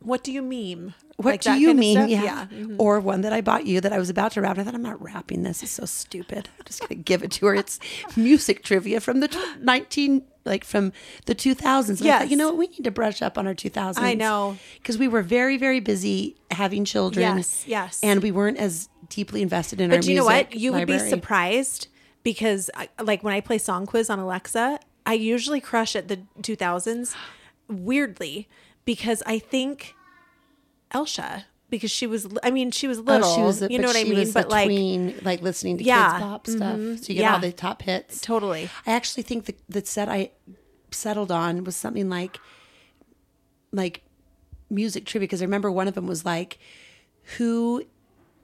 What 0.00 0.24
do 0.24 0.32
you 0.32 0.42
mean? 0.42 0.94
What 1.16 1.32
Like 1.32 1.40
do 1.42 1.52
you 1.60 1.74
mean? 1.74 1.96
stuff? 1.98 2.08
Yeah. 2.10 2.46
Mhm. 2.50 2.76
Or 2.78 2.98
one 3.00 3.20
that 3.20 3.32
I 3.34 3.42
bought 3.42 3.66
you 3.66 3.80
that 3.82 3.92
I 3.92 3.98
was 3.98 4.08
about 4.08 4.32
to 4.32 4.40
wrap. 4.40 4.52
And 4.52 4.62
I 4.62 4.64
thought, 4.64 4.74
I'm 4.74 4.82
not 4.82 5.00
wrapping 5.02 5.42
this. 5.42 5.62
It's 5.62 5.72
so 5.72 5.84
stupid. 5.84 6.48
I'm 6.58 6.64
just 6.64 6.82
to 6.88 6.94
give 6.94 7.22
it 7.22 7.30
to 7.32 7.46
her. 7.46 7.54
It's 7.54 7.78
music 8.16 8.62
trivia 8.64 9.00
from 9.00 9.20
the 9.20 9.28
tw- 9.28 9.60
19, 9.60 10.22
like 10.46 10.64
from 10.64 10.92
the 11.26 11.34
2000s. 11.34 11.88
And 12.00 12.00
I 12.00 12.04
Yes. 12.22 12.30
you 12.30 12.36
know 12.38 12.48
what? 12.48 12.56
We 12.56 12.66
need 12.68 12.84
to 12.84 12.90
brush 12.90 13.20
up 13.20 13.36
on 13.36 13.46
our 13.46 13.54
2000s. 13.54 13.98
I 14.02 14.14
know. 14.14 14.56
Because 14.78 14.96
we 14.96 15.06
were 15.08 15.20
very, 15.22 15.58
very 15.58 15.80
busy 15.80 16.36
having 16.50 16.86
children. 16.86 17.36
Yes, 17.36 17.64
yes. 17.66 18.00
And 18.02 18.22
we 18.22 18.30
weren't 18.32 18.56
as 18.56 18.88
deeply 19.10 19.42
invested 19.42 19.80
in 19.82 19.90
our 19.90 19.98
But 19.98 20.06
you 20.06 20.14
know 20.16 20.24
what? 20.24 20.54
You 20.54 20.72
would 20.72 20.86
be 20.86 20.98
surprised 20.98 21.88
because, 22.22 22.70
I, 22.74 22.88
like, 23.02 23.22
when 23.22 23.34
I 23.34 23.40
play 23.40 23.58
Song 23.58 23.84
Quiz 23.84 24.08
on 24.08 24.18
Alexa, 24.18 24.78
I 25.04 25.12
usually 25.14 25.60
crush 25.60 25.94
at 25.94 26.08
the 26.08 26.20
2000s 26.40 27.14
weirdly 27.68 28.48
because 28.84 29.22
I 29.26 29.38
think 29.38 29.94
Elsha, 30.92 31.46
because 31.68 31.90
she 31.90 32.06
was, 32.06 32.26
I 32.42 32.50
mean, 32.50 32.70
she 32.70 32.86
was 32.88 32.98
little, 32.98 33.28
Oh, 33.28 33.36
she 33.36 33.42
was 33.42 33.62
a, 33.62 33.70
you 33.70 33.78
know 33.78 33.86
what 33.88 33.96
I 33.96 34.04
mean? 34.04 34.32
But 34.32 34.48
like, 34.48 34.66
tween, 34.66 35.14
like 35.22 35.40
listening 35.42 35.78
to 35.78 35.84
Yeah, 35.84 36.10
kids 36.12 36.22
pop 36.22 36.46
stuff. 36.46 36.76
mhm, 36.78 36.98
So 36.98 37.08
you 37.08 37.14
get 37.14 37.22
yeah. 37.22 37.34
all 37.34 37.40
the 37.40 37.52
top 37.52 37.82
hits. 37.82 38.20
totally. 38.20 38.68
I 38.86 38.92
actually 38.92 39.22
think 39.22 39.44
the 39.46 39.54
the 39.68 39.84
set 39.84 40.08
I 40.08 40.30
settled 40.90 41.30
on 41.30 41.62
was 41.64 41.76
something 41.76 42.08
like 42.10 42.38
like 43.72 44.02
music 44.68 45.04
trivia 45.04 45.26
because 45.26 45.42
I 45.42 45.44
remember 45.44 45.70
one 45.70 45.86
of 45.88 45.94
them 45.94 46.06
was 46.06 46.24
like 46.24 46.58
who 47.38 47.84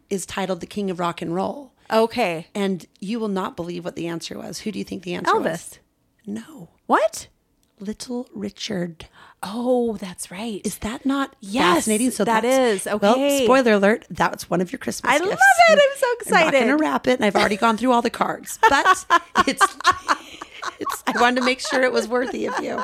is 0.09 0.25
titled 0.27 0.61
the 0.61 0.67
king 0.67 0.91
of 0.91 1.01
rock 1.01 1.21
and 1.21 1.35
roll 1.35 1.73
Okay. 1.91 2.47
and 2.55 2.87
you 3.01 3.19
will 3.19 3.29
not 3.29 3.57
believe 3.57 3.85
what 3.85 3.97
the 3.97 4.07
answer 4.07 4.39
was. 4.39 4.61
Who 4.61 4.71
do 4.73 4.79
you 4.79 4.85
think 4.85 5.03
the 5.03 5.15
answer 5.15 5.39
was? 5.39 5.45
Elvis. 5.47 5.79
No. 6.27 6.69
What? 6.87 7.27
Little 7.79 8.29
Richard. 8.35 9.07
Oh, 9.43 9.97
that's 9.99 10.31
right. 10.31 10.63
Is 10.65 10.79
that 10.79 11.05
not 11.05 11.37
Yes, 11.41 11.77
fascinating? 11.77 12.11
So 12.11 12.25
that's, 12.25 12.87
is. 12.87 12.89
Well, 13.01 13.15
spoiler 13.45 13.73
alert, 13.73 14.07
that's 14.09 14.49
one 14.49 14.61
of 14.63 14.73
your 14.73 14.79
Christmas 14.79 15.13
I 15.13 15.19
gifts. 15.19 15.31
love 15.31 15.39
it. 15.69 15.73
I'm 15.83 15.97
so 15.99 16.07
excited. 16.21 16.37
I'm 16.39 16.45
not 16.47 16.53
going 16.53 16.79
to 16.79 16.83
wrap 16.83 17.07
it, 17.07 17.13
and 17.19 17.25
I've 17.25 17.37
already 17.37 17.57
gone 17.57 17.77
through 17.77 17.93
all 17.93 18.01
the 18.03 18.11
cards, 18.11 18.59
but 18.69 19.05
it's, 19.47 19.63
it's. 20.79 21.03
I 21.07 21.21
wanted 21.21 21.41
to 21.41 21.45
make 21.45 21.61
sure 21.61 21.83
it 21.83 21.93
was 21.93 22.09
worthy 22.09 22.47
of 22.47 22.59
you, 22.61 22.79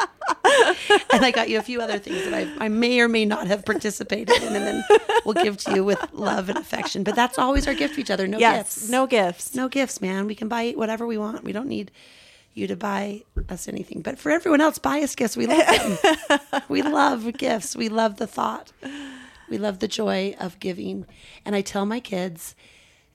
and 1.13 1.25
I 1.25 1.33
got 1.35 1.49
you 1.49 1.59
a 1.59 1.63
few 1.63 1.81
other 1.81 1.99
things 1.99 2.25
that 2.25 2.35
I, 2.35 2.67
I 2.67 2.69
may 2.69 3.01
or 3.01 3.09
may 3.09 3.25
not 3.25 3.47
have 3.47 3.65
participated 3.65 4.37
in, 4.43 4.55
and 4.55 4.65
then 4.67 4.85
we'll 5.25 5.43
give 5.43 5.57
to 5.59 5.75
you 5.75 5.85
with 5.85 6.07
love 6.13 6.51
and 6.51 6.59
affection. 6.59 7.03
But 7.03 7.17
that's 7.17 7.39
always 7.39 7.67
our 7.67 7.75
gift 7.75 7.95
to 7.95 8.01
each 8.03 8.11
other. 8.11 8.29
No 8.29 8.39
yes. 8.39 8.59
gifts. 8.77 8.91
No 8.91 9.07
gifts. 9.07 9.55
no 9.55 9.69
gifts, 9.69 10.01
man. 10.03 10.27
We 10.27 10.35
can 10.35 10.49
buy 10.49 10.73
whatever 10.77 11.07
we 11.07 11.17
want. 11.17 11.43
We 11.45 11.53
don't 11.53 11.67
need 11.69 11.91
you 12.55 12.67
to 12.67 12.77
buy 12.77 13.23
us 13.49 13.69
anything. 13.69 14.03
But 14.03 14.19
for 14.19 14.31
everyone 14.31 14.61
else, 14.61 14.79
buy 14.79 15.01
us 15.01 15.15
gifts. 15.15 15.37
We 15.37 15.47
love 15.47 15.67
them. 15.67 16.61
we 16.69 16.83
love 16.83 17.33
gifts. 17.39 17.75
We 17.77 17.89
love 17.89 18.17
the 18.17 18.27
thought. 18.27 18.73
We 19.49 19.59
love 19.59 19.79
the 19.81 19.89
joy 19.89 20.35
of 20.41 20.59
giving. 20.61 21.07
And 21.45 21.55
I 21.57 21.61
tell 21.63 21.85
my 21.87 22.01
kids, 22.01 22.55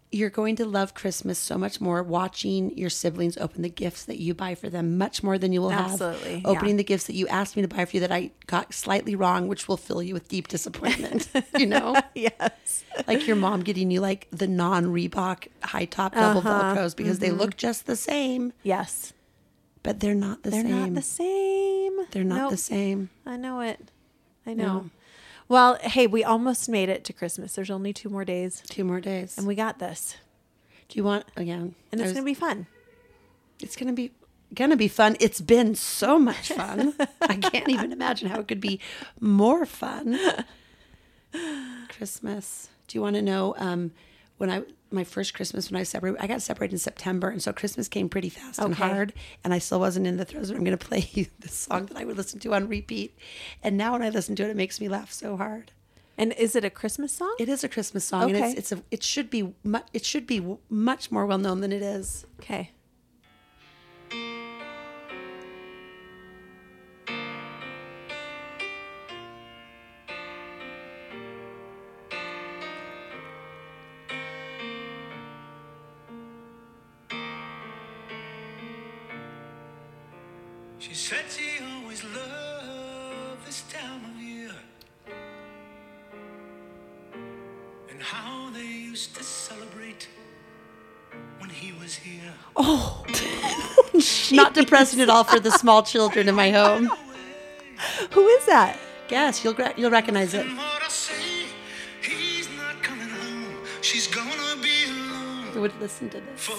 you're 0.09 0.29
going 0.29 0.55
to 0.55 0.65
love 0.65 0.93
Christmas 0.93 1.37
so 1.37 1.57
much 1.57 1.81
more 1.81 2.01
watching 2.01 2.75
your 2.77 2.89
siblings 2.89 3.37
open 3.37 3.61
the 3.61 3.69
gifts 3.69 4.05
that 4.05 4.19
you 4.19 4.33
buy 4.33 4.55
for 4.55 4.69
them, 4.69 4.97
much 4.97 5.21
more 5.21 5.37
than 5.37 5.51
you 5.51 5.61
will 5.61 5.71
Absolutely, 5.73 6.35
have 6.35 6.41
yeah. 6.43 6.47
opening 6.47 6.77
the 6.77 6.83
gifts 6.85 7.07
that 7.07 7.13
you 7.15 7.27
asked 7.27 7.57
me 7.57 7.61
to 7.61 7.67
buy 7.67 7.83
for 7.83 7.97
you 7.97 7.99
that 7.99 8.11
I 8.11 8.31
got 8.45 8.73
slightly 8.73 9.15
wrong, 9.15 9.49
which 9.49 9.67
will 9.67 9.75
fill 9.75 10.01
you 10.01 10.13
with 10.13 10.29
deep 10.29 10.47
disappointment. 10.47 11.27
you 11.57 11.65
know? 11.65 11.93
yes. 12.15 12.85
like 13.05 13.27
your 13.27 13.35
mom 13.35 13.63
getting 13.63 13.91
you 13.91 13.99
like 13.99 14.27
the 14.31 14.47
non 14.47 14.85
Reebok 14.85 15.49
high 15.61 15.85
top 15.85 16.13
double 16.13 16.39
Uh-huh. 16.39 16.75
Velcros 16.75 16.95
because 16.95 17.19
they 17.19 17.27
Mm-hmm. 17.27 17.37
look 17.39 17.57
just 17.57 17.85
the 17.85 17.97
same, 17.97 18.53
Yes. 18.63 19.11
But 19.87 20.01
they're 20.01 20.13
not 20.13 20.43
the 20.43 20.51
same. 20.51 20.63
They're 20.67 20.79
not 20.81 20.93
the 20.95 21.01
same. 21.01 21.97
They're 22.11 22.23
not 22.25 22.35
Nope. 22.35 22.51
the 22.51 22.57
same. 22.57 23.09
I 23.25 23.37
know 23.37 23.61
it. 23.61 23.89
I 24.45 24.53
know. 24.53 24.65
No. 24.65 24.89
Well, 25.47 25.77
hey, 25.81 26.07
we 26.07 26.25
almost 26.25 26.67
made 26.67 26.89
it 26.89 27.05
to 27.05 27.13
Christmas. 27.13 27.55
There's 27.55 27.69
only 27.71 27.93
two 27.93 28.09
more 28.09 28.25
days, 28.25 28.61
Two 28.67 28.83
more 28.83 28.99
days. 28.99 29.37
and 29.37 29.47
we 29.47 29.55
got 29.55 29.79
this. 29.79 30.17
Do 30.89 30.99
you 30.99 31.05
want 31.05 31.23
again? 31.37 31.73
And 31.93 32.01
it's 32.01 32.11
going 32.11 32.25
to 32.25 32.29
be 32.29 32.33
fun. 32.33 32.67
It's 33.61 33.77
gonna 33.77 33.93
be. 33.93 34.11
gonna 34.53 34.75
be 34.75 34.89
fun. 34.89 35.15
It's 35.21 35.39
been 35.39 35.73
so 35.73 36.19
much 36.19 36.49
fun. 36.51 36.93
I 37.21 37.35
can't 37.37 37.69
even 37.69 37.93
imagine 37.93 38.27
how 38.27 38.41
it 38.41 38.47
could 38.49 38.61
be 38.61 38.81
more 39.21 39.65
fun. 39.65 40.19
Christmas. 41.89 42.69
Do 42.87 42.97
you 42.97 43.01
want 43.01 43.15
to 43.15 43.21
know 43.21 43.55
um, 43.57 43.91
when 44.37 44.49
I 44.51 44.63
my 44.91 45.03
first 45.03 45.33
Christmas 45.33 45.69
when 45.71 45.79
I 45.79 45.83
separated? 45.83 46.19
I 46.21 46.27
got 46.27 46.41
separated 46.41 46.73
in 46.73 46.79
September, 46.79 47.29
and 47.29 47.41
so 47.41 47.51
Christmas 47.53 47.87
came 47.87 48.09
pretty 48.09 48.29
fast 48.29 48.59
and 48.59 48.75
hard. 48.75 49.13
And 49.43 49.53
I 49.53 49.59
still 49.59 49.79
wasn't 49.79 50.07
in 50.07 50.17
the 50.17 50.25
throes. 50.25 50.49
I'm 50.49 50.63
going 50.63 50.77
to 50.77 50.85
play 50.85 51.09
you 51.13 51.27
the 51.39 51.49
song 51.49 51.87
that 51.87 51.97
I 51.97 52.05
would 52.05 52.17
listen 52.17 52.39
to 52.41 52.53
on 52.53 52.67
repeat. 52.67 53.17
And 53.63 53.77
now 53.77 53.93
when 53.93 54.01
I 54.01 54.09
listen 54.09 54.35
to 54.37 54.43
it, 54.43 54.49
it 54.49 54.55
makes 54.57 54.79
me 54.81 54.87
laugh 54.89 55.11
so 55.11 55.37
hard. 55.37 55.71
And 56.17 56.33
is 56.33 56.55
it 56.55 56.65
a 56.65 56.69
Christmas 56.71 57.13
song? 57.13 57.35
It 57.39 57.47
is 57.47 57.63
a 57.63 57.69
Christmas 57.69 58.03
song, 58.03 58.23
and 58.31 58.35
Okay. 58.37 58.49
it's, 58.51 58.57
it's 58.59 58.71
a 58.71 58.83
it 58.89 59.03
should 59.03 59.29
be 59.29 59.53
mu- 59.63 59.79
it 59.93 60.03
should 60.03 60.25
be 60.25 60.39
w- 60.39 60.57
much 60.69 61.11
more 61.11 61.25
well 61.27 61.37
known 61.37 61.61
than 61.61 61.71
it 61.71 61.83
is. 61.83 62.25
Okay. 62.39 62.71
She 80.87 80.93
said 80.93 81.25
she 81.29 81.61
always 81.61 82.01
loved 82.05 83.45
this 83.45 83.63
time 83.63 84.05
of 84.05 84.21
year. 84.21 84.51
And 87.89 88.01
how 88.01 88.49
they 88.51 88.63
used 88.63 89.13
to 89.17 89.23
celebrate 89.23 90.07
when 91.39 91.49
he 91.49 91.73
was 91.73 91.93
here. 91.95 92.33
Oh, 92.55 93.03
not 94.31 94.53
depressing 94.53 95.01
at 95.01 95.09
all 95.09 95.25
for 95.25 95.41
the 95.41 95.51
small 95.51 95.83
children 95.83 96.29
in 96.29 96.35
my 96.35 96.51
home. 96.51 96.89
Who 98.11 98.25
is 98.25 98.45
that? 98.45 98.79
Guess 99.09 99.43
you'll 99.43 99.55
you'll 99.75 99.91
recognize 99.91 100.33
it. 100.33 100.45
And 100.45 100.55
what 100.55 100.81
I 100.81 100.87
say, 100.87 101.47
he's 102.01 102.47
not 102.55 102.81
coming 102.81 103.09
home. 103.09 103.57
She's 103.81 104.07
gonna 104.07 104.61
be 104.61 104.85
alone 104.85 105.51
Who 105.51 105.61
would 105.61 105.77
listen 105.81 106.09
to 106.11 106.21
this? 106.21 106.49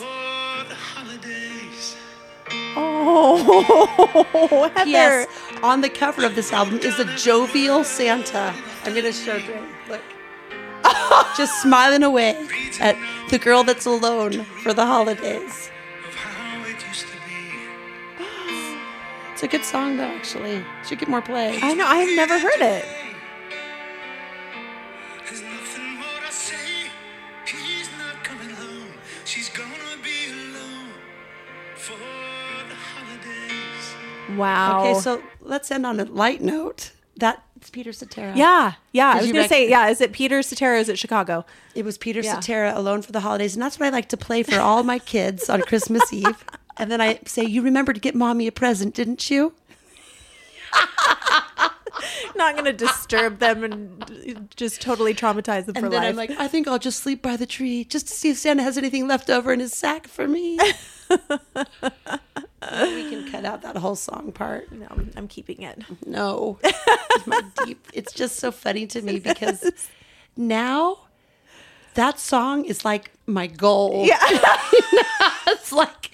For 2.48 2.56
the 2.56 2.74
holidays. 2.74 4.38
Oh, 4.52 4.70
Heather. 4.76 4.90
Yes, 4.90 5.28
on 5.62 5.80
the 5.80 5.88
cover 5.88 6.24
of 6.24 6.34
this 6.34 6.52
album 6.52 6.78
is 6.78 6.98
a 6.98 7.04
jovial 7.16 7.84
Santa. 7.84 8.54
I'm 8.84 8.94
gonna 8.94 9.12
show 9.12 9.38
Dre. 9.40 9.60
Look, 9.88 10.02
just 11.36 11.62
smiling 11.62 12.02
away 12.02 12.46
at 12.80 12.96
the 13.30 13.38
girl 13.38 13.64
that's 13.64 13.86
alone 13.86 14.44
for 14.62 14.72
the 14.72 14.86
holidays. 14.86 15.70
Of 16.08 16.14
how 16.14 16.64
it 16.64 16.86
used 16.86 17.06
to 17.06 17.16
be. 17.26 18.24
It's 19.32 19.42
a 19.42 19.48
good 19.48 19.64
song 19.64 19.96
though, 19.96 20.04
actually. 20.04 20.64
Should 20.86 20.98
get 20.98 21.08
more 21.08 21.22
play. 21.22 21.58
I 21.62 21.74
know. 21.74 21.86
I 21.86 21.96
have 21.96 22.16
never 22.16 22.38
heard 22.38 22.60
it. 22.60 22.84
Wow. 34.38 34.80
Okay, 34.80 35.00
so 35.00 35.22
let's 35.40 35.70
end 35.70 35.84
on 35.86 36.00
a 36.00 36.04
light 36.04 36.40
note. 36.40 36.92
That's 37.16 37.70
Peter 37.72 37.92
Cetera. 37.92 38.32
yeah, 38.36 38.74
yeah. 38.92 39.08
I 39.08 39.16
was 39.16 39.26
gonna 39.26 39.40
rec- 39.40 39.48
say, 39.48 39.68
yeah. 39.68 39.88
Is 39.88 40.00
it 40.00 40.12
Peter 40.12 40.40
Cetera? 40.42 40.74
or 40.74 40.78
Is 40.78 40.88
it 40.88 40.98
Chicago? 40.98 41.44
It 41.74 41.84
was 41.84 41.98
Peter 41.98 42.20
Yeah. 42.20 42.34
Cetera 42.40 42.72
alone 42.78 43.02
for 43.02 43.10
the 43.12 43.20
holidays, 43.20 43.54
and 43.56 43.62
that's 43.62 43.78
what 43.80 43.86
I 43.86 43.90
like 43.90 44.08
to 44.10 44.16
play 44.16 44.42
for 44.44 44.60
all 44.60 44.84
my 44.84 45.00
kids 45.00 45.50
on 45.50 45.62
Christmas 45.62 46.12
Eve. 46.12 46.44
And 46.76 46.90
then 46.92 47.00
I 47.00 47.18
say, 47.26 47.44
"You 47.44 47.62
remember 47.62 47.92
to 47.92 47.98
get 47.98 48.14
mommy 48.14 48.46
a 48.46 48.52
present, 48.52 48.94
didn't 48.94 49.28
you?" 49.30 49.52
Not 52.36 52.54
gonna 52.54 52.72
disturb 52.72 53.40
them 53.40 53.64
and 53.64 54.48
just 54.54 54.80
totally 54.80 55.12
traumatize 55.12 55.64
them 55.66 55.74
And 55.74 55.86
for 55.86 55.88
then 55.90 56.02
life. 56.02 56.08
I'm 56.10 56.14
like, 56.16 56.30
"I 56.38 56.46
think 56.46 56.68
I'll 56.68 56.78
just 56.78 57.00
sleep 57.02 57.20
by 57.22 57.36
the 57.36 57.46
tree 57.46 57.82
just 57.84 58.06
to 58.06 58.12
see 58.14 58.30
if 58.30 58.38
Santa 58.38 58.62
has 58.62 58.78
anything 58.78 59.08
left 59.08 59.28
over 59.28 59.52
in 59.52 59.58
his 59.58 59.72
sack 59.72 60.06
for 60.06 60.28
me." 60.28 60.60
we 62.62 63.08
can 63.10 63.30
cut 63.30 63.44
out 63.44 63.62
that 63.62 63.76
whole 63.76 63.96
song 63.96 64.32
part. 64.32 64.70
no, 64.72 64.86
I'm- 64.86 65.10
I'm 65.16 65.28
keeping 65.28 65.62
it. 65.62 65.82
No, 66.06 66.58
deep. 67.64 67.86
It's 67.92 68.12
just 68.12 68.36
so 68.36 68.50
funny 68.50 68.86
to 68.88 69.02
me 69.02 69.18
because 69.20 69.70
now 70.36 70.98
that 71.94 72.18
song 72.18 72.64
is 72.64 72.84
like 72.84 73.12
my 73.26 73.46
goal. 73.46 74.04
Yeah. 74.06 74.18
it's 75.48 75.72
like 75.72 76.10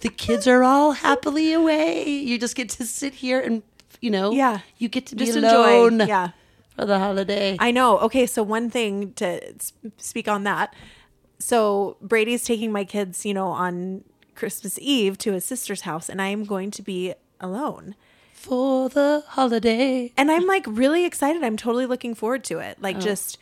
the 0.00 0.08
kids 0.08 0.46
are 0.46 0.62
all 0.62 0.92
happily 0.92 1.52
away. 1.52 2.08
You 2.08 2.38
just 2.38 2.54
get 2.56 2.68
to 2.70 2.84
sit 2.86 3.14
here 3.14 3.40
and 3.40 3.62
you 4.00 4.10
know, 4.10 4.30
Yeah. 4.32 4.60
you 4.78 4.88
get 4.88 5.06
to 5.06 5.16
Just 5.16 5.32
be 5.32 5.38
enjoy. 5.38 5.50
alone 5.50 6.08
Yeah. 6.08 6.28
for 6.76 6.86
the 6.86 6.98
holiday. 6.98 7.56
I 7.58 7.70
know. 7.70 7.98
Okay, 7.98 8.26
so 8.26 8.42
one 8.42 8.70
thing 8.70 9.12
to 9.14 9.40
speak 9.98 10.26
on 10.28 10.44
that. 10.44 10.74
So 11.38 11.96
Brady's 12.00 12.44
taking 12.44 12.72
my 12.72 12.84
kids, 12.84 13.26
you 13.26 13.34
know, 13.34 13.48
on 13.48 14.04
Christmas 14.34 14.78
Eve 14.80 15.18
to 15.18 15.32
his 15.32 15.44
sister's 15.44 15.82
house, 15.82 16.08
and 16.08 16.20
I 16.20 16.28
am 16.28 16.44
going 16.44 16.70
to 16.72 16.82
be 16.82 17.14
alone. 17.40 17.94
for 18.32 18.88
the 18.88 19.22
holiday. 19.28 20.12
And 20.16 20.30
I'm 20.30 20.46
like 20.46 20.64
really 20.66 21.04
excited. 21.04 21.42
I'm 21.44 21.58
totally 21.58 21.84
looking 21.86 22.14
forward 22.14 22.42
to 22.44 22.58
it. 22.60 22.76
Oh. 22.78 22.82
Like 22.82 22.98
just 22.98 23.36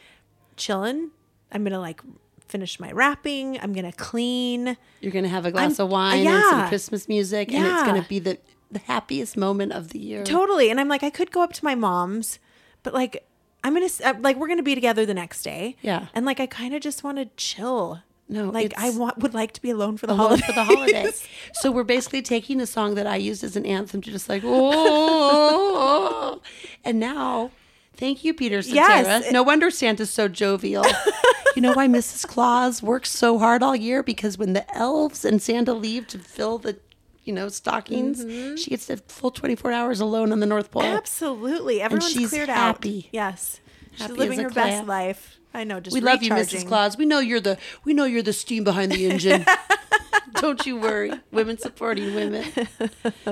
chilling. 0.57 1.11
I'm 1.53 1.63
gonna 1.63 1.79
like 1.81 2.01
finish 2.49 2.81
my 2.81 2.91
wrapping. 2.91 3.61
I'm 3.61 3.73
gonna 3.73 3.93
clean. 3.93 4.77
You're 5.01 5.13
gonna 5.13 5.29
have 5.29 5.47
a 5.47 5.53
glass 5.53 5.79
I'm- 5.79 5.87
of 5.87 5.93
wine 5.93 6.27
and 6.27 6.43
some. 6.51 6.69
Christmas 6.69 7.09
music, 7.09 7.53
and 7.53 7.65
it's 7.65 7.85
gonna 7.85 8.07
be 8.09 8.19
the 8.19 8.39
the 8.71 8.81
happiest 8.81 9.37
moment 9.37 9.73
of 9.73 9.91
the 9.91 9.99
year. 10.01 10.25
Totally. 10.25 10.69
And 10.71 10.79
I'm 10.81 10.89
like, 10.89 11.03
I 11.05 11.11
could 11.11 11.31
go 11.31 11.43
up 11.43 11.53
to 11.55 11.65
my 11.65 11.75
mom's, 11.75 12.39
but 12.83 12.93
like, 12.93 13.25
I'm 13.65 13.75
gonna 13.75 13.89
uh, 14.05 14.15
like 14.21 14.37
we're 14.37 14.49
gonna 14.49 14.63
be 14.65 14.75
together 14.75 15.07
the 15.07 15.15
next 15.15 15.43
day. 15.43 15.77
Yeah. 15.81 16.07
And 16.13 16.27
like, 16.27 16.41
I 16.41 16.47
kind 16.47 16.75
of 16.75 16.83
just 16.83 17.03
want 17.05 17.19
to 17.19 17.27
chill. 17.37 18.03
No, 18.31 18.51
like 18.51 18.75
I 18.77 18.91
want 18.91 19.19
would 19.19 19.33
like 19.33 19.53
to 19.53 19.63
be 19.63 19.71
alone 19.71 19.97
for 19.97 20.07
the 20.07 20.13
alone 20.13 20.39
holidays. 20.39 20.47
for 20.47 20.53
the 20.53 20.65
holidays. 20.65 21.27
So 21.55 21.71
we're 21.73 21.83
basically 21.85 22.21
taking 22.23 22.61
a 22.61 22.67
song 22.67 22.95
that 22.97 23.07
I 23.07 23.17
used 23.17 23.43
as 23.43 23.57
an 23.57 23.65
anthem 23.65 24.03
to 24.03 24.11
just 24.11 24.29
like 24.29 24.43
oh, 24.45 26.41
and 26.85 27.01
now, 27.01 27.51
thank 27.97 28.25
you, 28.25 28.35
Peter 28.35 28.61
Cetera. 28.63 28.77
Yes. 28.77 29.33
No 29.33 29.43
wonder 29.43 29.71
Santa's 29.71 30.11
so 30.11 30.29
jovial. 30.29 30.85
you 31.57 31.63
know 31.63 31.73
why 31.73 31.87
Mrs. 31.89 32.27
Claus 32.27 32.83
works 32.83 33.11
so 33.11 33.39
hard 33.39 33.63
all 33.63 33.75
year 33.75 34.03
because 34.03 34.37
when 34.39 34.53
the 34.53 34.65
elves 34.77 35.25
and 35.25 35.41
Santa 35.41 35.73
leave 35.73 36.07
to 36.09 36.19
fill 36.19 36.59
the, 36.59 36.79
you 37.25 37.33
know, 37.33 37.49
stockings, 37.49 38.25
Mm-hmm. 38.25 38.57
she 38.57 38.71
gets 38.71 38.87
the 38.87 38.99
full 38.99 39.31
twenty 39.31 39.55
four 39.57 39.73
hours 39.73 40.01
alone 40.01 40.33
on 40.33 40.41
the 40.41 40.47
North 40.47 40.71
Pole. 40.71 40.83
Absolutely. 40.83 41.81
Everyone's 41.81 42.11
she's 42.13 42.29
cleared 42.31 42.49
happy. 42.51 43.05
out. 43.09 43.15
Yes. 43.15 43.61
She's 43.97 44.11
living 44.11 44.39
her 44.41 44.51
best 44.51 44.87
life. 44.87 45.38
I 45.55 45.65
know. 45.65 45.81
Just 45.81 45.95
We 45.95 46.01
love 46.01 46.23
you, 46.23 46.31
Mrs. 46.31 46.37
recharging. 46.53 46.69
Claus. 46.69 46.97
We 46.97 47.07
know 47.07 47.21
you're 47.21 47.41
the 47.41 47.59
we 47.85 47.95
know 47.95 48.05
you're 48.05 48.23
the 48.23 48.33
steam 48.33 48.65
behind 48.65 48.93
the 48.93 49.07
engine. 49.07 49.45
Don't 50.35 50.65
you 50.67 50.79
worry. 50.79 51.13
Women 51.33 51.59
supporting 51.59 52.15
women. 52.15 52.45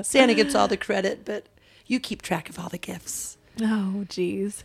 Santa 0.02 0.34
gets 0.34 0.54
all 0.54 0.66
the 0.66 0.76
credit, 0.76 1.24
but 1.24 1.46
you 1.86 2.00
keep 2.00 2.22
track 2.22 2.48
of 2.48 2.58
all 2.58 2.68
the 2.68 2.78
gifts. 2.78 3.38
Oh, 3.60 4.04
geez. 4.08 4.64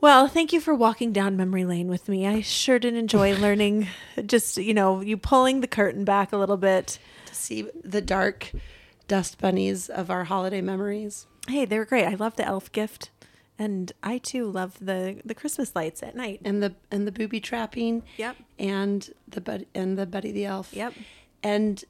Well, 0.00 0.26
thank 0.28 0.52
you 0.52 0.60
for 0.60 0.74
walking 0.74 1.12
down 1.12 1.36
memory 1.36 1.64
lane 1.64 1.88
with 1.88 2.08
me. 2.08 2.26
I 2.26 2.40
sure 2.40 2.78
did 2.78 2.94
enjoy 2.94 3.34
learning. 3.38 3.88
Just 4.24 4.56
you 4.56 4.74
know, 4.74 5.00
you 5.00 5.16
pulling 5.16 5.60
the 5.60 5.66
curtain 5.66 6.04
back 6.04 6.32
a 6.32 6.36
little 6.36 6.56
bit. 6.56 6.98
To 7.26 7.34
see 7.34 7.68
the 7.82 8.00
dark 8.00 8.52
dust 9.08 9.38
bunnies 9.38 9.88
of 9.88 10.10
our 10.10 10.24
holiday 10.24 10.60
memories. 10.60 11.26
Hey, 11.48 11.64
they 11.66 11.78
were 11.78 11.84
great. 11.84 12.06
I 12.06 12.14
love 12.14 12.36
the 12.36 12.44
elf 12.46 12.72
gift, 12.72 13.10
and 13.58 13.92
I 14.02 14.18
too 14.18 14.46
love 14.50 14.76
the 14.80 15.20
the 15.24 15.34
Christmas 15.34 15.74
lights 15.76 16.02
at 16.02 16.16
night. 16.16 16.40
And 16.44 16.62
the 16.62 16.74
and 16.90 17.06
the 17.06 17.12
booby 17.12 17.40
trapping. 17.40 18.02
Yep. 18.16 18.36
And 18.58 19.10
the 19.28 19.40
bud 19.40 19.66
and 19.74 19.96
the 19.98 20.06
Buddy 20.06 20.32
the 20.32 20.44
Elf. 20.46 20.72
Yep. 20.72 20.94
And 21.42 21.84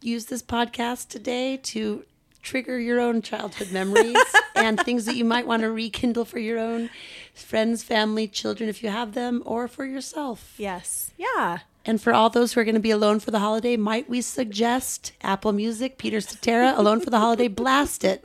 use 0.00 0.26
this 0.26 0.42
podcast 0.42 1.08
today 1.08 1.58
to 1.58 2.04
trigger 2.42 2.78
your 2.78 3.00
own 3.00 3.22
childhood 3.22 3.70
memories 3.72 4.16
and 4.54 4.80
things 4.80 5.04
that 5.04 5.16
you 5.16 5.24
might 5.24 5.46
want 5.46 5.62
to 5.62 5.70
rekindle 5.70 6.24
for 6.24 6.38
your 6.38 6.58
own 6.58 6.88
friends, 7.34 7.82
family, 7.82 8.26
children 8.26 8.68
if 8.68 8.82
you 8.82 8.88
have 8.88 9.12
them, 9.12 9.42
or 9.44 9.68
for 9.68 9.84
yourself. 9.84 10.54
Yes. 10.56 11.12
Yeah. 11.18 11.58
And 11.84 12.00
for 12.00 12.12
all 12.12 12.28
those 12.28 12.52
who 12.52 12.60
are 12.60 12.64
going 12.64 12.74
to 12.74 12.80
be 12.80 12.90
alone 12.90 13.20
for 13.20 13.30
the 13.30 13.38
holiday, 13.38 13.76
might 13.76 14.08
we 14.08 14.20
suggest 14.20 15.12
Apple 15.22 15.52
Music, 15.52 15.96
Peter 15.96 16.20
Cetera, 16.20 16.74
Alone 16.76 17.00
for 17.00 17.10
the 17.10 17.18
Holiday? 17.18 17.48
Blast 17.48 18.04
it. 18.04 18.24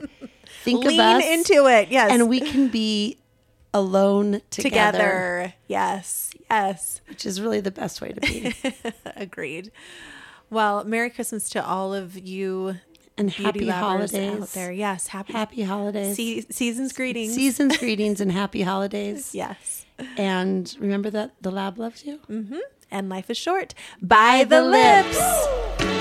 Think 0.62 0.84
Lean 0.84 1.00
of 1.00 1.06
us. 1.18 1.24
into 1.26 1.66
it. 1.66 1.88
Yes. 1.90 2.10
And 2.12 2.28
we 2.28 2.40
can 2.40 2.68
be 2.68 3.18
alone 3.74 4.40
together, 4.50 4.98
together. 4.98 5.54
Yes. 5.68 6.30
Yes. 6.50 7.00
which 7.08 7.26
is 7.26 7.40
really 7.40 7.60
the 7.60 7.70
best 7.70 8.00
way 8.00 8.12
to 8.12 8.20
be. 8.20 8.54
Agreed. 9.16 9.70
Well, 10.50 10.84
Merry 10.84 11.10
Christmas 11.10 11.48
to 11.50 11.64
all 11.64 11.92
of 11.92 12.16
you 12.18 12.76
And 13.18 13.30
happy 13.30 13.68
holidays. 13.68 14.40
out 14.42 14.48
there. 14.50 14.72
Yes. 14.72 15.08
Happy 15.08 15.32
Happy 15.32 15.62
holidays. 15.62 16.16
Se- 16.16 16.46
season's 16.50 16.92
greetings. 16.92 17.34
Season's 17.34 17.76
greetings 17.78 18.20
and 18.20 18.32
happy 18.32 18.62
holidays. 18.62 19.30
Yes. 19.34 19.84
And 20.18 20.74
remember 20.78 21.08
that 21.10 21.32
the 21.40 21.50
lab 21.50 21.78
loves 21.78 22.04
you. 22.04 22.18
Mm-hmm. 22.30 22.58
And 22.90 23.08
life 23.08 23.30
is 23.30 23.36
short. 23.38 23.74
By 24.00 24.44
the 24.44 24.62
lips. 24.62 25.95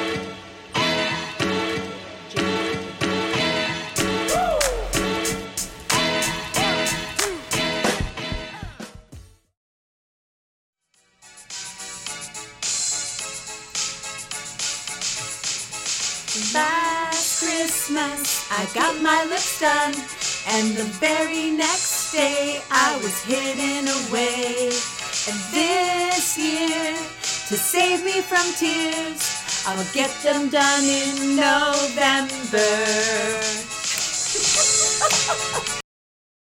Christmas, 17.85 18.49
I 18.49 18.65
got 18.73 18.99
my 19.03 19.25
lips 19.25 19.59
done, 19.59 19.93
and 20.47 20.75
the 20.75 20.85
very 20.97 21.51
next 21.51 22.11
day, 22.11 22.63
I 22.71 22.97
was 23.03 23.23
hidden 23.23 23.87
away. 24.09 24.71
And 25.29 25.37
this 25.53 26.35
year, 26.35 26.95
to 26.95 27.55
save 27.55 28.03
me 28.03 28.21
from 28.21 28.51
tears, 28.57 29.21
I'll 29.67 29.85
get 29.93 30.09
them 30.23 30.49
done 30.49 30.83
in 30.83 31.35
November. 31.35 32.15